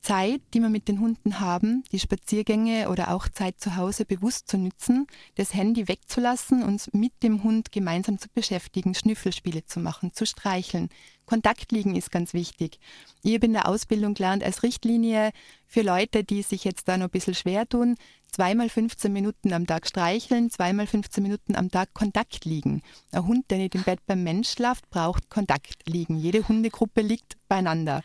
Zeit, 0.00 0.40
die 0.54 0.60
wir 0.60 0.70
mit 0.70 0.88
den 0.88 1.00
Hunden 1.00 1.40
haben, 1.40 1.84
die 1.92 1.98
Spaziergänge 1.98 2.88
oder 2.88 3.14
auch 3.14 3.28
Zeit 3.28 3.60
zu 3.60 3.76
Hause 3.76 4.04
bewusst 4.04 4.48
zu 4.48 4.58
nutzen, 4.58 5.06
das 5.34 5.54
Handy 5.54 5.88
wegzulassen, 5.88 6.62
uns 6.62 6.92
mit 6.92 7.12
dem 7.22 7.42
Hund 7.42 7.70
gemeinsam 7.70 8.18
zu 8.18 8.28
beschäftigen, 8.32 8.94
Schnüffelspiele 8.94 9.64
zu 9.66 9.80
machen, 9.80 10.12
zu 10.12 10.26
streicheln. 10.26 10.88
Kontakt 11.26 11.70
liegen 11.70 11.94
ist 11.94 12.10
ganz 12.10 12.34
wichtig. 12.34 12.80
Ich 13.22 13.34
habe 13.34 13.46
in 13.46 13.52
der 13.52 13.68
Ausbildung 13.68 14.14
gelernt, 14.14 14.42
als 14.42 14.62
Richtlinie 14.62 15.30
für 15.66 15.82
Leute, 15.82 16.24
die 16.24 16.42
sich 16.42 16.64
jetzt 16.64 16.88
da 16.88 16.96
noch 16.96 17.06
ein 17.06 17.10
bisschen 17.10 17.34
schwer 17.34 17.68
tun, 17.68 17.94
zweimal 18.32 18.68
15 18.68 19.12
Minuten 19.12 19.52
am 19.52 19.66
Tag 19.66 19.86
streicheln, 19.86 20.50
zweimal 20.50 20.86
15 20.86 21.22
Minuten 21.22 21.56
am 21.56 21.70
Tag 21.70 21.92
Kontakt 21.94 22.44
liegen. 22.44 22.82
Ein 23.12 23.26
Hund, 23.26 23.50
der 23.50 23.58
nicht 23.58 23.74
im 23.74 23.82
Bett 23.82 24.00
beim 24.06 24.22
Mensch 24.22 24.50
schlaft, 24.50 24.88
braucht 24.90 25.30
Kontakt 25.30 25.88
liegen. 25.88 26.16
Jede 26.16 26.46
Hundegruppe 26.46 27.00
liegt 27.02 27.36
beieinander. 27.48 28.02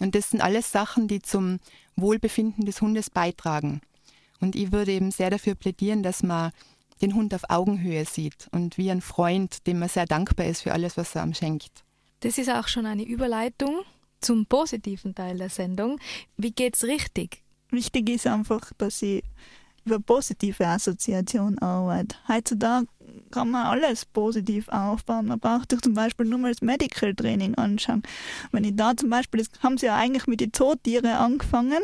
Und 0.00 0.14
das 0.14 0.30
sind 0.30 0.40
alles 0.40 0.72
Sachen, 0.72 1.08
die 1.08 1.20
zum 1.20 1.58
Wohlbefinden 1.96 2.64
des 2.64 2.80
Hundes 2.80 3.10
beitragen. 3.10 3.80
Und 4.40 4.54
ich 4.54 4.72
würde 4.72 4.92
eben 4.92 5.10
sehr 5.10 5.30
dafür 5.30 5.54
plädieren, 5.54 6.02
dass 6.02 6.22
man 6.22 6.52
den 7.02 7.14
Hund 7.14 7.34
auf 7.34 7.48
Augenhöhe 7.48 8.04
sieht 8.04 8.48
und 8.52 8.78
wie 8.78 8.90
ein 8.90 9.00
Freund, 9.00 9.66
dem 9.66 9.78
man 9.78 9.88
sehr 9.88 10.06
dankbar 10.06 10.46
ist 10.46 10.62
für 10.62 10.72
alles, 10.72 10.96
was 10.96 11.14
er 11.14 11.24
ihm 11.24 11.34
schenkt. 11.34 11.84
Das 12.20 12.38
ist 12.38 12.50
auch 12.50 12.68
schon 12.68 12.86
eine 12.86 13.04
Überleitung 13.04 13.80
zum 14.20 14.46
positiven 14.46 15.14
Teil 15.14 15.36
der 15.36 15.50
Sendung. 15.50 16.00
Wie 16.36 16.52
geht's 16.52 16.84
richtig? 16.84 17.42
Wichtig 17.70 18.08
ist 18.08 18.26
einfach, 18.26 18.72
dass 18.78 19.02
ich 19.02 19.22
über 19.86 20.00
positive 20.00 20.66
Assoziation 20.66 21.58
arbeite. 21.58 22.16
Heutzutage 22.28 22.86
kann 23.30 23.50
man 23.50 23.66
alles 23.66 24.04
positiv 24.04 24.68
aufbauen. 24.68 25.26
Man 25.26 25.38
braucht 25.38 25.70
sich 25.70 25.80
zum 25.80 25.94
Beispiel 25.94 26.26
nur 26.26 26.38
mal 26.38 26.52
das 26.52 26.60
Medical 26.60 27.14
Training 27.14 27.54
anschauen. 27.54 28.02
Wenn 28.52 28.64
ich 28.64 28.76
da 28.76 28.96
zum 28.96 29.10
Beispiel, 29.10 29.42
das 29.42 29.62
haben 29.62 29.78
sie 29.78 29.86
ja 29.86 29.96
eigentlich 29.96 30.26
mit 30.26 30.40
den 30.40 30.52
Zootieren 30.52 31.06
angefangen, 31.06 31.80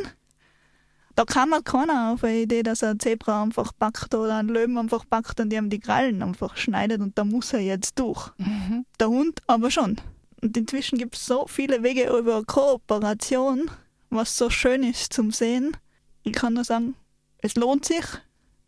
da 1.15 1.25
kam 1.25 1.51
man 1.51 1.63
keiner 1.63 2.13
auf 2.13 2.25
eine 2.25 2.41
Idee, 2.41 2.63
dass 2.63 2.83
ein 2.83 2.99
Zebra 2.99 3.43
einfach 3.43 3.73
packt 3.79 4.15
oder 4.15 4.37
ein 4.39 4.49
Löwen 4.49 4.79
einfach 4.79 5.05
packt 5.09 5.41
und 5.41 5.51
die 5.51 5.59
haben 5.59 5.69
die 5.69 5.81
Krallen 5.81 6.23
einfach 6.23 6.57
schneidet 6.57 7.01
und 7.01 7.19
da 7.19 7.25
muss 7.25 7.53
er 7.53 7.61
jetzt 7.61 7.99
durch. 7.99 8.31
Mhm. 8.39 8.87
Der 8.99 9.09
Hund 9.09 9.41
aber 9.47 9.71
schon. 9.71 10.01
Und 10.41 10.57
inzwischen 10.57 10.99
gibt 10.99 11.17
es 11.17 11.27
so 11.27 11.47
viele 11.47 11.83
Wege 11.83 12.09
über 12.17 12.43
Kooperation, 12.45 13.71
was 14.11 14.37
so 14.37 14.49
schön 14.49 14.83
ist 14.83 15.13
zum 15.13 15.31
Sehen. 15.31 15.77
Ich 16.23 16.33
kann 16.33 16.55
nur 16.55 16.65
sagen, 16.65 16.95
es 17.43 17.55
lohnt 17.57 17.85
sich. 17.85 18.05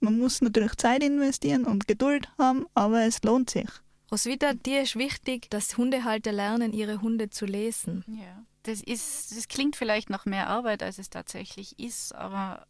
Man 0.01 0.19
muss 0.19 0.43
natürlich 0.43 0.77
Zeit 0.77 1.03
investieren 1.03 1.65
und 1.65 1.89
Geduld 1.89 2.29
haben, 2.37 2.67
aber 2.75 3.07
es 3.07 3.23
lohnt 3.23 3.49
sich. 3.49 3.69
Roswitha, 4.13 4.53
dir 4.53 4.83
ist 4.83 4.97
wichtig, 4.97 5.49
dass 5.49 5.79
Hundehalter 5.79 6.33
lernen, 6.33 6.75
ihre 6.75 7.01
Hunde 7.01 7.31
zu 7.31 7.47
lesen. 7.47 8.05
Ja 8.07 8.45
das 8.65 8.81
ist, 8.81 9.37
das 9.37 9.49
klingt 9.49 9.77
vielleicht 9.77 10.11
noch 10.11 10.25
mehr 10.25 10.49
Arbeit, 10.49 10.83
als 10.83 10.99
es 10.99 11.11
tatsächlich 11.11 11.79
ist, 11.79 12.15
aber 12.15 12.67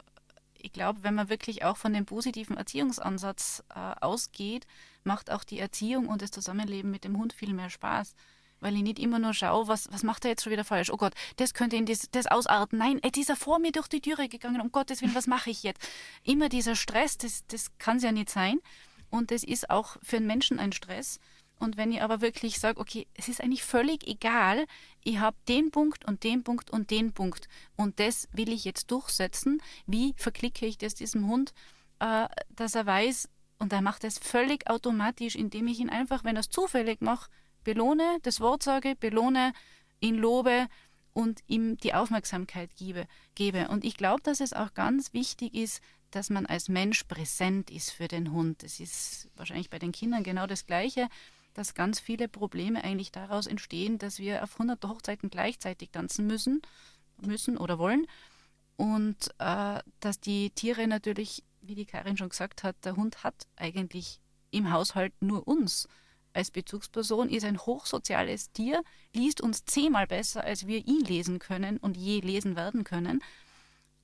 ich 0.59 0.73
glaube, 0.73 1.03
wenn 1.03 1.15
man 1.15 1.29
wirklich 1.29 1.65
auch 1.65 1.77
von 1.77 1.93
dem 1.93 2.05
positiven 2.05 2.57
Erziehungsansatz 2.57 3.63
äh, 3.75 3.95
ausgeht, 4.01 4.67
macht 5.05 5.31
auch 5.31 5.45
die 5.45 5.59
Erziehung 5.59 6.09
und 6.09 6.23
das 6.23 6.31
Zusammenleben 6.31 6.91
mit 6.91 7.05
dem 7.05 7.17
Hund 7.17 7.33
viel 7.33 7.53
mehr 7.53 7.71
Spaß. 7.71 8.15
Weil 8.65 8.77
ich 8.77 8.83
nicht 8.83 8.99
immer 8.99 9.19
nur 9.19 9.35
schaue, 9.35 9.69
was, 9.69 9.93
was 9.93 10.03
macht 10.05 10.25
er 10.25 10.31
jetzt 10.31 10.43
schon 10.43 10.51
wieder 10.51 10.65
falsch? 10.65 10.89
Oh 10.89 10.97
Gott, 10.97 11.13
das 11.37 11.53
könnte 11.53 11.77
ihn 11.77 11.85
das, 11.85 12.09
das 12.11 12.27
ausarten. 12.27 12.79
Nein, 12.79 12.99
ey, 13.03 13.13
dieser 13.13 13.37
vor 13.37 13.59
mir 13.59 13.73
durch 13.73 13.89
die 13.89 14.01
Türe 14.01 14.27
gegangen, 14.27 14.63
um 14.63 14.73
Gottes 14.73 15.03
Willen, 15.03 15.15
was 15.15 15.27
mache 15.27 15.51
ich 15.51 15.65
jetzt? 15.65 15.87
Immer 16.23 16.49
dieser 16.49 16.75
Stress, 16.75 17.19
das, 17.19 17.45
das 17.47 17.77
kann 17.77 17.99
es 17.99 18.05
ja 18.05 18.11
nicht 18.11 18.31
sein. 18.31 18.61
Und 19.11 19.33
das 19.33 19.45
ist 19.45 19.69
auch 19.69 19.99
für 20.03 20.17
einen 20.17 20.27
Menschen 20.27 20.59
ein 20.59 20.73
Stress. 20.73 21.21
Und 21.59 21.77
wenn 21.77 21.93
ich 21.93 22.01
aber 22.01 22.23
wirklich 22.23 22.59
sage, 22.59 22.81
okay, 22.81 23.07
es 23.13 23.29
ist 23.29 23.43
eigentlich 23.43 23.65
völlig 23.65 24.09
egal, 24.09 24.65
ich 25.03 25.19
habe 25.19 25.37
den 25.47 25.71
Punkt 25.71 26.07
und 26.07 26.25
den 26.25 26.43
Punkt 26.43 26.71
und 26.71 26.91
den 26.91 27.13
Punkt 27.13 27.49
und 27.77 28.01
das 28.01 28.29
will 28.33 28.51
ich 28.51 28.65
jetzt 28.65 28.91
durchsetzen, 28.91 29.61
wie 29.87 30.15
verklicke 30.17 30.65
ich 30.65 30.79
das 30.79 30.95
diesem 30.95 31.29
Hund, 31.29 31.53
äh, 31.99 32.29
dass 32.49 32.75
er 32.75 32.87
weiß, 32.87 33.29
und 33.59 33.75
er 33.75 33.83
macht 33.83 34.05
das 34.05 34.19
völlig 34.19 34.71
automatisch, 34.71 35.37
indem 35.37 35.69
ich 35.69 35.81
ihn 35.81 35.91
einfach, 35.91 36.25
wenn 36.25 36.37
er 36.37 36.41
es 36.41 36.49
zufällig 36.49 37.03
mache, 37.03 37.31
belohne, 37.65 38.19
das 38.23 38.41
Wort 38.41 38.63
sage, 38.63 38.95
belohne, 38.97 39.53
ihn 40.01 40.17
lobe 40.17 40.69
und 41.13 41.41
ihm 41.47 41.77
die 41.79 41.95
Aufmerksamkeit 41.95 42.77
gebe. 42.77 43.07
gebe. 43.35 43.69
Und 43.69 43.85
ich 43.85 43.97
glaube, 43.97 44.23
dass 44.23 44.41
es 44.41 44.53
auch 44.53 44.75
ganz 44.75 45.13
wichtig 45.13 45.55
ist, 45.55 45.81
dass 46.11 46.31
man 46.31 46.47
als 46.47 46.69
Mensch 46.69 47.05
präsent 47.05 47.71
ist 47.71 47.91
für 47.91 48.07
den 48.07 48.33
Hund. 48.33 48.63
Das 48.63 48.79
ist 48.79 49.29
wahrscheinlich 49.37 49.71
bei 49.71 49.79
den 49.79 49.93
Kindern 49.93 50.23
genau 50.23 50.47
das 50.47 50.67
Gleiche 50.67 51.09
dass 51.55 51.75
ganz 51.75 52.01
viele 52.01 52.29
Probleme 52.29 52.85
eigentlich 52.85 53.13
daraus 53.13 53.47
entstehen, 53.47 53.99
dass 53.99 54.19
wir 54.19 54.43
auf 54.43 54.59
hunderte 54.59 54.89
Hochzeiten 54.89 55.31
gleichzeitig 55.31 55.91
tanzen 55.91 56.27
müssen, 56.27 56.61
müssen 57.23 57.57
oder 57.57 57.79
wollen. 57.79 58.07
Und 58.77 59.31
äh, 59.39 59.81
dass 60.01 60.21
die 60.21 60.51
Tiere 60.51 60.87
natürlich, 60.89 61.45
wie 61.63 61.77
die 61.77 61.87
Karin 61.87 62.17
schon 62.17 62.29
gesagt 62.29 62.65
hat, 62.65 62.77
der 62.85 62.97
Hund 62.97 63.23
hat 63.23 63.47
eigentlich 63.57 64.21
im 64.51 64.73
Haushalt 64.73 65.15
nur 65.21 65.47
uns 65.47 65.89
als 66.35 66.51
Bezugsperson, 66.51 67.29
ist 67.29 67.45
ein 67.45 67.59
hochsoziales 67.59 68.53
Tier, 68.53 68.83
liest 69.13 69.41
uns 69.41 69.65
zehnmal 69.65 70.07
besser, 70.07 70.45
als 70.45 70.67
wir 70.67 70.87
ihn 70.87 71.01
lesen 71.01 71.39
können 71.39 71.79
und 71.79 71.97
je 71.97 72.21
lesen 72.21 72.57
werden 72.57 72.85
können. 72.85 73.23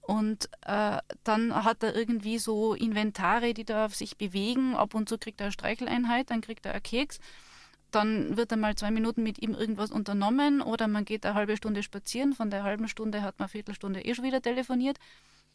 Und 0.00 0.48
äh, 0.66 0.98
dann 1.24 1.64
hat 1.64 1.82
er 1.82 1.94
irgendwie 1.94 2.38
so 2.38 2.74
Inventare, 2.74 3.54
die 3.54 3.64
da 3.64 3.88
sich 3.88 4.16
bewegen. 4.16 4.74
Ab 4.74 4.94
und 4.94 5.08
zu 5.08 5.18
kriegt 5.18 5.40
er 5.40 5.46
eine 5.46 5.52
Streicheleinheit, 5.52 6.30
dann 6.30 6.40
kriegt 6.40 6.66
er 6.66 6.72
einen 6.72 6.82
Keks. 6.82 7.20
Dann 7.90 8.36
wird 8.36 8.50
er 8.52 8.56
mal 8.56 8.74
zwei 8.76 8.90
Minuten 8.90 9.22
mit 9.22 9.40
ihm 9.40 9.54
irgendwas 9.54 9.90
unternommen 9.90 10.62
oder 10.62 10.88
man 10.88 11.04
geht 11.04 11.26
eine 11.26 11.34
halbe 11.34 11.56
Stunde 11.56 11.82
spazieren. 11.82 12.32
Von 12.32 12.50
der 12.50 12.62
halben 12.62 12.88
Stunde 12.88 13.22
hat 13.22 13.38
man 13.38 13.46
eine 13.46 13.50
Viertelstunde 13.50 14.04
eh 14.04 14.14
schon 14.14 14.24
wieder 14.24 14.40
telefoniert. 14.40 14.98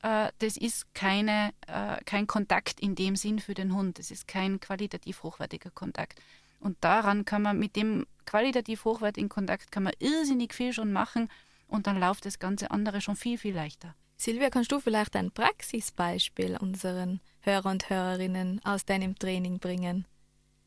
Äh, 0.03 0.29
das 0.39 0.57
ist 0.57 0.93
keine, 0.93 1.53
äh, 1.67 2.03
kein 2.05 2.27
Kontakt 2.27 2.79
in 2.79 2.95
dem 2.95 3.15
Sinn 3.15 3.39
für 3.39 3.53
den 3.53 3.75
Hund. 3.75 3.99
Das 3.99 4.11
ist 4.11 4.27
kein 4.27 4.59
qualitativ 4.59 5.23
hochwertiger 5.23 5.71
Kontakt. 5.71 6.21
Und 6.65 6.77
daran 6.81 7.25
kann 7.25 7.43
man 7.43 7.59
mit 7.59 7.75
dem 7.75 8.07
qualitativ 8.25 8.85
hochwertigen 8.85 9.29
Kontakt 9.29 9.71
kann 9.71 9.83
man 9.83 9.93
irrsinnig 9.99 10.51
viel 10.51 10.73
schon 10.73 10.91
machen 10.91 11.29
und 11.67 11.85
dann 11.85 11.99
läuft 11.99 12.25
das 12.25 12.39
ganze 12.39 12.71
andere 12.71 13.01
schon 13.01 13.15
viel, 13.15 13.37
viel 13.37 13.53
leichter. 13.53 13.93
Silvia, 14.17 14.49
kannst 14.49 14.71
du 14.71 14.79
vielleicht 14.79 15.15
ein 15.15 15.29
Praxisbeispiel 15.29 16.57
unseren 16.59 17.19
Hörer 17.41 17.69
und 17.69 17.91
Hörerinnen 17.91 18.61
aus 18.63 18.83
deinem 18.83 19.13
Training 19.13 19.59
bringen? 19.59 20.05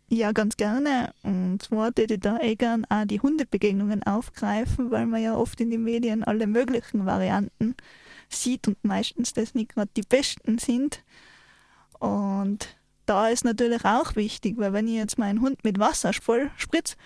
Ja, 0.08 0.30
ganz 0.30 0.56
gerne. 0.56 1.12
Und 1.24 1.62
zwar 1.62 1.86
würde 1.96 2.14
ich 2.14 2.20
da 2.20 2.38
eh 2.38 2.54
gern 2.54 2.84
auch 2.88 3.04
die 3.04 3.18
Hundebegegnungen 3.18 4.04
aufgreifen, 4.04 4.92
weil 4.92 5.06
man 5.06 5.20
ja 5.20 5.34
oft 5.34 5.60
in 5.60 5.70
den 5.70 5.82
Medien 5.82 6.22
alle 6.22 6.46
möglichen 6.46 7.06
Varianten 7.06 7.74
sieht 8.28 8.68
und 8.68 8.84
meistens 8.84 9.32
das 9.32 9.56
nicht 9.56 9.74
gerade 9.74 9.90
die 9.96 10.02
besten 10.02 10.58
sind. 10.58 11.02
Und 11.98 12.77
da 13.08 13.28
ist 13.28 13.44
natürlich 13.44 13.84
auch 13.84 14.16
wichtig, 14.16 14.58
weil 14.58 14.72
wenn 14.72 14.86
ich 14.86 14.94
jetzt 14.94 15.18
meinen 15.18 15.40
Hund 15.40 15.64
mit 15.64 15.78
Wasser 15.78 16.12
voll 16.12 16.50
spritze, 16.56 16.96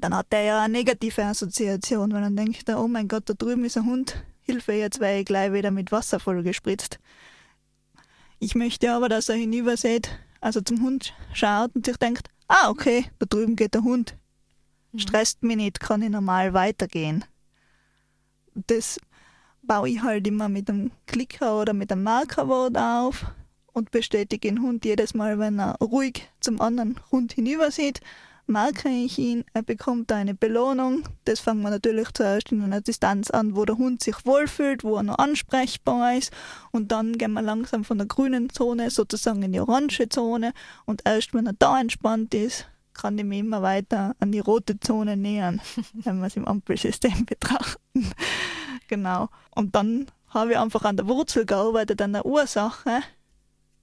dann 0.00 0.14
hat 0.14 0.32
der 0.32 0.42
ja 0.42 0.62
eine 0.62 0.72
negative 0.72 1.24
Assoziation, 1.24 2.12
weil 2.12 2.22
dann 2.22 2.36
denke 2.36 2.52
ich 2.52 2.64
da, 2.64 2.78
oh 2.78 2.88
mein 2.88 3.08
Gott, 3.08 3.28
da 3.28 3.34
drüben 3.34 3.64
ist 3.64 3.76
ein 3.76 3.86
Hund, 3.86 4.22
Hilfe, 4.40 4.72
jetzt 4.72 5.00
werde 5.00 5.20
ich 5.20 5.26
gleich 5.26 5.52
wieder 5.52 5.70
mit 5.70 5.92
Wasser 5.92 6.20
voll 6.20 6.42
gespritzt. 6.42 6.98
Ich 8.38 8.54
möchte 8.54 8.92
aber, 8.92 9.08
dass 9.08 9.28
er 9.28 9.36
hinüber 9.36 9.76
sieht, 9.76 10.18
also 10.40 10.60
zum 10.60 10.82
Hund 10.82 11.14
schaut 11.32 11.74
und 11.74 11.84
sich 11.84 11.96
denkt, 11.96 12.28
ah, 12.48 12.68
okay, 12.68 13.06
da 13.18 13.26
drüben 13.26 13.56
geht 13.56 13.74
der 13.74 13.82
Hund. 13.82 14.16
Mhm. 14.92 14.98
Stresst 14.98 15.42
mich 15.42 15.56
nicht, 15.56 15.80
kann 15.80 16.02
ich 16.02 16.10
normal 16.10 16.54
weitergehen. 16.54 17.24
Das 18.54 18.98
baue 19.62 19.88
ich 19.90 20.02
halt 20.02 20.26
immer 20.26 20.48
mit 20.48 20.70
einem 20.70 20.90
Klicker 21.06 21.60
oder 21.60 21.72
mit 21.72 21.92
einem 21.92 22.02
Markerwort 22.02 22.76
auf 22.78 23.26
und 23.76 23.90
bestätige 23.90 24.48
den 24.48 24.62
Hund 24.62 24.84
jedes 24.84 25.14
Mal, 25.14 25.38
wenn 25.38 25.60
er 25.60 25.76
ruhig 25.80 26.28
zum 26.40 26.60
anderen 26.60 26.98
Hund 27.10 27.34
hinüber 27.34 27.70
sieht 27.70 28.00
marke 28.46 28.88
ich 28.88 29.18
ihn, 29.18 29.44
er 29.52 29.62
bekommt 29.62 30.12
eine 30.12 30.34
Belohnung. 30.34 31.02
Das 31.24 31.40
fangen 31.40 31.62
wir 31.62 31.70
natürlich 31.70 32.12
zuerst 32.12 32.52
in 32.52 32.62
einer 32.62 32.80
Distanz 32.80 33.30
an, 33.30 33.56
wo 33.56 33.64
der 33.64 33.76
Hund 33.76 34.02
sich 34.02 34.24
wohlfühlt, 34.24 34.84
wo 34.84 34.96
er 34.96 35.02
noch 35.02 35.18
ansprechbar 35.18 36.16
ist. 36.16 36.32
Und 36.70 36.92
dann 36.92 37.18
gehen 37.18 37.32
wir 37.32 37.42
langsam 37.42 37.84
von 37.84 37.98
der 37.98 38.06
grünen 38.06 38.50
Zone 38.50 38.90
sozusagen 38.90 39.42
in 39.42 39.52
die 39.52 39.60
orange 39.60 40.08
Zone. 40.08 40.52
Und 40.84 41.02
erst 41.04 41.34
wenn 41.34 41.46
er 41.46 41.54
da 41.54 41.80
entspannt 41.80 42.34
ist, 42.34 42.68
kann 42.94 43.18
ich 43.18 43.24
mich 43.24 43.40
immer 43.40 43.62
weiter 43.62 44.14
an 44.20 44.32
die 44.32 44.38
rote 44.38 44.80
Zone 44.80 45.16
nähern, 45.16 45.60
wenn 45.92 46.18
wir 46.20 46.26
es 46.26 46.36
im 46.36 46.46
Ampelsystem 46.46 47.26
betrachten. 47.26 48.12
genau. 48.88 49.28
Und 49.54 49.74
dann 49.74 50.06
habe 50.28 50.52
ich 50.52 50.58
einfach 50.58 50.84
an 50.84 50.96
der 50.96 51.08
Wurzel 51.08 51.46
gearbeitet, 51.46 52.00
an 52.00 52.12
der 52.12 52.26
Ursache 52.26 53.00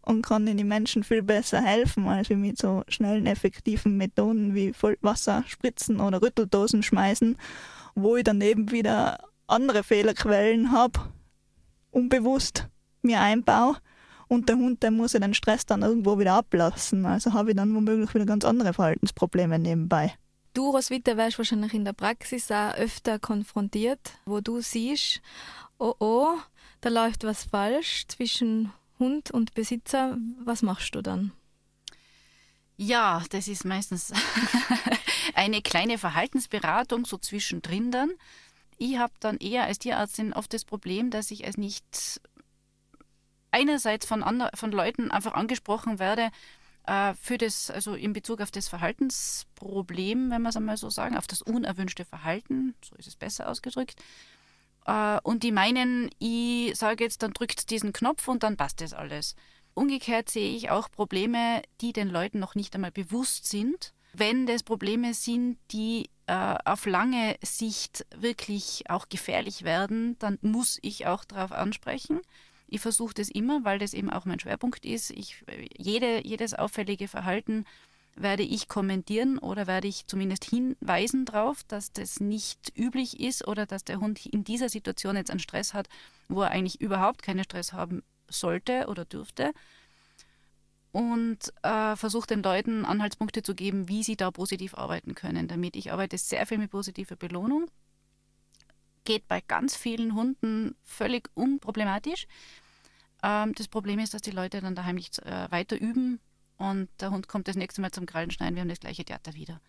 und 0.06 0.22
kann 0.22 0.46
den 0.46 0.68
Menschen 0.68 1.04
viel 1.04 1.24
besser 1.24 1.62
helfen, 1.62 2.08
als 2.08 2.30
mit 2.30 2.58
so 2.58 2.84
schnellen, 2.88 3.26
effektiven 3.26 3.98
Methoden 3.98 4.54
wie 4.54 4.74
Wasser 5.02 5.44
spritzen 5.48 6.00
oder 6.00 6.22
Rütteldosen 6.22 6.84
schmeißen, 6.84 7.38
wo 7.96 8.16
ich 8.16 8.24
daneben 8.24 8.72
wieder 8.72 9.20
andere 9.48 9.84
Fehlerquellen 9.84 10.72
habe, 10.72 11.00
unbewusst 11.92 12.68
mir 13.02 13.22
einbaue 13.22 13.78
und 14.28 14.50
der 14.50 14.58
Hund, 14.58 14.84
der 14.84 14.92
muss 14.92 15.14
ja 15.14 15.20
den 15.20 15.34
Stress 15.34 15.66
dann 15.66 15.84
irgendwo 15.84 16.18
wieder 16.20 16.34
ablassen. 16.34 17.06
Also 17.06 17.34
habe 17.34 17.52
ich 17.52 17.56
dann 17.56 17.76
womöglich 17.76 18.14
wieder 18.14 18.26
ganz 18.26 18.46
andere 18.46 18.74
Verhaltensprobleme 18.74 19.60
nebenbei. 19.60 20.14
Du, 20.54 20.70
Roswitha, 20.70 21.18
wärst 21.18 21.38
wahrscheinlich 21.38 21.74
in 21.74 21.86
der 21.86 21.94
Praxis 21.94 22.52
auch 22.52 22.76
öfter 22.76 23.20
konfrontiert, 23.20 24.00
wo 24.26 24.40
du 24.40 24.62
siehst, 24.62 25.22
oh 25.80 25.96
oh, 26.00 26.36
da 26.82 26.90
läuft 26.90 27.24
was 27.24 27.44
falsch 27.46 28.06
zwischen 28.08 28.72
Hund 29.00 29.32
und 29.32 29.54
Besitzer, 29.54 30.18
was 30.44 30.62
machst 30.62 30.96
du 30.96 31.02
dann? 31.02 31.32
Ja, 32.78 33.24
das 33.30 33.48
ist 33.48 33.66
meistens 33.66 34.12
eine 35.36 35.62
kleine 35.62 35.98
Verhaltensberatung 35.98 37.06
so 37.06 37.18
zwischendrin 37.18 37.92
dann. 37.92 38.12
Ich 38.78 38.98
habe 38.98 39.14
dann 39.20 39.38
eher 39.38 39.64
als 39.64 39.80
Tierärztin 39.80 40.34
oft 40.34 40.54
das 40.54 40.66
Problem, 40.66 41.12
dass 41.12 41.32
ich 41.32 41.46
es 41.46 41.58
nicht 41.58 42.22
einerseits 43.52 44.06
von, 44.06 44.24
ander, 44.24 44.50
von 44.56 44.72
Leuten 44.72 45.12
einfach 45.12 45.34
angesprochen 45.34 46.00
werde, 46.00 46.32
äh, 46.86 47.14
für 47.14 47.38
das, 47.38 47.70
also 47.70 47.94
in 47.94 48.14
Bezug 48.14 48.42
auf 48.42 48.52
das 48.52 48.68
Verhaltensproblem, 48.68 50.32
wenn 50.32 50.42
wir 50.42 50.50
es 50.50 50.58
einmal 50.58 50.78
so 50.78 50.90
sagen, 50.90 51.18
auf 51.18 51.28
das 51.28 51.42
unerwünschte 51.42 52.06
Verhalten, 52.06 52.76
so 52.84 52.96
ist 52.96 53.08
es 53.08 53.16
besser 53.16 53.48
ausgedrückt. 53.48 54.02
Äh, 54.86 55.20
und 55.24 55.44
die 55.44 55.52
meinen, 55.52 56.10
ich 56.20 56.76
sage 56.76 57.04
jetzt, 57.04 57.24
dann 57.24 57.34
drückt 57.34 57.70
diesen 57.70 57.94
Knopf 57.94 58.28
und 58.28 58.44
dann 58.44 58.58
passt 58.58 58.82
das 58.82 58.94
alles. 58.94 59.36
Umgekehrt 59.74 60.30
sehe 60.30 60.56
ich 60.56 60.70
auch 60.70 60.92
Probleme, 60.92 61.62
die 61.82 61.94
den 61.94 62.10
Leuten 62.10 62.40
noch 62.40 62.56
nicht 62.56 62.76
einmal 62.76 62.92
bewusst 62.92 63.48
sind. 63.48 63.94
Wenn 64.14 64.46
das 64.46 64.62
Probleme 64.62 65.16
sind, 65.16 65.58
die 65.72 66.10
äh, 66.28 66.56
auf 66.66 66.86
lange 66.86 67.36
Sicht 67.42 68.06
wirklich 68.16 68.84
auch 68.90 69.10
gefährlich 69.10 69.64
werden, 69.64 70.18
dann 70.20 70.38
muss 70.42 70.78
ich 70.84 71.08
auch 71.08 71.26
darauf 71.26 71.52
ansprechen. 71.52 72.22
Ich 72.68 72.82
versuche 72.82 73.16
das 73.16 73.30
immer, 73.30 73.64
weil 73.64 73.80
das 73.80 73.94
eben 73.94 74.12
auch 74.12 74.26
mein 74.26 74.40
Schwerpunkt 74.40 74.86
ist. 74.86 75.10
Ich, 75.12 75.44
jede, 75.78 76.26
jedes 76.26 76.54
auffällige 76.54 77.08
Verhalten 77.08 77.66
werde 78.16 78.44
ich 78.44 78.68
kommentieren 78.68 79.38
oder 79.40 79.68
werde 79.68 79.88
ich 79.88 80.06
zumindest 80.08 80.46
hinweisen 80.46 81.26
darauf, 81.26 81.64
dass 81.64 81.92
das 81.92 82.20
nicht 82.20 82.72
üblich 82.78 83.20
ist 83.20 83.48
oder 83.48 83.66
dass 83.66 83.84
der 83.84 84.00
Hund 84.00 84.26
in 84.26 84.44
dieser 84.44 84.70
Situation 84.70 85.16
jetzt 85.16 85.32
einen 85.32 85.40
Stress 85.40 85.74
hat, 85.74 85.90
wo 86.30 86.42
er 86.42 86.52
eigentlich 86.52 86.80
überhaupt 86.80 87.24
keinen 87.24 87.44
Stress 87.44 87.74
haben 87.74 88.04
sollte 88.28 88.88
oder 88.88 89.06
dürfte. 89.06 89.54
Und 90.92 91.52
äh, 91.64 91.96
versuche 91.96 92.28
den 92.28 92.44
Leuten 92.44 92.86
Anhaltspunkte 92.86 93.42
zu 93.42 93.56
geben, 93.56 93.90
wie 93.90 94.04
sie 94.04 94.16
da 94.16 94.30
positiv 94.30 94.76
arbeiten 94.76 95.16
können. 95.16 95.48
Damit 95.48 95.76
ich 95.76 95.92
arbeite 95.92 96.20
sehr 96.20 96.46
viel 96.46 96.60
mit 96.60 96.70
positiver 96.70 97.16
Belohnung. 97.16 97.66
Geht 99.04 99.28
bei 99.28 99.42
ganz 99.42 99.76
vielen 99.76 100.14
Hunden 100.14 100.76
völlig 100.84 101.30
unproblematisch. 101.34 102.28
Ähm, 103.24 103.54
das 103.56 103.68
Problem 103.68 103.98
ist, 103.98 104.14
dass 104.14 104.22
die 104.22 104.32
Leute 104.32 104.62
dann 104.62 104.76
daheim 104.76 104.96
nicht 104.96 105.18
äh, 105.20 105.50
weiter 105.50 105.82
üben 105.82 106.20
und 106.58 106.90
der 107.00 107.12
Hund 107.12 107.28
kommt 107.28 107.48
das 107.48 107.56
nächste 107.56 107.82
Mal 107.82 107.92
zum 107.92 108.06
Krallenschneiden, 108.06 108.56
wir 108.56 108.62
haben 108.62 108.70
das 108.70 108.80
gleiche 108.80 109.06
Theater 109.06 109.34
wieder. 109.34 109.60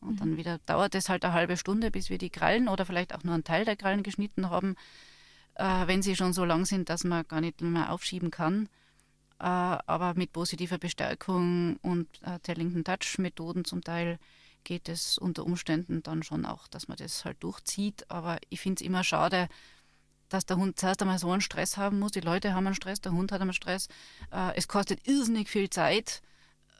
Und 0.00 0.14
mhm. 0.14 0.16
dann 0.16 0.36
wieder 0.36 0.58
dauert 0.66 0.94
es 0.94 1.08
halt 1.08 1.24
eine 1.24 1.34
halbe 1.34 1.56
Stunde, 1.56 1.90
bis 1.90 2.10
wir 2.10 2.18
die 2.18 2.30
Krallen 2.30 2.68
oder 2.68 2.84
vielleicht 2.84 3.14
auch 3.14 3.22
nur 3.24 3.34
einen 3.34 3.44
Teil 3.44 3.64
der 3.64 3.76
Krallen 3.76 4.02
geschnitten 4.02 4.50
haben, 4.50 4.76
äh, 5.54 5.86
wenn 5.86 6.02
sie 6.02 6.16
schon 6.16 6.32
so 6.32 6.44
lang 6.44 6.64
sind, 6.64 6.88
dass 6.88 7.04
man 7.04 7.26
gar 7.28 7.40
nicht 7.40 7.60
mehr 7.60 7.92
aufschieben 7.92 8.30
kann. 8.30 8.68
Äh, 9.38 9.44
aber 9.44 10.14
mit 10.14 10.32
positiver 10.32 10.78
Bestärkung 10.78 11.76
und 11.82 12.06
äh, 12.22 12.38
Tellington 12.40 12.84
Touch 12.84 13.18
Methoden 13.18 13.64
zum 13.64 13.82
Teil 13.82 14.18
geht 14.64 14.88
es 14.88 15.18
unter 15.18 15.44
Umständen 15.44 16.02
dann 16.02 16.22
schon 16.22 16.44
auch, 16.44 16.68
dass 16.68 16.88
man 16.88 16.96
das 16.96 17.24
halt 17.24 17.42
durchzieht. 17.42 18.10
Aber 18.10 18.38
ich 18.48 18.60
finde 18.60 18.82
es 18.82 18.86
immer 18.86 19.04
schade, 19.04 19.48
dass 20.32 20.46
der 20.46 20.56
Hund 20.56 20.78
zuerst 20.78 21.02
einmal 21.02 21.18
so 21.18 21.30
einen 21.30 21.40
Stress 21.40 21.76
haben 21.76 21.98
muss. 21.98 22.12
Die 22.12 22.20
Leute 22.20 22.54
haben 22.54 22.66
einen 22.66 22.74
Stress, 22.74 23.00
der 23.00 23.12
Hund 23.12 23.32
hat 23.32 23.40
einen 23.40 23.52
Stress. 23.52 23.88
Äh, 24.32 24.56
es 24.56 24.66
kostet 24.66 25.06
irrsinnig 25.06 25.48
viel 25.48 25.68
Zeit 25.68 26.22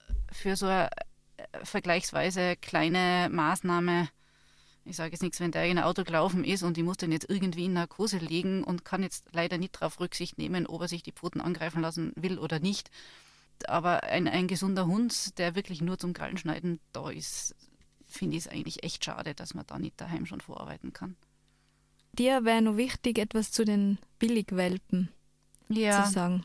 äh, 0.08 0.34
für 0.34 0.56
so 0.56 0.66
eine 0.66 0.88
äh, 1.36 1.64
vergleichsweise 1.64 2.56
kleine 2.56 3.28
Maßnahme. 3.30 4.08
Ich 4.84 4.96
sage 4.96 5.12
jetzt 5.12 5.22
nichts, 5.22 5.38
wenn 5.38 5.52
der 5.52 5.66
in 5.66 5.78
ein 5.78 5.84
Auto 5.84 6.02
gelaufen 6.02 6.44
ist 6.44 6.62
und 6.62 6.76
ich 6.76 6.84
muss 6.84 6.96
den 6.96 7.12
jetzt 7.12 7.28
irgendwie 7.28 7.66
in 7.66 7.74
Narkose 7.74 8.18
legen 8.18 8.64
und 8.64 8.84
kann 8.84 9.02
jetzt 9.02 9.26
leider 9.32 9.58
nicht 9.58 9.76
darauf 9.76 10.00
Rücksicht 10.00 10.38
nehmen, 10.38 10.66
ob 10.66 10.80
er 10.82 10.88
sich 10.88 11.02
die 11.02 11.12
Pfoten 11.12 11.40
angreifen 11.40 11.82
lassen 11.82 12.12
will 12.16 12.38
oder 12.38 12.58
nicht. 12.58 12.90
Aber 13.68 14.02
ein, 14.02 14.26
ein 14.26 14.48
gesunder 14.48 14.86
Hund, 14.86 15.38
der 15.38 15.54
wirklich 15.54 15.82
nur 15.82 15.98
zum 15.98 16.14
Gallenschneiden 16.14 16.80
da 16.92 17.10
ist, 17.10 17.54
finde 18.06 18.36
ich 18.36 18.46
es 18.46 18.50
eigentlich 18.50 18.82
echt 18.82 19.04
schade, 19.04 19.34
dass 19.34 19.54
man 19.54 19.66
da 19.66 19.78
nicht 19.78 20.00
daheim 20.00 20.26
schon 20.26 20.40
vorarbeiten 20.40 20.92
kann 20.92 21.16
dir 22.12 22.44
wäre 22.44 22.62
noch 22.62 22.76
wichtig, 22.76 23.18
etwas 23.18 23.52
zu 23.52 23.64
den 23.64 23.98
Billigwelpen 24.18 25.08
ja. 25.68 26.04
zu 26.04 26.10
sagen. 26.10 26.44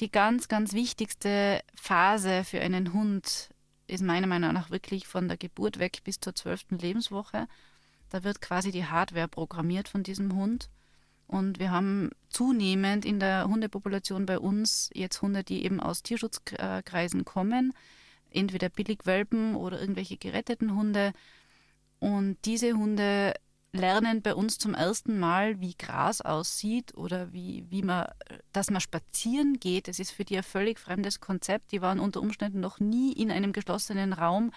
Die 0.00 0.10
ganz, 0.10 0.48
ganz 0.48 0.72
wichtigste 0.72 1.60
Phase 1.74 2.44
für 2.44 2.60
einen 2.60 2.92
Hund 2.92 3.50
ist 3.86 4.02
meiner 4.02 4.26
Meinung 4.26 4.52
nach 4.52 4.70
wirklich 4.70 5.06
von 5.06 5.28
der 5.28 5.36
Geburt 5.36 5.78
weg 5.78 6.00
bis 6.04 6.18
zur 6.20 6.34
zwölften 6.34 6.78
Lebenswoche. 6.78 7.46
Da 8.10 8.24
wird 8.24 8.40
quasi 8.40 8.70
die 8.70 8.86
Hardware 8.86 9.28
programmiert 9.28 9.88
von 9.88 10.02
diesem 10.02 10.34
Hund. 10.34 10.68
Und 11.26 11.58
wir 11.58 11.70
haben 11.70 12.10
zunehmend 12.28 13.04
in 13.04 13.18
der 13.18 13.46
Hundepopulation 13.48 14.26
bei 14.26 14.38
uns 14.38 14.90
jetzt 14.94 15.22
Hunde, 15.22 15.42
die 15.42 15.64
eben 15.64 15.80
aus 15.80 16.02
Tierschutzkreisen 16.02 17.24
kommen, 17.24 17.72
entweder 18.30 18.68
Billigwelpen 18.68 19.54
oder 19.54 19.80
irgendwelche 19.80 20.16
geretteten 20.16 20.74
Hunde. 20.74 21.12
Und 21.98 22.36
diese 22.44 22.74
Hunde 22.74 23.34
lernen 23.74 24.22
bei 24.22 24.34
uns 24.34 24.56
zum 24.56 24.72
ersten 24.72 25.18
Mal, 25.18 25.60
wie 25.60 25.74
Gras 25.74 26.20
aussieht 26.20 26.96
oder 26.96 27.32
wie, 27.32 27.66
wie 27.70 27.82
man, 27.82 28.06
dass 28.52 28.70
man 28.70 28.80
spazieren 28.80 29.58
geht. 29.58 29.88
Das 29.88 29.98
ist 29.98 30.12
für 30.12 30.24
die 30.24 30.36
ein 30.36 30.44
völlig 30.44 30.78
fremdes 30.78 31.20
Konzept. 31.20 31.72
Die 31.72 31.82
waren 31.82 31.98
unter 31.98 32.20
Umständen 32.20 32.60
noch 32.60 32.78
nie 32.78 33.12
in 33.12 33.32
einem 33.32 33.52
geschlossenen 33.52 34.12
Raum. 34.12 34.52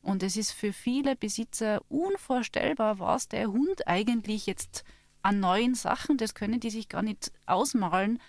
Und 0.00 0.22
es 0.22 0.36
ist 0.36 0.52
für 0.52 0.72
viele 0.72 1.16
Besitzer 1.16 1.80
unvorstellbar, 1.88 3.00
was 3.00 3.26
der 3.26 3.48
Hund 3.48 3.88
eigentlich 3.88 4.46
jetzt 4.46 4.84
an 5.22 5.40
neuen 5.40 5.74
Sachen, 5.74 6.16
das 6.16 6.34
können 6.34 6.60
die 6.60 6.70
sich 6.70 6.88
gar 6.88 7.02
nicht 7.02 7.32
ausmalen, 7.46 8.20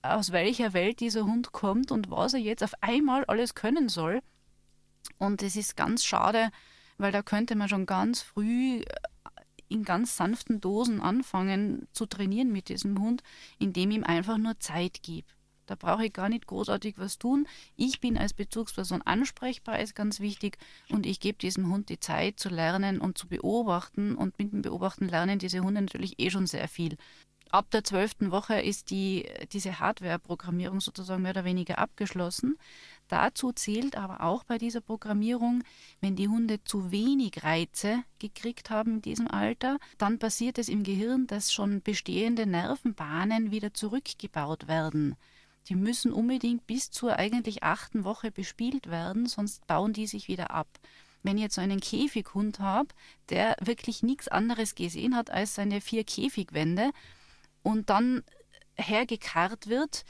aus 0.00 0.30
welcher 0.30 0.72
Welt 0.74 1.00
dieser 1.00 1.24
Hund 1.24 1.50
kommt 1.50 1.90
und 1.90 2.08
was 2.08 2.34
er 2.34 2.40
jetzt 2.40 2.62
auf 2.62 2.74
einmal 2.80 3.24
alles 3.24 3.56
können 3.56 3.88
soll. 3.88 4.20
Und 5.18 5.42
es 5.42 5.56
ist 5.56 5.76
ganz 5.76 6.04
schade, 6.04 6.50
weil 6.98 7.10
da 7.10 7.22
könnte 7.22 7.56
man 7.56 7.68
schon 7.68 7.84
ganz 7.84 8.22
früh 8.22 8.82
in 9.70 9.84
ganz 9.84 10.16
sanften 10.16 10.60
Dosen 10.60 11.00
anfangen 11.00 11.86
zu 11.92 12.06
trainieren 12.06 12.52
mit 12.52 12.68
diesem 12.68 13.00
Hund, 13.00 13.22
indem 13.58 13.90
ich 13.90 13.96
ihm 13.98 14.04
einfach 14.04 14.36
nur 14.36 14.58
Zeit 14.60 15.02
gebe. 15.02 15.28
Da 15.70 15.76
brauche 15.76 16.04
ich 16.04 16.12
gar 16.12 16.28
nicht 16.28 16.48
großartig 16.48 16.98
was 16.98 17.16
tun. 17.16 17.46
Ich 17.76 18.00
bin 18.00 18.18
als 18.18 18.34
Bezugsperson 18.34 19.02
ansprechbar, 19.02 19.78
ist 19.78 19.94
ganz 19.94 20.18
wichtig. 20.18 20.58
Und 20.90 21.06
ich 21.06 21.20
gebe 21.20 21.38
diesem 21.38 21.70
Hund 21.70 21.90
die 21.90 22.00
Zeit 22.00 22.40
zu 22.40 22.48
lernen 22.48 23.00
und 23.00 23.16
zu 23.16 23.28
beobachten. 23.28 24.16
Und 24.16 24.36
mit 24.40 24.52
dem 24.52 24.62
Beobachten 24.62 25.06
lernen 25.06 25.38
diese 25.38 25.60
Hunde 25.60 25.80
natürlich 25.80 26.18
eh 26.18 26.28
schon 26.30 26.48
sehr 26.48 26.66
viel. 26.66 26.96
Ab 27.52 27.70
der 27.70 27.84
zwölften 27.84 28.32
Woche 28.32 28.60
ist 28.60 28.90
die, 28.90 29.28
diese 29.52 29.78
Hardware-Programmierung 29.78 30.80
sozusagen 30.80 31.22
mehr 31.22 31.32
oder 31.32 31.44
weniger 31.44 31.78
abgeschlossen. 31.78 32.58
Dazu 33.10 33.50
zählt 33.50 33.96
aber 33.96 34.20
auch 34.20 34.44
bei 34.44 34.56
dieser 34.56 34.80
Programmierung, 34.80 35.64
wenn 36.00 36.14
die 36.14 36.28
Hunde 36.28 36.62
zu 36.62 36.92
wenig 36.92 37.42
Reize 37.42 38.04
gekriegt 38.20 38.70
haben 38.70 38.94
in 38.94 39.02
diesem 39.02 39.28
Alter, 39.28 39.78
dann 39.98 40.20
passiert 40.20 40.58
es 40.58 40.68
im 40.68 40.84
Gehirn, 40.84 41.26
dass 41.26 41.52
schon 41.52 41.82
bestehende 41.82 42.46
Nervenbahnen 42.46 43.50
wieder 43.50 43.74
zurückgebaut 43.74 44.68
werden. 44.68 45.16
Die 45.68 45.74
müssen 45.74 46.12
unbedingt 46.12 46.68
bis 46.68 46.92
zur 46.92 47.16
eigentlich 47.16 47.64
achten 47.64 48.04
Woche 48.04 48.30
bespielt 48.30 48.88
werden, 48.88 49.26
sonst 49.26 49.66
bauen 49.66 49.92
die 49.92 50.06
sich 50.06 50.28
wieder 50.28 50.52
ab. 50.52 50.68
Wenn 51.24 51.36
ich 51.36 51.42
jetzt 51.42 51.56
so 51.56 51.60
einen 51.60 51.80
Käfighund 51.80 52.60
habe, 52.60 52.90
der 53.28 53.56
wirklich 53.60 54.04
nichts 54.04 54.28
anderes 54.28 54.76
gesehen 54.76 55.16
hat 55.16 55.30
als 55.30 55.56
seine 55.56 55.80
vier 55.80 56.04
Käfigwände 56.04 56.92
und 57.64 57.90
dann 57.90 58.22
hergekarrt 58.76 59.66
wird, 59.66 60.04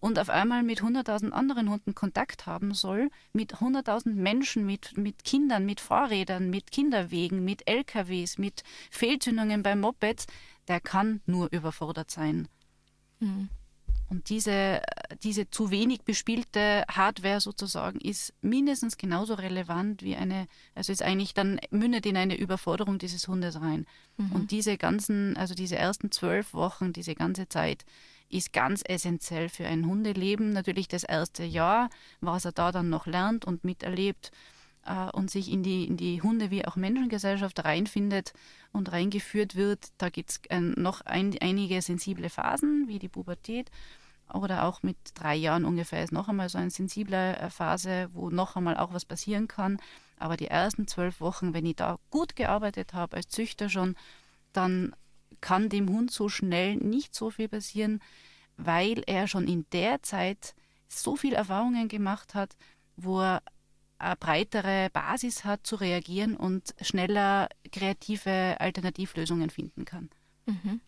und 0.00 0.18
auf 0.18 0.30
einmal 0.30 0.62
mit 0.62 0.80
100.000 0.80 1.30
anderen 1.30 1.70
Hunden 1.70 1.94
Kontakt 1.94 2.46
haben 2.46 2.74
soll, 2.74 3.10
mit 3.32 3.56
100.000 3.56 4.14
Menschen, 4.14 4.66
mit, 4.66 4.96
mit 4.96 5.24
Kindern, 5.24 5.66
mit 5.66 5.80
Fahrrädern, 5.80 6.50
mit 6.50 6.70
Kinderwegen, 6.72 7.44
mit 7.44 7.68
LKWs, 7.68 8.38
mit 8.38 8.62
Fehlzündungen 8.90 9.62
bei 9.62 9.76
Mopeds, 9.76 10.26
der 10.68 10.80
kann 10.80 11.20
nur 11.26 11.52
überfordert 11.52 12.10
sein. 12.10 12.48
Mhm. 13.20 13.50
Und 14.08 14.28
diese, 14.28 14.82
diese 15.22 15.50
zu 15.50 15.70
wenig 15.70 16.02
bespielte 16.02 16.84
Hardware 16.90 17.40
sozusagen 17.40 18.00
ist 18.00 18.34
mindestens 18.42 18.96
genauso 18.96 19.34
relevant 19.34 20.02
wie 20.02 20.16
eine, 20.16 20.48
also 20.74 20.90
ist 20.90 21.02
eigentlich 21.02 21.32
dann 21.32 21.60
mündet 21.70 22.06
in 22.06 22.16
eine 22.16 22.36
Überforderung 22.36 22.98
dieses 22.98 23.28
Hundes 23.28 23.60
rein. 23.60 23.86
Mhm. 24.16 24.32
Und 24.32 24.50
diese 24.50 24.76
ganzen, 24.78 25.36
also 25.36 25.54
diese 25.54 25.76
ersten 25.76 26.10
zwölf 26.10 26.54
Wochen, 26.54 26.92
diese 26.92 27.14
ganze 27.14 27.48
Zeit 27.48 27.84
ist 28.30 28.52
ganz 28.52 28.82
essentiell 28.86 29.48
für 29.48 29.66
ein 29.66 29.86
Hundeleben. 29.86 30.50
Natürlich 30.52 30.88
das 30.88 31.04
erste 31.04 31.44
Jahr, 31.44 31.90
was 32.20 32.44
er 32.44 32.52
da 32.52 32.72
dann 32.72 32.88
noch 32.88 33.06
lernt 33.06 33.44
und 33.44 33.64
miterlebt 33.64 34.30
äh, 34.86 35.10
und 35.10 35.30
sich 35.30 35.50
in 35.50 35.62
die, 35.62 35.84
in 35.84 35.96
die 35.96 36.22
Hunde- 36.22 36.50
wie 36.50 36.64
auch 36.64 36.76
Menschengesellschaft 36.76 37.64
reinfindet 37.64 38.32
und 38.72 38.92
reingeführt 38.92 39.56
wird. 39.56 39.88
Da 39.98 40.08
gibt 40.08 40.30
es 40.30 40.40
äh, 40.48 40.60
noch 40.60 41.02
ein, 41.02 41.36
einige 41.40 41.82
sensible 41.82 42.30
Phasen, 42.30 42.88
wie 42.88 42.98
die 42.98 43.08
Pubertät. 43.08 43.70
Oder 44.32 44.64
auch 44.64 44.82
mit 44.82 44.96
drei 45.14 45.34
Jahren 45.34 45.64
ungefähr 45.64 46.04
ist 46.04 46.12
noch 46.12 46.28
einmal 46.28 46.48
so 46.48 46.58
eine 46.58 46.70
sensible 46.70 47.36
äh, 47.36 47.50
Phase, 47.50 48.08
wo 48.12 48.30
noch 48.30 48.56
einmal 48.56 48.76
auch 48.76 48.92
was 48.94 49.04
passieren 49.04 49.48
kann. 49.48 49.78
Aber 50.18 50.36
die 50.36 50.46
ersten 50.46 50.86
zwölf 50.86 51.20
Wochen, 51.20 51.52
wenn 51.54 51.66
ich 51.66 51.76
da 51.76 51.98
gut 52.10 52.36
gearbeitet 52.36 52.94
habe 52.94 53.16
als 53.16 53.28
Züchter 53.28 53.68
schon, 53.68 53.96
dann 54.52 54.94
kann 55.40 55.68
dem 55.68 55.88
Hund 55.88 56.10
so 56.10 56.28
schnell 56.28 56.76
nicht 56.76 57.14
so 57.14 57.30
viel 57.30 57.48
passieren, 57.48 58.00
weil 58.56 59.02
er 59.06 59.26
schon 59.26 59.48
in 59.48 59.66
der 59.72 60.02
Zeit 60.02 60.54
so 60.88 61.16
viel 61.16 61.32
Erfahrungen 61.32 61.88
gemacht 61.88 62.34
hat, 62.34 62.56
wo 62.96 63.20
er 63.20 63.42
eine 63.98 64.16
breitere 64.16 64.88
Basis 64.92 65.44
hat 65.44 65.66
zu 65.66 65.76
reagieren 65.76 66.36
und 66.36 66.74
schneller 66.80 67.48
kreative 67.70 68.56
Alternativlösungen 68.58 69.50
finden 69.50 69.84
kann. 69.84 70.10
Mhm. 70.46 70.80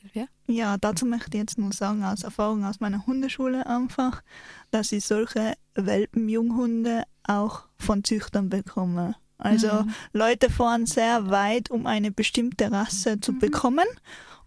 Silvia? 0.00 0.26
Ja, 0.46 0.76
dazu 0.78 1.06
möchte 1.06 1.36
ich 1.36 1.40
jetzt 1.42 1.58
nur 1.58 1.72
sagen, 1.72 2.04
aus 2.04 2.22
Erfahrung 2.22 2.64
aus 2.64 2.80
meiner 2.80 3.06
Hundeschule 3.06 3.66
einfach, 3.66 4.22
dass 4.70 4.92
ich 4.92 5.04
solche 5.04 5.54
Welpenjunghunde 5.74 7.04
auch 7.24 7.64
von 7.76 8.04
Züchtern 8.04 8.48
bekomme. 8.48 9.16
Also 9.38 9.68
Mhm. 9.84 9.94
Leute 10.12 10.50
fahren 10.50 10.86
sehr 10.86 11.30
weit, 11.30 11.70
um 11.70 11.86
eine 11.86 12.10
bestimmte 12.10 12.70
Rasse 12.72 13.20
zu 13.20 13.32
bekommen, 13.34 13.86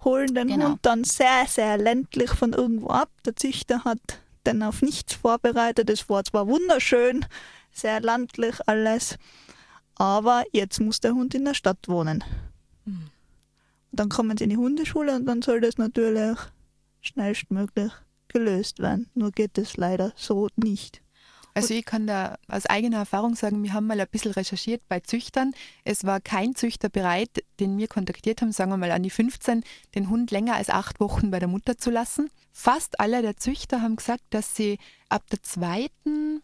holen 0.04 0.36
den 0.36 0.48
Genau. 0.50 0.70
Hund 0.72 0.80
dann 0.82 1.04
sehr, 1.06 1.46
sehr 1.48 1.78
ländlich 1.78 2.32
von 2.32 2.54
irgendwo 2.54 2.88
ab. 2.90 3.10
Der 3.26 3.36
Züchter 3.36 3.84
hat 3.86 4.00
den 4.46 4.62
auf 4.64 4.82
nichts 4.82 5.14
vorbereitet. 5.14 5.90
Es 5.90 6.10
war 6.10 6.24
zwar 6.24 6.48
wunderschön, 6.48 7.26
sehr 7.72 8.02
landlich 8.02 8.56
alles, 8.66 9.18
aber 9.96 10.44
jetzt 10.52 10.80
muss 10.82 11.00
der 11.00 11.14
Hund 11.14 11.36
in 11.36 11.46
der 11.46 11.54
Stadt 11.54 11.88
wohnen. 11.88 12.24
Mhm. 12.86 13.08
Dann 13.94 14.10
kommen 14.10 14.38
sie 14.38 14.44
in 14.46 14.50
die 14.50 14.58
Hundeschule 14.58 15.16
und 15.16 15.26
dann 15.26 15.42
soll 15.42 15.62
das 15.62 15.78
natürlich 15.78 16.38
schnellstmöglich 17.02 17.92
gelöst 18.28 18.80
werden. 18.80 19.10
Nur 19.14 19.32
geht 19.32 19.58
es 19.58 19.78
leider 19.78 20.12
so 20.16 20.48
nicht. 20.56 21.02
Also 21.54 21.74
ich 21.74 21.86
kann 21.86 22.08
da 22.08 22.38
aus 22.48 22.66
eigener 22.66 22.98
Erfahrung 22.98 23.36
sagen, 23.36 23.64
wir 23.64 23.74
haben 23.74 23.88
mal 23.88 24.00
ein 24.00 24.08
bisschen 24.10 24.32
recherchiert 24.32 24.82
bei 24.88 25.02
Züchtern. 25.02 25.54
Es 25.84 26.06
war 26.06 26.22
kein 26.22 26.56
Züchter 26.56 26.90
bereit, 26.90 27.44
den 27.60 27.78
wir 27.78 27.88
kontaktiert 27.88 28.42
haben, 28.42 28.52
sagen 28.52 28.72
wir 28.72 28.78
mal 28.78 28.92
an 28.92 29.04
die 29.04 29.10
15, 29.10 29.64
den 29.96 30.10
Hund 30.10 30.32
länger 30.32 30.56
als 30.56 30.70
acht 30.70 31.00
Wochen 31.00 31.32
bei 31.32 31.40
der 31.40 31.50
Mutter 31.50 31.78
zu 31.78 31.92
lassen. 31.92 32.30
Fast 32.54 33.00
alle 33.00 33.22
der 33.22 33.38
Züchter 33.38 33.82
haben 33.82 33.98
gesagt, 33.98 34.24
dass 34.30 34.56
sie 34.56 34.78
ab 35.10 35.24
der 35.30 35.44
zweiten 35.44 36.42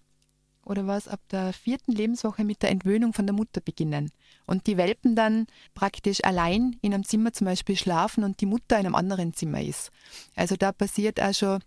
oder 0.66 0.86
was 0.86 1.08
ab 1.08 1.22
der 1.32 1.54
vierten 1.54 1.94
Lebenswoche 1.94 2.44
mit 2.44 2.62
der 2.62 2.72
Entwöhnung 2.72 3.14
von 3.14 3.26
der 3.26 3.36
Mutter 3.36 3.62
beginnen. 3.62 4.12
Und 4.46 4.68
die 4.68 4.76
Welpen 4.76 5.16
dann 5.16 5.48
praktisch 5.74 6.24
allein 6.26 6.76
in 6.82 6.94
einem 6.94 7.06
Zimmer 7.06 7.32
zum 7.32 7.46
Beispiel 7.46 7.78
schlafen 7.78 8.26
und 8.26 8.42
die 8.42 8.46
Mutter 8.46 8.78
in 8.78 8.86
einem 8.86 8.96
anderen 8.96 9.34
Zimmer 9.34 9.62
ist. 9.62 9.92
Also 10.36 10.58
da 10.58 10.74
passiert 10.74 11.22
auch 11.22 11.34
schon 11.34 11.62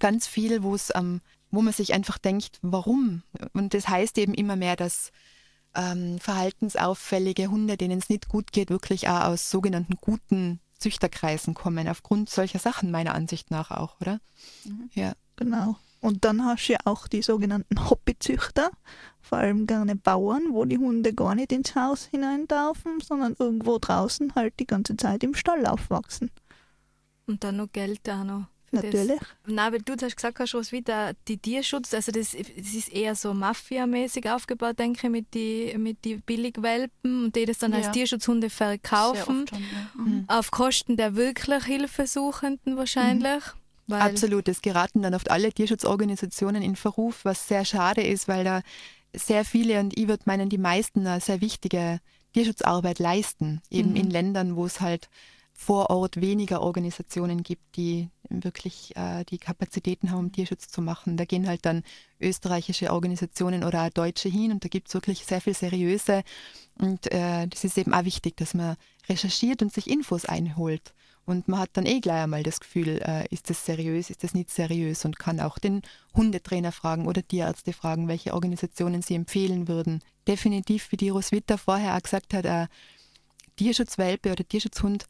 ganz 0.00 0.26
viel, 0.26 0.64
wo 0.64 0.74
es 0.74 0.90
am 0.90 1.20
wo 1.54 1.62
man 1.62 1.72
sich 1.72 1.94
einfach 1.94 2.18
denkt, 2.18 2.58
warum? 2.62 3.22
Und 3.52 3.74
das 3.74 3.88
heißt 3.88 4.18
eben 4.18 4.34
immer 4.34 4.56
mehr, 4.56 4.76
dass 4.76 5.10
ähm, 5.74 6.18
verhaltensauffällige 6.18 7.48
Hunde, 7.48 7.76
denen 7.76 7.98
es 7.98 8.08
nicht 8.08 8.28
gut 8.28 8.52
geht, 8.52 8.70
wirklich 8.70 9.08
auch 9.08 9.24
aus 9.24 9.50
sogenannten 9.50 9.96
guten 10.00 10.60
Züchterkreisen 10.78 11.54
kommen, 11.54 11.88
aufgrund 11.88 12.30
solcher 12.30 12.58
Sachen 12.58 12.90
meiner 12.90 13.14
Ansicht 13.14 13.50
nach 13.50 13.70
auch, 13.70 14.00
oder? 14.00 14.20
Mhm. 14.64 14.90
Ja. 14.94 15.12
Genau. 15.36 15.76
Und 16.00 16.24
dann 16.24 16.44
hast 16.44 16.68
du 16.68 16.74
ja 16.74 16.78
auch 16.84 17.08
die 17.08 17.22
sogenannten 17.22 17.88
Hobbyzüchter, 17.88 18.70
vor 19.22 19.38
allem 19.38 19.66
gerne 19.66 19.96
Bauern, 19.96 20.48
wo 20.50 20.66
die 20.66 20.76
Hunde 20.76 21.14
gar 21.14 21.34
nicht 21.34 21.50
ins 21.50 21.74
Haus 21.74 22.04
hinein 22.04 22.46
dürfen, 22.46 23.00
sondern 23.00 23.34
irgendwo 23.38 23.78
draußen 23.78 24.34
halt 24.34 24.60
die 24.60 24.66
ganze 24.66 24.96
Zeit 24.96 25.24
im 25.24 25.34
Stall 25.34 25.64
aufwachsen. 25.66 26.30
Und 27.26 27.42
dann 27.42 27.56
noch 27.56 27.72
Geld 27.72 28.00
da 28.02 28.22
noch. 28.22 28.44
Für 28.80 28.90
das. 28.90 28.94
Natürlich. 29.06 29.20
Nein, 29.46 29.72
weil 29.72 29.82
du 29.82 29.92
hast 30.00 30.16
gesagt, 30.16 30.38
hast, 30.40 30.54
was 30.54 30.72
wieder 30.72 31.12
die 31.28 31.38
Tierschutz, 31.38 31.92
also 31.94 32.12
das, 32.12 32.32
das 32.32 32.74
ist 32.74 32.88
eher 32.92 33.14
so 33.14 33.32
Mafia-mäßig 33.34 34.28
aufgebaut, 34.30 34.78
denke 34.78 35.06
ich, 35.06 35.10
mit 35.10 35.34
die, 35.34 35.74
mit 35.78 36.04
die 36.04 36.16
Billigwelpen 36.16 37.24
und 37.24 37.36
die 37.36 37.44
das 37.44 37.58
dann 37.58 37.72
als 37.74 37.86
Ja. 37.86 37.92
Tierschutzhunde 37.92 38.48
Sehr 38.48 38.56
verkaufen, 38.56 39.46
schon, 39.48 39.58
ja. 39.58 39.90
Mhm. 40.02 40.24
auf 40.28 40.50
Kosten 40.50 40.96
der 40.96 41.16
wirklich 41.16 41.64
Hilfesuchenden 41.64 42.76
wahrscheinlich. 42.76 43.42
Weil, 43.86 44.00
Absolut. 44.00 44.48
Es 44.48 44.62
geraten 44.62 45.02
dann 45.02 45.14
oft 45.14 45.30
alle 45.30 45.52
Tierschutzorganisationen 45.52 46.62
in 46.62 46.74
Verruf, 46.76 47.24
was 47.24 47.48
sehr 47.48 47.64
schade 47.64 48.02
ist, 48.02 48.28
weil 48.28 48.42
da 48.44 48.62
sehr 49.14 49.44
viele 49.44 49.78
und 49.80 49.96
ich 49.98 50.08
würde 50.08 50.22
meinen, 50.26 50.48
die 50.48 50.58
meisten 50.58 51.06
eine 51.06 51.20
sehr 51.20 51.40
wichtige 51.40 52.00
Tierschutzarbeit 52.32 52.98
leisten, 52.98 53.60
eben 53.70 53.90
Mhm. 53.90 53.96
in 53.96 54.10
Ländern, 54.10 54.56
wo 54.56 54.64
es 54.66 54.80
halt 54.80 55.08
vor 55.64 55.88
Ort 55.88 56.20
weniger 56.20 56.60
Organisationen 56.60 57.42
gibt, 57.42 57.76
die 57.76 58.10
wirklich 58.28 58.94
äh, 58.96 59.24
die 59.24 59.38
Kapazitäten 59.38 60.10
haben, 60.10 60.30
Tierschutz 60.30 60.68
zu 60.68 60.82
machen. 60.82 61.16
Da 61.16 61.24
gehen 61.24 61.46
halt 61.46 61.64
dann 61.64 61.82
österreichische 62.20 62.92
Organisationen 62.92 63.64
oder 63.64 63.84
auch 63.84 63.90
Deutsche 63.90 64.28
hin 64.28 64.52
und 64.52 64.62
da 64.62 64.68
gibt 64.68 64.88
es 64.88 64.94
wirklich 64.94 65.24
sehr 65.24 65.40
viel 65.40 65.54
seriöse. 65.54 66.22
Und 66.78 67.10
äh, 67.12 67.46
das 67.48 67.64
ist 67.64 67.78
eben 67.78 67.94
auch 67.94 68.04
wichtig, 68.04 68.36
dass 68.36 68.52
man 68.52 68.76
recherchiert 69.08 69.62
und 69.62 69.72
sich 69.72 69.88
Infos 69.88 70.26
einholt. 70.26 70.92
Und 71.24 71.48
man 71.48 71.60
hat 71.60 71.70
dann 71.72 71.86
eh 71.86 72.00
gleich 72.00 72.24
einmal 72.24 72.42
das 72.42 72.60
Gefühl, 72.60 73.00
äh, 73.02 73.26
ist 73.30 73.48
das 73.48 73.64
seriös, 73.64 74.10
ist 74.10 74.22
das 74.22 74.34
nicht 74.34 74.50
seriös 74.50 75.06
und 75.06 75.18
kann 75.18 75.40
auch 75.40 75.58
den 75.58 75.80
Hundetrainer 76.14 76.72
fragen 76.72 77.06
oder 77.06 77.26
Tierärzte 77.26 77.72
fragen, 77.72 78.08
welche 78.08 78.34
Organisationen 78.34 79.00
sie 79.00 79.14
empfehlen 79.14 79.66
würden. 79.66 80.02
Definitiv, 80.28 80.92
wie 80.92 80.98
die 80.98 81.08
Roswitha 81.08 81.56
vorher 81.56 81.96
auch 81.96 82.02
gesagt 82.02 82.34
hat, 82.34 82.44
äh, 82.44 82.66
Tierschutzwelpe 83.56 84.32
oder 84.32 84.46
Tierschutzhund 84.46 85.06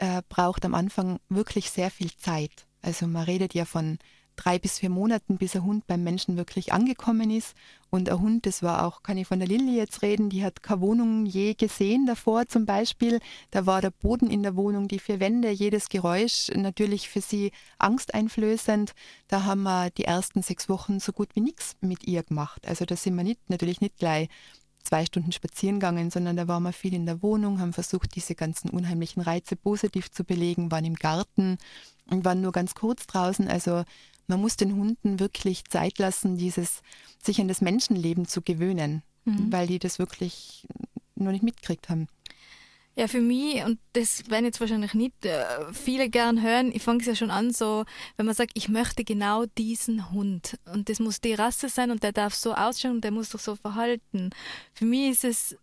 äh, 0.00 0.22
braucht 0.28 0.64
am 0.64 0.74
Anfang 0.74 1.20
wirklich 1.28 1.70
sehr 1.70 1.90
viel 1.90 2.10
Zeit. 2.16 2.66
Also 2.82 3.06
man 3.06 3.24
redet 3.24 3.54
ja 3.54 3.64
von 3.64 3.98
drei 4.36 4.58
bis 4.58 4.78
vier 4.78 4.88
Monaten, 4.88 5.36
bis 5.36 5.54
ein 5.54 5.64
Hund 5.64 5.86
beim 5.86 6.02
Menschen 6.02 6.38
wirklich 6.38 6.72
angekommen 6.72 7.30
ist. 7.30 7.54
Und 7.90 8.08
ein 8.08 8.20
Hund, 8.20 8.46
das 8.46 8.62
war 8.62 8.86
auch, 8.86 9.02
kann 9.02 9.18
ich 9.18 9.26
von 9.26 9.40
der 9.40 9.48
Lilly 9.48 9.76
jetzt 9.76 10.00
reden, 10.00 10.30
die 10.30 10.42
hat 10.42 10.62
keine 10.62 10.80
Wohnung 10.80 11.26
je 11.26 11.52
gesehen 11.52 12.06
davor 12.06 12.46
zum 12.46 12.64
Beispiel. 12.64 13.20
Da 13.50 13.66
war 13.66 13.82
der 13.82 13.90
Boden 13.90 14.30
in 14.30 14.42
der 14.42 14.56
Wohnung, 14.56 14.88
die 14.88 15.00
vier 15.00 15.20
Wände, 15.20 15.50
jedes 15.50 15.90
Geräusch 15.90 16.50
natürlich 16.54 17.10
für 17.10 17.20
sie 17.20 17.52
angsteinflößend. 17.78 18.94
Da 19.28 19.44
haben 19.44 19.64
wir 19.64 19.90
die 19.90 20.04
ersten 20.04 20.42
sechs 20.42 20.70
Wochen 20.70 21.00
so 21.00 21.12
gut 21.12 21.28
wie 21.34 21.40
nichts 21.40 21.76
mit 21.82 22.04
ihr 22.04 22.22
gemacht. 22.22 22.66
Also 22.66 22.86
da 22.86 22.96
sind 22.96 23.16
wir 23.16 23.24
nicht, 23.24 23.50
natürlich 23.50 23.82
nicht 23.82 23.98
gleich 23.98 24.28
zwei 24.82 25.04
Stunden 25.04 25.32
spazieren 25.32 25.80
gegangen, 25.80 26.10
sondern 26.10 26.36
da 26.36 26.48
waren 26.48 26.62
wir 26.62 26.72
viel 26.72 26.94
in 26.94 27.06
der 27.06 27.22
Wohnung, 27.22 27.60
haben 27.60 27.72
versucht, 27.72 28.14
diese 28.16 28.34
ganzen 28.34 28.70
unheimlichen 28.70 29.20
Reize 29.22 29.56
positiv 29.56 30.10
zu 30.10 30.24
belegen, 30.24 30.70
waren 30.70 30.84
im 30.84 30.94
Garten 30.94 31.58
und 32.10 32.24
waren 32.24 32.40
nur 32.40 32.52
ganz 32.52 32.74
kurz 32.74 33.06
draußen. 33.06 33.48
Also 33.48 33.84
man 34.26 34.40
muss 34.40 34.56
den 34.56 34.74
Hunden 34.74 35.20
wirklich 35.20 35.64
Zeit 35.64 35.98
lassen, 35.98 36.36
dieses 36.38 36.82
sich 37.22 37.40
an 37.40 37.48
das 37.48 37.60
Menschenleben 37.60 38.26
zu 38.26 38.42
gewöhnen, 38.42 39.02
Mhm. 39.24 39.52
weil 39.52 39.66
die 39.66 39.78
das 39.78 39.98
wirklich 39.98 40.66
noch 41.14 41.30
nicht 41.30 41.42
mitgekriegt 41.42 41.88
haben. 41.90 42.08
Ja, 43.00 43.08
für 43.08 43.22
mich, 43.22 43.64
und 43.64 43.78
das 43.94 44.28
werden 44.28 44.44
jetzt 44.44 44.60
wahrscheinlich 44.60 44.92
nicht 44.92 45.24
äh, 45.24 45.72
viele 45.72 46.10
gern 46.10 46.42
hören, 46.42 46.70
ich 46.70 46.82
fange 46.82 47.00
es 47.00 47.06
ja 47.06 47.14
schon 47.14 47.30
an, 47.30 47.50
so, 47.50 47.86
wenn 48.18 48.26
man 48.26 48.34
sagt, 48.34 48.50
ich 48.52 48.68
möchte 48.68 49.04
genau 49.04 49.46
diesen 49.56 50.12
Hund. 50.12 50.58
Und 50.70 50.90
das 50.90 51.00
muss 51.00 51.18
die 51.22 51.32
Rasse 51.32 51.70
sein 51.70 51.90
und 51.90 52.02
der 52.02 52.12
darf 52.12 52.34
so 52.34 52.52
ausschauen 52.52 52.96
und 52.96 53.00
der 53.02 53.10
muss 53.10 53.30
sich 53.30 53.40
so 53.40 53.56
verhalten. 53.56 54.28
Für 54.74 54.84
mich 54.84 55.12
ist 55.12 55.24
es 55.24 55.56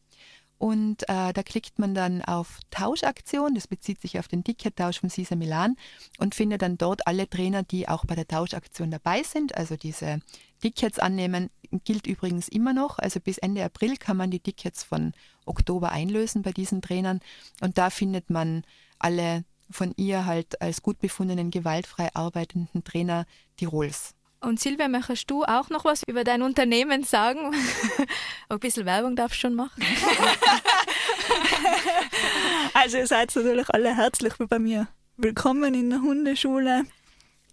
Und 0.59 1.03
äh, 1.03 1.31
da 1.31 1.41
klickt 1.41 1.79
man 1.79 1.95
dann 1.95 2.21
auf 2.21 2.59
Tauschaktion, 2.69 3.55
das 3.55 3.65
bezieht 3.65 4.01
sich 4.01 4.19
auf 4.19 4.27
den 4.27 4.43
Tickettausch 4.43 4.99
von 4.99 5.09
Cisa 5.09 5.37
Milan 5.37 5.77
und 6.17 6.35
findet 6.35 6.61
dann 6.61 6.77
dort 6.77 7.07
alle 7.07 7.29
Trainer, 7.29 7.63
die 7.63 7.87
auch 7.87 8.03
bei 8.03 8.13
der 8.13 8.27
Tauschaktion 8.27 8.91
dabei 8.91 9.23
sind. 9.23 9.55
Also 9.55 9.77
diese 9.77 10.19
Tickets 10.61 10.99
annehmen 10.99 11.49
gilt 11.85 12.07
übrigens 12.07 12.49
immer 12.49 12.73
noch. 12.73 12.99
Also 12.99 13.21
bis 13.21 13.37
Ende 13.37 13.63
April 13.63 13.95
kann 13.95 14.17
man 14.17 14.31
die 14.31 14.41
Tickets 14.41 14.83
von 14.83 15.13
Oktober 15.45 15.93
einlösen 15.93 16.41
bei 16.41 16.51
diesen 16.51 16.81
Trainern. 16.81 17.21
Und 17.61 17.77
da 17.77 17.89
findet 17.89 18.29
man 18.29 18.63
alle 18.99 19.45
von 19.71 19.93
ihr 19.95 20.25
halt 20.25 20.61
als 20.61 20.81
gut 20.81 20.99
befundenen, 20.99 21.51
gewaltfrei 21.51 22.13
arbeitenden 22.13 22.83
Trainer 22.83 23.25
Tirols. 23.55 24.13
Und 24.41 24.59
Silvia, 24.59 24.87
möchtest 24.87 25.29
du 25.29 25.43
auch 25.43 25.69
noch 25.69 25.83
was 25.83 26.03
über 26.03 26.23
dein 26.23 26.41
Unternehmen 26.41 27.03
sagen? 27.03 27.53
Ein 28.49 28.59
bisschen 28.59 28.85
Werbung 28.85 29.17
darfst 29.17 29.35
du 29.35 29.41
schon 29.41 29.55
machen. 29.55 29.83
also 32.73 32.97
ihr 32.97 33.07
seid 33.07 33.35
natürlich 33.35 33.69
alle 33.69 33.93
herzlich 33.95 34.33
bei 34.37 34.57
mir. 34.57 34.87
Willkommen 35.17 35.73
in 35.73 35.89
der 35.89 36.01
Hundeschule. 36.01 36.83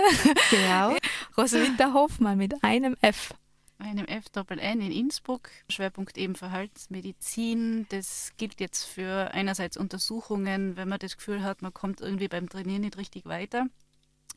genau. 0.50 0.94
Roswitha 1.38 1.94
Hoffmann 1.94 2.36
mit 2.36 2.64
einem 2.64 2.96
F 3.00 3.32
einem 3.78 4.06
F-N 4.06 4.80
in 4.80 4.92
Innsbruck, 4.92 5.50
Schwerpunkt 5.68 6.18
eben 6.18 6.34
Verhaltensmedizin. 6.34 7.86
Das 7.90 8.32
gilt 8.36 8.60
jetzt 8.60 8.84
für 8.84 9.30
einerseits 9.32 9.76
Untersuchungen, 9.76 10.76
wenn 10.76 10.88
man 10.88 10.98
das 10.98 11.16
Gefühl 11.16 11.42
hat, 11.42 11.62
man 11.62 11.72
kommt 11.72 12.00
irgendwie 12.00 12.28
beim 12.28 12.48
Trainieren 12.48 12.82
nicht 12.82 12.98
richtig 12.98 13.26
weiter, 13.26 13.66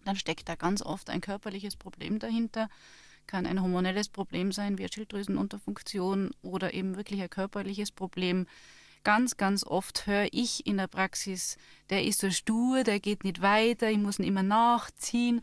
dann 0.06 0.16
steckt 0.16 0.48
da 0.50 0.56
ganz 0.56 0.82
oft 0.82 1.10
ein 1.10 1.22
körperliches 1.22 1.76
Problem 1.76 2.20
dahinter. 2.20 2.70
Kann 3.28 3.46
ein 3.46 3.62
hormonelles 3.62 4.10
Problem 4.10 4.52
sein, 4.52 4.78
wie 4.78 4.84
eine 4.84 4.92
Schilddrüsenunterfunktion 4.92 6.32
oder 6.42 6.74
eben 6.74 6.96
wirklich 6.96 7.22
ein 7.22 7.30
körperliches 7.30 7.92
Problem 7.92 8.48
ganz, 9.04 9.38
ganz 9.38 9.66
oft 9.66 10.06
höre 10.08 10.28
ich 10.32 10.66
in 10.68 10.78
der 10.78 10.88
Praxis, 10.88 11.58
der 11.90 12.04
ist 12.04 12.20
so 12.20 12.30
stur, 12.30 12.84
der 12.84 13.00
geht 13.00 13.24
nicht 13.24 13.42
weiter, 13.42 13.90
ich 13.90 13.98
muss 13.98 14.20
ihn 14.20 14.26
immer 14.26 14.44
nachziehen. 14.44 15.42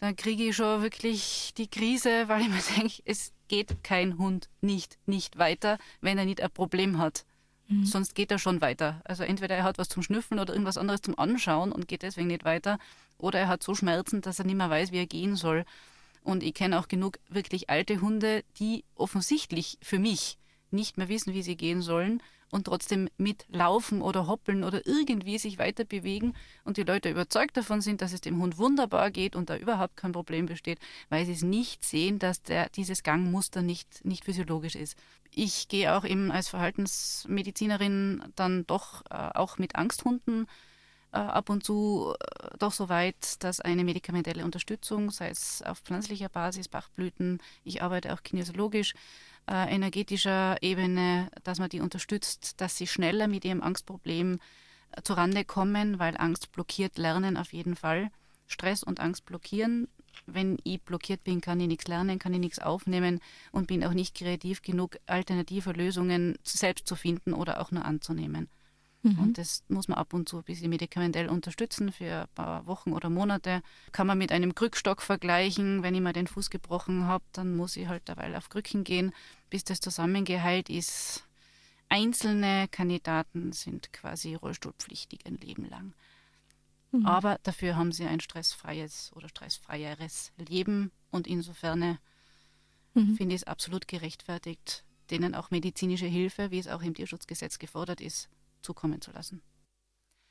Dann 0.00 0.16
kriege 0.16 0.44
ich 0.48 0.56
schon 0.56 0.82
wirklich 0.82 1.54
die 1.56 1.68
Krise, 1.68 2.28
weil 2.28 2.42
ich 2.42 2.48
mir 2.48 2.62
denke, 2.76 3.02
es 3.04 3.32
geht 3.48 3.82
kein 3.82 4.18
Hund 4.18 4.48
nicht, 4.60 4.98
nicht 5.06 5.38
weiter, 5.38 5.78
wenn 6.00 6.18
er 6.18 6.24
nicht 6.24 6.40
ein 6.40 6.50
Problem 6.50 6.98
hat. 6.98 7.24
Mhm. 7.68 7.84
Sonst 7.84 8.14
geht 8.14 8.30
er 8.30 8.38
schon 8.38 8.60
weiter. 8.60 9.00
Also 9.04 9.24
entweder 9.24 9.56
er 9.56 9.64
hat 9.64 9.78
was 9.78 9.88
zum 9.88 10.02
Schnüffeln 10.02 10.40
oder 10.40 10.52
irgendwas 10.52 10.78
anderes 10.78 11.02
zum 11.02 11.18
Anschauen 11.18 11.72
und 11.72 11.88
geht 11.88 12.02
deswegen 12.02 12.28
nicht 12.28 12.44
weiter. 12.44 12.78
Oder 13.18 13.40
er 13.40 13.48
hat 13.48 13.62
so 13.62 13.74
Schmerzen, 13.74 14.20
dass 14.20 14.38
er 14.38 14.46
nicht 14.46 14.56
mehr 14.56 14.70
weiß, 14.70 14.92
wie 14.92 14.98
er 14.98 15.06
gehen 15.06 15.36
soll. 15.36 15.64
Und 16.22 16.42
ich 16.42 16.54
kenne 16.54 16.78
auch 16.78 16.88
genug 16.88 17.18
wirklich 17.28 17.70
alte 17.70 18.00
Hunde, 18.00 18.44
die 18.58 18.84
offensichtlich 18.94 19.78
für 19.82 19.98
mich 19.98 20.38
nicht 20.70 20.98
mehr 20.98 21.08
wissen, 21.08 21.34
wie 21.34 21.42
sie 21.42 21.56
gehen 21.56 21.82
sollen 21.82 22.22
und 22.50 22.64
trotzdem 22.64 23.08
mitlaufen 23.18 24.00
oder 24.02 24.26
hoppeln 24.26 24.64
oder 24.64 24.86
irgendwie 24.86 25.38
sich 25.38 25.58
weiter 25.58 25.84
bewegen 25.84 26.34
und 26.64 26.76
die 26.76 26.82
Leute 26.82 27.10
überzeugt 27.10 27.56
davon 27.56 27.80
sind, 27.80 28.00
dass 28.00 28.12
es 28.12 28.20
dem 28.20 28.40
Hund 28.40 28.58
wunderbar 28.58 29.10
geht 29.10 29.36
und 29.36 29.50
da 29.50 29.56
überhaupt 29.56 29.96
kein 29.96 30.12
Problem 30.12 30.46
besteht, 30.46 30.78
weil 31.08 31.26
sie 31.26 31.32
es 31.32 31.42
nicht 31.42 31.84
sehen, 31.84 32.18
dass 32.18 32.42
der, 32.42 32.68
dieses 32.70 33.02
Gangmuster 33.02 33.62
nicht, 33.62 34.04
nicht 34.04 34.24
physiologisch 34.24 34.76
ist. 34.76 34.96
Ich 35.30 35.68
gehe 35.68 35.94
auch 35.94 36.04
eben 36.04 36.30
als 36.30 36.48
Verhaltensmedizinerin 36.48 38.24
dann 38.34 38.66
doch 38.66 39.02
äh, 39.10 39.14
auch 39.34 39.58
mit 39.58 39.76
Angsthunden 39.76 40.46
äh, 41.12 41.18
ab 41.18 41.50
und 41.50 41.64
zu 41.64 42.14
äh, 42.20 42.48
doch 42.58 42.72
so 42.72 42.88
weit, 42.88 43.42
dass 43.42 43.60
eine 43.60 43.84
medikamentelle 43.84 44.44
Unterstützung, 44.44 45.10
sei 45.10 45.30
es 45.30 45.62
auf 45.62 45.78
pflanzlicher 45.78 46.28
Basis, 46.28 46.68
Bachblüten, 46.68 47.40
ich 47.64 47.82
arbeite 47.82 48.12
auch 48.12 48.22
kinesiologisch, 48.22 48.94
äh, 49.48 49.74
energetischer 49.74 50.62
Ebene, 50.62 51.30
dass 51.44 51.58
man 51.58 51.70
die 51.70 51.80
unterstützt, 51.80 52.60
dass 52.60 52.76
sie 52.76 52.86
schneller 52.86 53.28
mit 53.28 53.44
ihrem 53.44 53.62
Angstproblem 53.62 54.38
äh, 54.92 55.02
zurande 55.02 55.44
kommen, 55.44 55.98
weil 55.98 56.16
Angst 56.16 56.52
blockiert 56.52 56.98
Lernen 56.98 57.36
auf 57.36 57.52
jeden 57.52 57.76
Fall. 57.76 58.10
Stress 58.46 58.82
und 58.82 59.00
Angst 59.00 59.24
blockieren. 59.24 59.88
Wenn 60.26 60.58
ich 60.64 60.82
blockiert 60.82 61.24
bin, 61.24 61.40
kann 61.40 61.60
ich 61.60 61.68
nichts 61.68 61.86
lernen, 61.86 62.18
kann 62.18 62.34
ich 62.34 62.40
nichts 62.40 62.58
aufnehmen 62.58 63.20
und 63.52 63.68
bin 63.68 63.84
auch 63.84 63.92
nicht 63.92 64.16
kreativ 64.16 64.62
genug, 64.62 64.98
alternative 65.06 65.72
Lösungen 65.72 66.38
selbst 66.42 66.86
zu 66.86 66.96
finden 66.96 67.32
oder 67.32 67.60
auch 67.60 67.70
nur 67.70 67.84
anzunehmen. 67.84 68.48
Mhm. 69.02 69.18
Und 69.18 69.38
das 69.38 69.64
muss 69.68 69.88
man 69.88 69.98
ab 69.98 70.12
und 70.12 70.28
zu 70.28 70.38
ein 70.38 70.44
bisschen 70.44 70.70
medikamentell 70.70 71.28
unterstützen 71.28 71.92
für 71.92 72.22
ein 72.22 72.34
paar 72.34 72.66
Wochen 72.66 72.92
oder 72.92 73.10
Monate. 73.10 73.62
Kann 73.92 74.06
man 74.06 74.18
mit 74.18 74.32
einem 74.32 74.54
Krückstock 74.54 75.02
vergleichen. 75.02 75.82
Wenn 75.82 75.94
ich 75.94 76.00
mal 76.00 76.12
den 76.12 76.26
Fuß 76.26 76.50
gebrochen 76.50 77.04
habe, 77.06 77.24
dann 77.32 77.56
muss 77.56 77.76
ich 77.76 77.86
halt 77.86 78.08
derweil 78.08 78.34
auf 78.34 78.48
Krücken 78.48 78.84
gehen, 78.84 79.12
bis 79.50 79.64
das 79.64 79.80
zusammengeheilt 79.80 80.68
ist. 80.68 81.24
Einzelne 81.88 82.68
Kandidaten 82.70 83.52
sind 83.52 83.92
quasi 83.92 84.34
rollstuhlpflichtig 84.34 85.24
ein 85.26 85.36
Leben 85.36 85.68
lang. 85.68 85.94
Mhm. 86.90 87.06
Aber 87.06 87.38
dafür 87.42 87.76
haben 87.76 87.92
sie 87.92 88.06
ein 88.06 88.20
stressfreies 88.20 89.12
oder 89.14 89.28
stressfreieres 89.28 90.32
Leben 90.36 90.90
und 91.10 91.26
insofern 91.26 91.98
mhm. 92.94 93.14
finde 93.16 93.34
ich 93.34 93.42
es 93.42 93.46
absolut 93.46 93.88
gerechtfertigt, 93.88 94.84
denen 95.10 95.34
auch 95.34 95.50
medizinische 95.50 96.06
Hilfe, 96.06 96.50
wie 96.50 96.58
es 96.58 96.68
auch 96.68 96.82
im 96.82 96.94
Tierschutzgesetz 96.94 97.58
gefordert 97.58 98.00
ist, 98.00 98.28
zukommen 98.62 99.00
zu 99.00 99.10
lassen. 99.12 99.42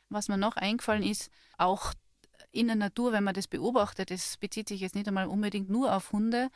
Was 0.09 0.29
mir 0.29 0.37
noch 0.37 0.55
eingefallen 0.55 1.03
ist, 1.03 1.29
auch 1.57 1.93
in 2.51 2.67
der 2.67 2.75
Natur, 2.75 3.11
wenn 3.11 3.23
man 3.23 3.33
das 3.33 3.47
beobachtet, 3.47 4.11
das 4.11 4.37
bezieht 4.37 4.69
sich 4.69 4.81
jetzt 4.81 4.95
nicht 4.95 5.07
einmal 5.07 5.27
unbedingt 5.27 5.69
nur 5.69 5.93
auf 5.93 6.11
Hunde, 6.11 6.49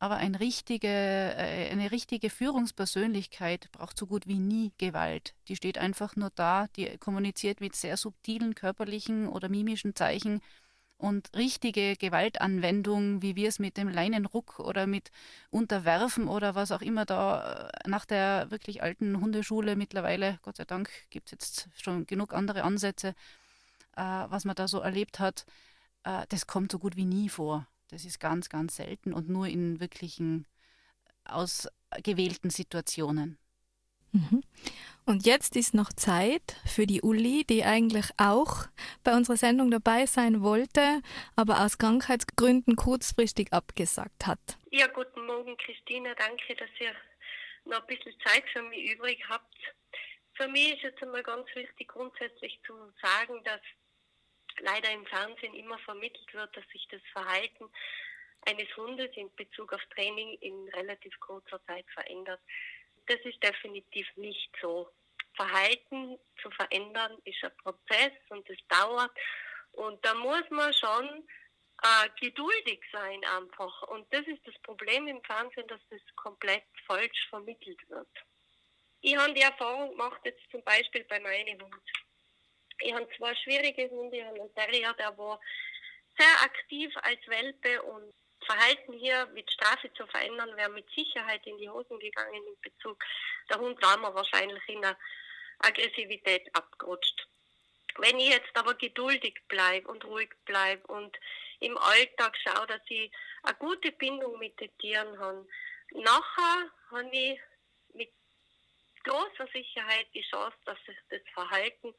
aber 0.00 0.16
eine 0.16 0.38
richtige, 0.38 0.88
äh, 0.88 1.70
eine 1.70 1.90
richtige 1.90 2.30
Führungspersönlichkeit 2.30 3.70
braucht 3.72 3.98
so 3.98 4.06
gut 4.06 4.26
wie 4.26 4.38
nie 4.38 4.72
Gewalt. 4.78 5.34
Die 5.48 5.56
steht 5.56 5.78
einfach 5.78 6.14
nur 6.16 6.30
da, 6.34 6.68
die 6.76 6.98
kommuniziert 6.98 7.60
mit 7.60 7.74
sehr 7.74 7.96
subtilen 7.96 8.54
körperlichen 8.54 9.28
oder 9.28 9.48
mimischen 9.48 9.96
Zeichen 9.96 10.40
und 10.98 11.34
richtige 11.36 11.96
Gewaltanwendung, 11.96 13.22
wie 13.22 13.36
wir 13.36 13.48
es 13.48 13.60
mit 13.60 13.76
dem 13.76 13.88
Leinenruck 13.88 14.58
oder 14.58 14.86
mit 14.86 15.10
Unterwerfen 15.50 16.28
oder 16.28 16.54
was 16.56 16.72
auch 16.72 16.82
immer 16.82 17.06
da 17.06 17.70
äh, 17.84 17.88
nach 17.88 18.04
der 18.04 18.50
wirklich 18.50 18.82
alten 18.82 19.20
Hundeschule 19.20 19.76
mittlerweile, 19.76 20.40
Gott 20.42 20.56
sei 20.56 20.64
Dank, 20.64 20.90
gibt 21.10 21.28
es 21.28 21.32
jetzt 21.32 21.68
schon 21.82 22.06
genug 22.06 22.34
andere 22.34 22.64
Ansätze, 22.64 23.14
äh, 23.96 24.02
was 24.02 24.44
man 24.44 24.56
da 24.56 24.66
so 24.66 24.80
erlebt 24.80 25.20
hat, 25.20 25.46
äh, 26.02 26.26
das 26.28 26.46
kommt 26.48 26.72
so 26.72 26.78
gut 26.80 26.96
wie 26.96 27.04
nie 27.04 27.28
vor. 27.28 27.66
Das 27.90 28.04
ist 28.04 28.20
ganz, 28.20 28.48
ganz 28.48 28.76
selten 28.76 29.12
und 29.12 29.28
nur 29.28 29.46
in 29.46 29.80
wirklichen 29.80 30.46
ausgewählten 31.24 32.50
Situationen. 32.50 33.38
Mhm. 34.12 34.42
Und 35.08 35.24
jetzt 35.24 35.56
ist 35.56 35.72
noch 35.72 35.90
Zeit 35.90 36.56
für 36.66 36.86
die 36.86 37.00
Uli, 37.00 37.42
die 37.48 37.64
eigentlich 37.64 38.10
auch 38.18 38.66
bei 39.04 39.16
unserer 39.16 39.38
Sendung 39.38 39.70
dabei 39.70 40.04
sein 40.04 40.42
wollte, 40.42 41.00
aber 41.34 41.64
aus 41.64 41.78
Krankheitsgründen 41.78 42.76
kurzfristig 42.76 43.54
abgesagt 43.54 44.26
hat. 44.26 44.58
Ja, 44.70 44.86
guten 44.88 45.24
Morgen, 45.24 45.56
Christina. 45.56 46.14
Danke, 46.14 46.54
dass 46.56 46.68
ihr 46.78 46.94
noch 47.64 47.80
ein 47.80 47.86
bisschen 47.86 48.14
Zeit 48.20 48.44
für 48.52 48.60
mich 48.60 48.92
übrig 48.92 49.18
habt. 49.30 49.56
Für 50.34 50.46
mich 50.46 50.74
ist 50.74 50.82
jetzt 50.82 51.02
einmal 51.02 51.22
ganz 51.22 51.46
wichtig, 51.54 51.88
grundsätzlich 51.88 52.60
zu 52.66 52.74
sagen, 53.00 53.42
dass 53.44 53.62
leider 54.60 54.92
im 54.92 55.06
Fernsehen 55.06 55.54
immer 55.54 55.78
vermittelt 55.78 56.34
wird, 56.34 56.54
dass 56.54 56.68
sich 56.68 56.86
das 56.90 57.00
Verhalten 57.12 57.64
eines 58.46 58.68
Hundes 58.76 59.10
in 59.16 59.34
Bezug 59.36 59.72
auf 59.72 59.80
Training 59.94 60.36
in 60.42 60.68
relativ 60.74 61.18
kurzer 61.18 61.64
Zeit 61.64 61.86
verändert 61.94 62.40
das 63.08 63.20
ist 63.24 63.42
definitiv 63.42 64.06
nicht 64.16 64.50
so. 64.60 64.90
Verhalten 65.34 66.18
zu 66.42 66.50
verändern 66.50 67.16
ist 67.24 67.42
ein 67.44 67.56
Prozess 67.58 68.12
und 68.28 68.48
es 68.50 68.58
dauert. 68.68 69.12
Und 69.72 70.04
da 70.04 70.14
muss 70.14 70.48
man 70.50 70.72
schon 70.74 71.28
äh, 71.82 72.08
geduldig 72.20 72.80
sein 72.92 73.24
einfach. 73.24 73.82
Und 73.88 74.12
das 74.12 74.26
ist 74.26 74.44
das 74.46 74.58
Problem 74.62 75.06
im 75.06 75.22
Fernsehen, 75.22 75.66
dass 75.68 75.80
das 75.90 76.00
komplett 76.16 76.64
falsch 76.86 77.28
vermittelt 77.30 77.88
wird. 77.88 78.08
Ich 79.00 79.16
habe 79.16 79.32
die 79.32 79.42
Erfahrung 79.42 79.90
gemacht, 79.90 80.20
jetzt 80.24 80.42
zum 80.50 80.62
Beispiel 80.64 81.04
bei 81.04 81.20
meinem 81.20 81.60
Hund. 81.60 81.82
Ich 82.80 82.92
habe 82.92 83.08
zwei 83.16 83.34
schwierige 83.36 83.88
Hunde. 83.90 84.16
Ich 84.16 84.24
habe 84.24 84.40
einen 84.40 84.54
Terrier, 84.54 84.92
der 84.94 85.16
war 85.16 85.40
sehr 86.18 86.42
aktiv 86.42 86.92
als 87.02 87.20
Welpe 87.28 87.82
und 87.82 88.12
Verhalten 88.44 88.92
hier 88.94 89.26
mit 89.26 89.50
Strafe 89.50 89.92
zu 89.94 90.06
verändern, 90.06 90.56
wäre 90.56 90.70
mit 90.70 90.88
Sicherheit 90.90 91.46
in 91.46 91.58
die 91.58 91.68
Hosen 91.68 91.98
gegangen 91.98 92.34
in 92.34 92.60
Bezug. 92.60 93.02
Der 93.50 93.58
Hund 93.58 93.80
war 93.82 93.98
mir 93.98 94.14
wahrscheinlich 94.14 94.62
in 94.68 94.80
der 94.82 94.96
Aggressivität 95.58 96.54
abgerutscht. 96.54 97.26
Wenn 97.98 98.18
ich 98.20 98.28
jetzt 98.28 98.56
aber 98.56 98.74
geduldig 98.74 99.34
bleibe 99.48 99.88
und 99.88 100.04
ruhig 100.04 100.30
bleibe 100.44 100.86
und 100.86 101.16
im 101.60 101.76
Alltag 101.76 102.36
schaue, 102.42 102.66
dass 102.68 102.80
ich 102.88 103.10
eine 103.42 103.56
gute 103.56 103.90
Bindung 103.92 104.38
mit 104.38 104.58
den 104.60 104.76
Tieren 104.78 105.18
habe, 105.18 105.48
nachher 105.90 106.70
habe 106.90 107.10
ich 107.12 107.40
mit 107.94 108.12
großer 109.04 109.48
Sicherheit 109.52 110.06
die 110.14 110.22
Chance, 110.22 110.56
dass 110.64 110.78
sich 110.86 110.96
das 111.10 111.22
Verhalten 111.34 111.94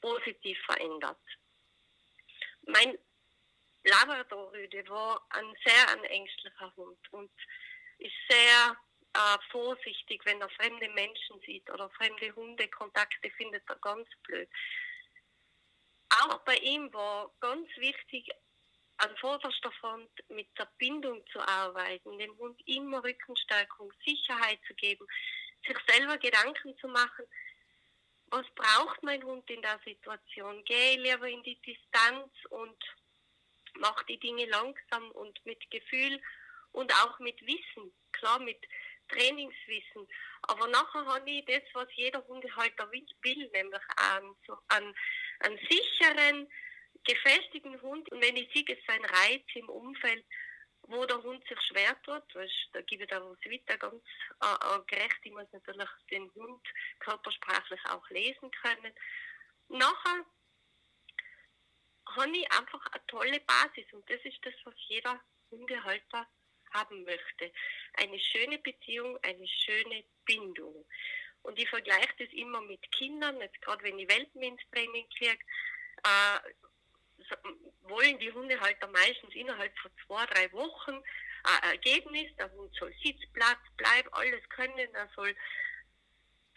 positiv 0.00 0.58
verändert. 0.66 1.18
Mein 2.66 2.98
Labradorrüde 3.84 4.88
war 4.88 5.24
ein 5.30 5.54
sehr 5.64 5.88
ein 5.90 6.04
ängstlicher 6.04 6.74
Hund 6.76 6.98
und 7.12 7.30
ist 7.98 8.12
sehr 8.28 8.76
äh, 9.14 9.38
vorsichtig, 9.50 10.24
wenn 10.24 10.40
er 10.40 10.48
fremde 10.50 10.88
Menschen 10.90 11.40
sieht 11.46 11.68
oder 11.70 11.88
fremde 11.90 12.34
Hunde, 12.34 12.68
Kontakte 12.68 13.30
findet 13.30 13.62
er 13.68 13.76
ganz 13.76 14.08
blöd. 14.22 14.48
Auch 16.08 16.38
bei 16.40 16.56
ihm 16.56 16.92
war 16.92 17.30
ganz 17.40 17.68
wichtig, 17.76 18.30
an 18.98 19.16
vorderster 19.16 19.72
Front 19.72 20.10
mit 20.28 20.48
der 20.58 20.68
Bindung 20.78 21.26
zu 21.32 21.40
arbeiten, 21.40 22.18
dem 22.18 22.36
Hund 22.38 22.60
immer 22.66 23.02
Rückenstärkung, 23.02 23.92
Sicherheit 24.04 24.60
zu 24.66 24.74
geben, 24.74 25.06
sich 25.66 25.76
selber 25.88 26.16
Gedanken 26.18 26.76
zu 26.78 26.88
machen, 26.88 27.26
was 28.28 28.46
braucht 28.54 29.02
mein 29.02 29.22
Hund 29.22 29.48
in 29.50 29.62
der 29.62 29.78
Situation? 29.84 30.64
Gehe 30.64 30.98
lieber 31.00 31.28
in 31.28 31.42
die 31.42 31.60
Distanz 31.62 32.32
und 32.50 32.76
mache 33.78 34.04
die 34.06 34.18
Dinge 34.18 34.46
langsam 34.46 35.10
und 35.12 35.44
mit 35.44 35.70
Gefühl 35.70 36.20
und 36.72 36.92
auch 36.92 37.18
mit 37.18 37.40
Wissen, 37.46 37.92
klar 38.12 38.38
mit 38.40 38.60
Trainingswissen. 39.08 40.08
Aber 40.42 40.66
nachher 40.68 41.04
habe 41.06 41.30
ich 41.30 41.44
das, 41.44 41.62
was 41.72 41.88
jeder 41.94 42.26
Hundehalter 42.26 42.90
will, 42.90 43.50
nämlich 43.52 43.82
einen, 43.96 44.34
so 44.46 44.56
einen, 44.68 44.94
einen 45.40 45.58
sicheren, 45.58 46.50
gefestigten 47.04 47.80
Hund. 47.82 48.10
Und 48.10 48.22
wenn 48.22 48.36
ich 48.36 48.52
sehe, 48.52 48.64
es 48.68 48.78
ist 48.78 48.88
ein 48.88 49.04
Reiz 49.04 49.44
im 49.54 49.68
Umfeld, 49.68 50.24
wo 50.88 51.04
der 51.06 51.22
Hund 51.22 51.46
sich 51.48 51.60
schwer 51.62 52.00
tut, 52.02 52.34
weißt, 52.34 52.68
da 52.72 52.80
gebe 52.82 53.04
ich 53.04 53.08
der 53.08 53.20
Roswitha 53.20 53.76
ganz 53.76 54.02
äh, 54.42 54.76
äh, 54.76 54.80
gerecht, 54.86 55.18
ich 55.22 55.32
muss 55.32 55.50
natürlich 55.52 55.88
den 56.10 56.30
Hund 56.34 56.66
körpersprachlich 56.98 57.80
auch 57.88 58.08
lesen 58.10 58.50
können. 58.50 58.92
Nachher 59.68 60.26
habe 62.06 62.36
ich 62.36 62.52
einfach 62.52 62.86
eine 62.92 63.06
tolle 63.06 63.40
Basis 63.40 63.92
und 63.92 64.08
das 64.10 64.20
ist 64.24 64.38
das, 64.42 64.54
was 64.64 64.74
jeder 64.88 65.20
Hundehalter 65.50 66.26
haben 66.72 67.04
möchte. 67.04 67.52
Eine 67.94 68.18
schöne 68.18 68.58
Beziehung, 68.58 69.18
eine 69.22 69.46
schöne 69.46 70.04
Bindung. 70.24 70.84
Und 71.42 71.58
ich 71.58 71.68
vergleiche 71.68 72.14
das 72.18 72.28
immer 72.32 72.60
mit 72.62 72.90
Kindern, 72.92 73.40
jetzt 73.40 73.60
gerade 73.62 73.84
wenn 73.84 73.98
ich 73.98 74.08
Welpen 74.08 74.42
ins 74.42 74.62
Training 74.72 75.06
kriege, 75.10 75.44
äh, 76.02 76.40
wollen 77.82 78.18
die 78.18 78.32
Hundehalter 78.32 78.88
meistens 78.88 79.34
innerhalb 79.34 79.76
von 79.78 79.90
zwei, 80.06 80.26
drei 80.26 80.52
Wochen 80.52 81.02
ein 81.44 81.70
Ergebnis. 81.70 82.34
Der 82.36 82.50
Hund 82.52 82.74
soll 82.76 82.94
Sitzplatz, 83.02 83.60
Bleib, 83.76 84.08
alles 84.12 84.46
können. 84.48 84.94
Er 84.94 85.08
soll 85.14 85.34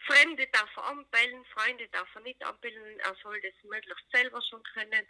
Fremde 0.06 0.46
darf 0.48 0.70
er 0.76 0.84
anbellen, 0.84 1.44
Freunde 1.46 1.88
darf 1.88 2.08
er 2.14 2.22
nicht 2.22 2.42
anbellen. 2.42 2.98
Er 3.00 3.14
soll 3.22 3.40
das 3.42 3.52
möglichst 3.64 4.10
selber 4.10 4.40
schon 4.42 4.62
können. 4.62 5.06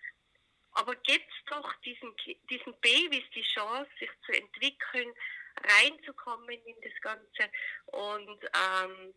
Aber 0.73 0.95
gebt 0.97 1.33
doch 1.47 1.75
diesen, 1.81 2.15
diesen 2.51 2.75
Babys 2.81 3.25
die 3.35 3.43
Chance, 3.43 3.91
sich 3.99 4.11
zu 4.25 4.33
entwickeln, 4.33 5.13
reinzukommen 5.57 6.49
in 6.51 6.77
das 6.83 7.01
Ganze 7.01 7.51
und 7.87 8.45
ähm, 8.45 9.15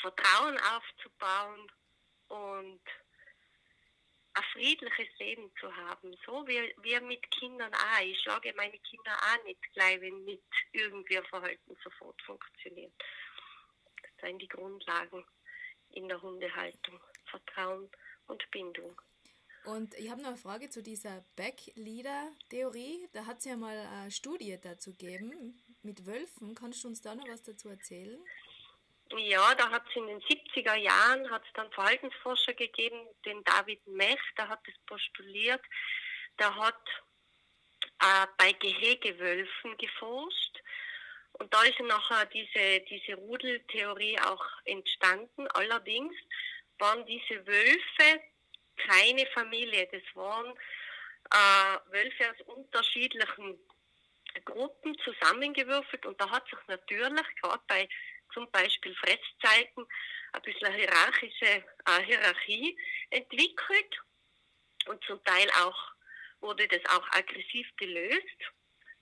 Vertrauen 0.00 0.58
aufzubauen 0.58 1.72
und 2.28 2.82
ein 4.34 4.42
friedliches 4.52 5.18
Leben 5.18 5.50
zu 5.60 5.74
haben, 5.74 6.16
so 6.26 6.46
wie 6.46 6.74
wir 6.82 7.00
mit 7.00 7.30
Kindern 7.30 7.72
auch. 7.72 8.00
Ich 8.00 8.20
schlage 8.20 8.52
meine 8.56 8.78
Kinder 8.78 9.16
auch 9.16 9.44
nicht 9.44 9.62
gleich, 9.72 10.00
wenn 10.00 10.24
nicht 10.24 10.42
irgendwie 10.72 11.18
ein 11.18 11.24
Verhalten 11.26 11.76
sofort 11.82 12.20
funktioniert. 12.22 12.92
Das 14.02 14.28
sind 14.28 14.42
die 14.42 14.48
Grundlagen 14.48 15.24
in 15.90 16.08
der 16.08 16.20
Hundehaltung. 16.20 17.00
Vertrauen 17.26 17.90
und 18.26 18.50
Bindung. 18.50 19.00
Und 19.64 19.94
ich 19.94 20.10
habe 20.10 20.20
noch 20.20 20.28
eine 20.28 20.36
Frage 20.36 20.68
zu 20.68 20.82
dieser 20.82 21.24
Backleader-Theorie. 21.36 23.08
Da 23.12 23.24
hat 23.24 23.38
es 23.38 23.46
ja 23.46 23.56
mal 23.56 23.76
eine 23.76 24.10
Studie 24.10 24.58
dazu 24.62 24.90
gegeben 24.90 25.58
mit 25.82 26.06
Wölfen. 26.06 26.54
Kannst 26.54 26.84
du 26.84 26.88
uns 26.88 27.00
da 27.00 27.14
noch 27.14 27.26
was 27.28 27.42
dazu 27.42 27.70
erzählen? 27.70 28.22
Ja, 29.16 29.54
da 29.54 29.70
hat 29.70 29.84
es 29.88 29.96
in 29.96 30.06
den 30.06 30.20
70er 30.20 30.74
Jahren 30.74 31.30
hat's 31.30 31.48
dann 31.54 31.70
Verhaltensforscher 31.72 32.54
gegeben, 32.54 33.06
den 33.24 33.42
David 33.44 33.86
Mech, 33.86 34.20
der 34.36 34.48
hat 34.48 34.60
das 34.66 34.74
postuliert. 34.86 35.62
Der 36.38 36.54
hat 36.56 36.80
äh, 38.00 38.26
bei 38.36 38.52
Gehegewölfen 38.52 39.76
geforscht. 39.78 40.62
Und 41.32 41.52
da 41.52 41.62
ist 41.62 41.80
nachher 41.80 42.26
diese, 42.26 42.80
diese 42.88 43.14
Rudeltheorie 43.14 44.18
auch 44.20 44.44
entstanden. 44.64 45.48
Allerdings 45.48 46.14
waren 46.78 47.04
diese 47.06 47.46
Wölfe 47.46 48.20
keine 48.76 49.26
Familie. 49.26 49.88
Das 49.90 50.02
waren 50.14 50.54
äh, 51.30 51.92
Wölfe 51.92 52.30
aus 52.30 52.56
unterschiedlichen 52.56 53.58
Gruppen 54.44 54.96
zusammengewürfelt 54.98 56.06
und 56.06 56.20
da 56.20 56.28
hat 56.30 56.44
sich 56.48 56.58
natürlich 56.66 57.36
gerade 57.40 57.62
bei 57.68 57.88
zum 58.32 58.50
Beispiel 58.50 58.94
Fresszeiten 58.96 59.86
ein 60.32 60.42
bisschen 60.42 60.66
eine 60.66 60.76
hierarchische 60.76 61.46
äh, 61.46 62.02
Hierarchie 62.04 62.76
entwickelt 63.10 64.02
und 64.86 65.02
zum 65.04 65.22
Teil 65.24 65.48
auch 65.62 65.92
wurde 66.40 66.66
das 66.68 66.84
auch 66.90 67.06
aggressiv 67.12 67.66
gelöst. 67.76 68.38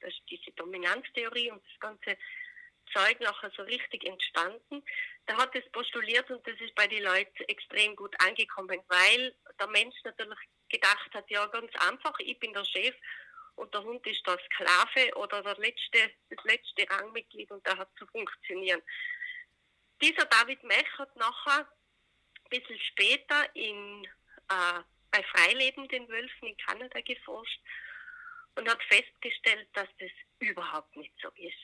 Das 0.00 0.12
ist 0.12 0.22
diese 0.28 0.52
Dominanztheorie 0.52 1.50
und 1.50 1.62
das 1.64 1.80
ganze 1.80 2.18
Zeug 2.92 3.20
nachher 3.20 3.50
so 3.56 3.62
richtig 3.62 4.04
entstanden. 4.04 4.82
Da 5.26 5.36
hat 5.36 5.54
es 5.54 5.70
postuliert 5.72 6.30
und 6.30 6.46
das 6.46 6.60
ist 6.60 6.74
bei 6.74 6.86
den 6.86 7.02
Leuten 7.02 7.44
extrem 7.48 7.96
gut 7.96 8.14
angekommen, 8.20 8.80
weil 8.88 9.34
der 9.58 9.66
Mensch 9.68 9.96
natürlich 10.04 10.38
gedacht 10.68 11.10
hat, 11.14 11.30
ja 11.30 11.46
ganz 11.46 11.70
einfach, 11.88 12.18
ich 12.18 12.38
bin 12.38 12.52
der 12.52 12.64
Chef 12.64 12.94
und 13.56 13.72
der 13.74 13.82
Hund 13.82 14.06
ist 14.06 14.26
der 14.26 14.38
Sklave 14.46 15.14
oder 15.16 15.42
der 15.42 15.56
letzte, 15.58 16.10
das 16.30 16.44
letzte 16.44 16.88
Rangmitglied 16.90 17.50
und 17.50 17.64
der 17.66 17.76
hat 17.78 17.90
zu 17.98 18.06
funktionieren. 18.06 18.82
Dieser 20.00 20.24
David 20.24 20.62
Mech 20.64 20.98
hat 20.98 21.14
nachher 21.16 21.60
ein 21.60 22.50
bisschen 22.50 22.80
später 22.80 23.54
in, 23.54 24.04
äh, 24.48 24.80
bei 25.10 25.22
freilebenden 25.22 26.08
Wölfen 26.08 26.48
in 26.48 26.56
Kanada 26.56 27.00
geforscht 27.02 27.60
und 28.56 28.68
hat 28.68 28.82
festgestellt, 28.84 29.68
dass 29.74 29.88
das 29.98 30.10
überhaupt 30.40 30.96
nicht 30.96 31.14
so 31.22 31.28
ist 31.36 31.58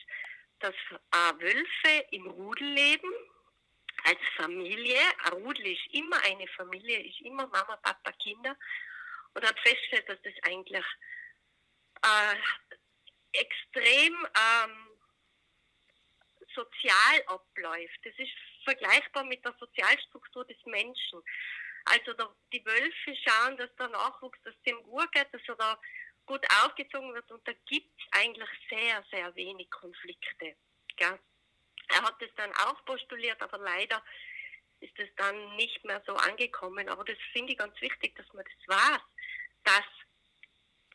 dass 0.59 0.75
äh, 0.91 1.41
Wölfe 1.41 2.05
im 2.11 2.27
Rudel 2.27 2.67
leben, 2.67 3.11
als 4.05 4.19
Familie. 4.35 4.99
Ein 5.23 5.33
Rudel 5.33 5.67
ist 5.67 5.87
immer 5.91 6.17
eine 6.23 6.47
Familie, 6.49 7.05
ist 7.05 7.21
immer 7.21 7.47
Mama, 7.47 7.77
Papa, 7.77 8.11
Kinder. 8.13 8.55
Und 9.33 9.45
hat 9.45 9.59
festgestellt, 9.59 10.09
dass 10.09 10.21
das 10.23 10.33
eigentlich 10.43 10.85
äh, 12.01 12.35
extrem 13.33 14.27
ähm, 14.63 14.87
sozial 16.55 17.23
abläuft. 17.27 17.99
Das 18.03 18.13
ist 18.17 18.31
vergleichbar 18.63 19.23
mit 19.23 19.43
der 19.45 19.55
Sozialstruktur 19.59 20.45
des 20.45 20.57
Menschen. 20.65 21.21
Also 21.85 22.13
der, 22.13 22.35
die 22.51 22.65
Wölfe 22.65 23.15
schauen, 23.15 23.57
dass 23.57 23.73
der 23.75 23.89
Nachwuchs, 23.89 24.39
dass 24.43 24.59
dem 24.63 24.81
gut 24.83 25.11
geht, 25.11 25.33
dass 25.33 25.41
er 25.47 25.55
da 25.55 25.79
gut 26.29 26.45
aufgezogen 26.63 27.11
wird 27.15 27.29
und 27.31 27.45
da 27.47 27.53
gibt 27.65 27.89
es 27.99 28.05
eigentlich 28.11 28.49
sehr, 28.69 29.03
sehr 29.09 29.35
wenig 29.35 29.67
Konflikte. 29.71 30.55
Gell? 30.95 31.19
Er 31.87 32.03
hat 32.03 32.21
es 32.21 32.29
dann 32.35 32.51
auch 32.53 32.85
postuliert, 32.85 33.41
aber 33.41 33.57
leider 33.57 34.03
ist 34.79 34.97
es 34.99 35.09
dann 35.15 35.55
nicht 35.55 35.83
mehr 35.83 36.03
so 36.05 36.13
angekommen. 36.13 36.87
Aber 36.87 37.03
das 37.03 37.17
finde 37.33 37.53
ich 37.53 37.57
ganz 37.57 37.81
wichtig, 37.81 38.15
dass 38.15 38.31
man 38.33 38.45
das 38.45 38.77
weiß, 38.77 39.01
dass 39.63 39.85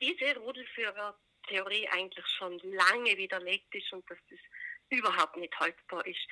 diese 0.01 0.37
Rudelführer-Theorie 0.39 1.89
eigentlich 1.89 2.27
schon 2.29 2.57
lange 2.61 3.17
widerlegt 3.17 3.75
ist 3.75 3.93
und 3.93 4.09
dass 4.09 4.19
das 4.31 4.39
überhaupt 4.89 5.37
nicht 5.37 5.59
haltbar 5.59 6.07
ist. 6.07 6.29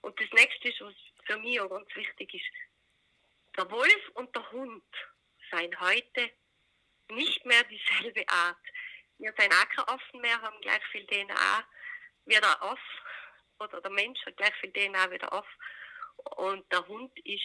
Und 0.00 0.18
das 0.18 0.30
nächste, 0.32 0.72
was 0.82 0.94
für 1.26 1.38
mich 1.40 1.60
auch 1.60 1.68
ganz 1.68 1.94
wichtig 1.94 2.32
ist, 2.32 3.56
der 3.58 3.70
Wolf 3.70 4.08
und 4.14 4.34
der 4.34 4.50
Hund 4.50 4.84
seien 5.50 5.78
heute 5.78 6.32
nicht 7.10 7.44
mehr 7.44 7.62
dieselbe 7.64 8.28
Art. 8.28 8.58
Wir 9.18 9.32
sind 9.38 9.52
auch 9.52 9.68
kein 9.68 9.88
Affen 9.88 10.20
mehr, 10.20 10.40
haben 10.42 10.60
gleich 10.60 10.84
viel 10.92 11.06
DNA 11.06 11.64
wie 12.26 12.34
der 12.34 12.62
Aff 12.62 12.80
oder 13.58 13.80
der 13.80 13.90
Mensch 13.90 14.24
hat 14.26 14.36
gleich 14.36 14.54
viel 14.56 14.72
DNA 14.72 15.10
wie 15.10 15.18
der 15.18 15.32
Aff 15.32 15.48
und 16.36 16.70
der 16.72 16.86
Hund 16.86 17.18
ist 17.24 17.42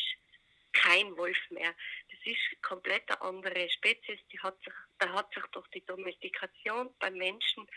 kein 0.73 1.15
Wolf 1.17 1.37
mehr. 1.49 1.73
Das 2.09 2.19
ist 2.25 2.61
komplett 2.61 3.09
eine 3.09 3.21
andere 3.21 3.69
Spezies, 3.69 4.19
die 4.31 4.39
hat 4.39 4.57
sich, 4.63 4.73
da 4.99 5.09
hat 5.13 5.33
sich 5.33 5.43
durch 5.51 5.67
die 5.69 5.85
Domestikation 5.85 6.93
beim 6.99 7.15
Menschen 7.15 7.67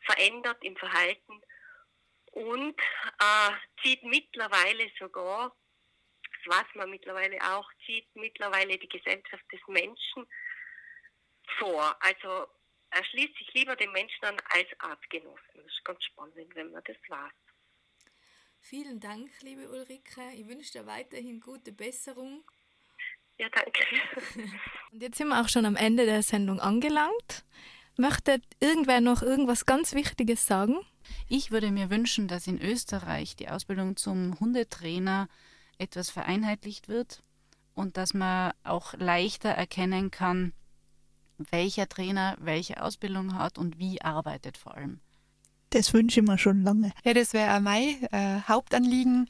verändert 0.00 0.62
im 0.62 0.76
Verhalten 0.76 1.42
und 2.32 2.78
äh, 2.78 3.52
zieht 3.82 4.02
mittlerweile 4.04 4.90
sogar, 4.98 5.56
das 6.22 6.58
weiß 6.58 6.74
man 6.74 6.90
mittlerweile 6.90 7.38
auch, 7.42 7.68
zieht 7.84 8.08
mittlerweile 8.14 8.78
die 8.78 8.88
Gesellschaft 8.88 9.44
des 9.50 9.60
Menschen 9.66 10.26
vor. 11.58 11.96
Also 12.00 12.46
er 12.90 13.04
schließt 13.04 13.36
sich 13.38 13.52
lieber 13.54 13.76
den 13.76 13.92
Menschen 13.92 14.24
an 14.24 14.36
als 14.50 14.68
Artgenossen. 14.78 15.54
Das 15.54 15.66
ist 15.66 15.84
ganz 15.84 16.02
spannend, 16.04 16.54
wenn 16.54 16.70
man 16.70 16.82
das 16.84 16.96
weiß. 17.08 17.32
Vielen 18.60 19.00
Dank, 19.00 19.30
liebe 19.42 19.68
Ulrike. 19.68 20.22
Ich 20.34 20.46
wünsche 20.48 20.72
dir 20.72 20.86
weiterhin 20.86 21.40
gute 21.40 21.72
Besserung. 21.72 22.44
Ja, 23.38 23.48
danke. 23.50 23.84
Und 24.92 25.02
jetzt 25.02 25.18
sind 25.18 25.28
wir 25.28 25.40
auch 25.40 25.48
schon 25.48 25.66
am 25.66 25.76
Ende 25.76 26.06
der 26.06 26.22
Sendung 26.22 26.58
angelangt. 26.58 27.44
Möchte 27.96 28.40
irgendwer 28.60 29.00
noch 29.00 29.22
irgendwas 29.22 29.66
ganz 29.66 29.94
Wichtiges 29.94 30.46
sagen? 30.46 30.78
Ich 31.28 31.50
würde 31.50 31.70
mir 31.70 31.90
wünschen, 31.90 32.28
dass 32.28 32.46
in 32.46 32.60
Österreich 32.60 33.36
die 33.36 33.48
Ausbildung 33.48 33.96
zum 33.96 34.38
Hundetrainer 34.40 35.28
etwas 35.78 36.10
vereinheitlicht 36.10 36.88
wird 36.88 37.22
und 37.74 37.96
dass 37.96 38.14
man 38.14 38.52
auch 38.64 38.94
leichter 38.94 39.50
erkennen 39.50 40.10
kann, 40.10 40.52
welcher 41.50 41.88
Trainer 41.88 42.36
welche 42.40 42.82
Ausbildung 42.82 43.34
hat 43.34 43.58
und 43.58 43.78
wie 43.78 44.02
arbeitet 44.02 44.56
vor 44.56 44.74
allem. 44.74 45.00
Das 45.70 45.92
wünsche 45.92 46.20
ich 46.20 46.26
mir 46.26 46.38
schon 46.38 46.62
lange. 46.62 46.92
Ja, 47.04 47.12
das 47.12 47.32
wäre 47.32 47.60
mein 47.60 48.02
äh, 48.12 48.40
Hauptanliegen. 48.48 49.28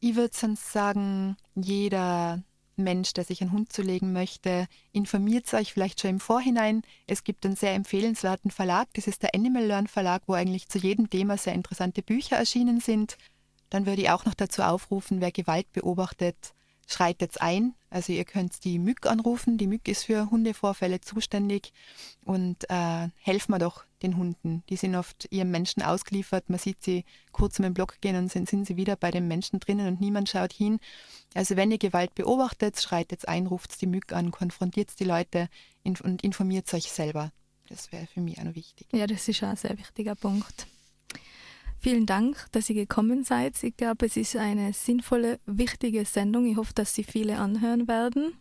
Ich 0.00 0.14
würde 0.14 0.36
sonst 0.36 0.72
sagen, 0.72 1.36
jeder 1.54 2.42
Mensch, 2.76 3.12
der 3.12 3.24
sich 3.24 3.40
einen 3.40 3.52
Hund 3.52 3.72
zulegen 3.72 4.12
möchte, 4.12 4.66
informiert 4.92 5.52
euch 5.54 5.72
vielleicht 5.72 6.00
schon 6.00 6.10
im 6.10 6.20
Vorhinein. 6.20 6.82
Es 7.06 7.24
gibt 7.24 7.44
einen 7.44 7.56
sehr 7.56 7.74
empfehlenswerten 7.74 8.50
Verlag, 8.50 8.88
das 8.94 9.06
ist 9.06 9.22
der 9.22 9.34
Animal 9.34 9.64
Learn 9.64 9.86
Verlag, 9.86 10.22
wo 10.26 10.34
eigentlich 10.34 10.68
zu 10.68 10.78
jedem 10.78 11.10
Thema 11.10 11.36
sehr 11.36 11.54
interessante 11.54 12.02
Bücher 12.02 12.36
erschienen 12.36 12.80
sind. 12.80 13.16
Dann 13.68 13.86
würde 13.86 14.02
ich 14.02 14.10
auch 14.10 14.24
noch 14.24 14.34
dazu 14.34 14.62
aufrufen, 14.62 15.20
wer 15.20 15.30
Gewalt 15.30 15.70
beobachtet, 15.72 16.54
schreitet 16.92 17.40
ein. 17.40 17.74
Also 17.90 18.12
ihr 18.12 18.24
könnt 18.24 18.64
die 18.64 18.78
MÜG 18.78 19.06
anrufen. 19.06 19.58
Die 19.58 19.66
MÜG 19.66 19.88
ist 19.88 20.04
für 20.04 20.30
Hundevorfälle 20.30 21.00
zuständig 21.00 21.72
und 22.24 22.68
äh, 22.70 23.08
helfen 23.20 23.52
wir 23.52 23.58
doch 23.58 23.84
den 24.02 24.16
Hunden. 24.16 24.62
Die 24.68 24.76
sind 24.76 24.94
oft 24.94 25.28
ihrem 25.30 25.50
Menschen 25.50 25.82
ausgeliefert. 25.82 26.48
Man 26.48 26.58
sieht 26.58 26.82
sie 26.82 27.04
kurz 27.32 27.58
um 27.58 27.64
den 27.64 27.74
Block 27.74 28.00
gehen 28.00 28.16
und 28.16 28.30
sind, 28.30 28.48
sind 28.48 28.66
sie 28.66 28.76
wieder 28.76 28.96
bei 28.96 29.10
den 29.10 29.28
Menschen 29.28 29.60
drinnen 29.60 29.88
und 29.88 30.00
niemand 30.00 30.28
schaut 30.28 30.52
hin. 30.52 30.78
Also 31.34 31.56
wenn 31.56 31.70
ihr 31.70 31.78
Gewalt 31.78 32.14
beobachtet, 32.14 32.80
schreitet 32.80 33.28
ein, 33.28 33.46
ruft 33.46 33.80
die 33.80 33.86
MÜG 33.86 34.12
an, 34.12 34.30
konfrontiert 34.30 34.98
die 34.98 35.04
Leute 35.04 35.48
und 35.84 36.22
informiert 36.22 36.72
euch 36.72 36.90
selber. 36.90 37.32
Das 37.68 37.92
wäre 37.92 38.06
für 38.06 38.20
mich 38.20 38.38
auch 38.38 38.44
noch 38.44 38.54
wichtig. 38.54 38.88
Ja, 38.92 39.06
das 39.06 39.28
ist 39.28 39.42
auch 39.44 39.48
ein 39.48 39.56
sehr 39.56 39.78
wichtiger 39.78 40.14
Punkt. 40.14 40.66
Vielen 41.82 42.04
Dank, 42.04 42.46
dass 42.52 42.68
ihr 42.68 42.76
gekommen 42.76 43.24
seid. 43.24 43.62
Ich 43.64 43.74
glaube, 43.74 44.04
es 44.04 44.18
ist 44.18 44.36
eine 44.36 44.74
sinnvolle, 44.74 45.40
wichtige 45.46 46.04
Sendung. 46.04 46.44
Ich 46.44 46.58
hoffe, 46.58 46.74
dass 46.74 46.94
Sie 46.94 47.04
viele 47.04 47.38
anhören 47.38 47.88
werden. 47.88 48.34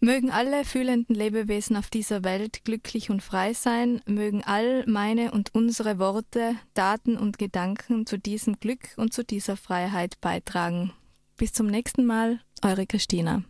Mögen 0.00 0.30
alle 0.30 0.64
fühlenden 0.64 1.14
Lebewesen 1.14 1.76
auf 1.76 1.88
dieser 1.88 2.24
Welt 2.24 2.64
glücklich 2.64 3.08
und 3.08 3.22
frei 3.22 3.54
sein, 3.54 4.02
mögen 4.04 4.42
all 4.42 4.84
meine 4.86 5.30
und 5.30 5.54
unsere 5.54 5.98
Worte, 5.98 6.56
Daten 6.74 7.16
und 7.16 7.38
Gedanken 7.38 8.04
zu 8.04 8.18
diesem 8.18 8.58
Glück 8.60 8.90
und 8.96 9.14
zu 9.14 9.24
dieser 9.24 9.56
Freiheit 9.56 10.20
beitragen. 10.20 10.92
Bis 11.36 11.52
zum 11.52 11.68
nächsten 11.68 12.04
Mal, 12.04 12.40
eure 12.62 12.84
Christina. 12.84 13.44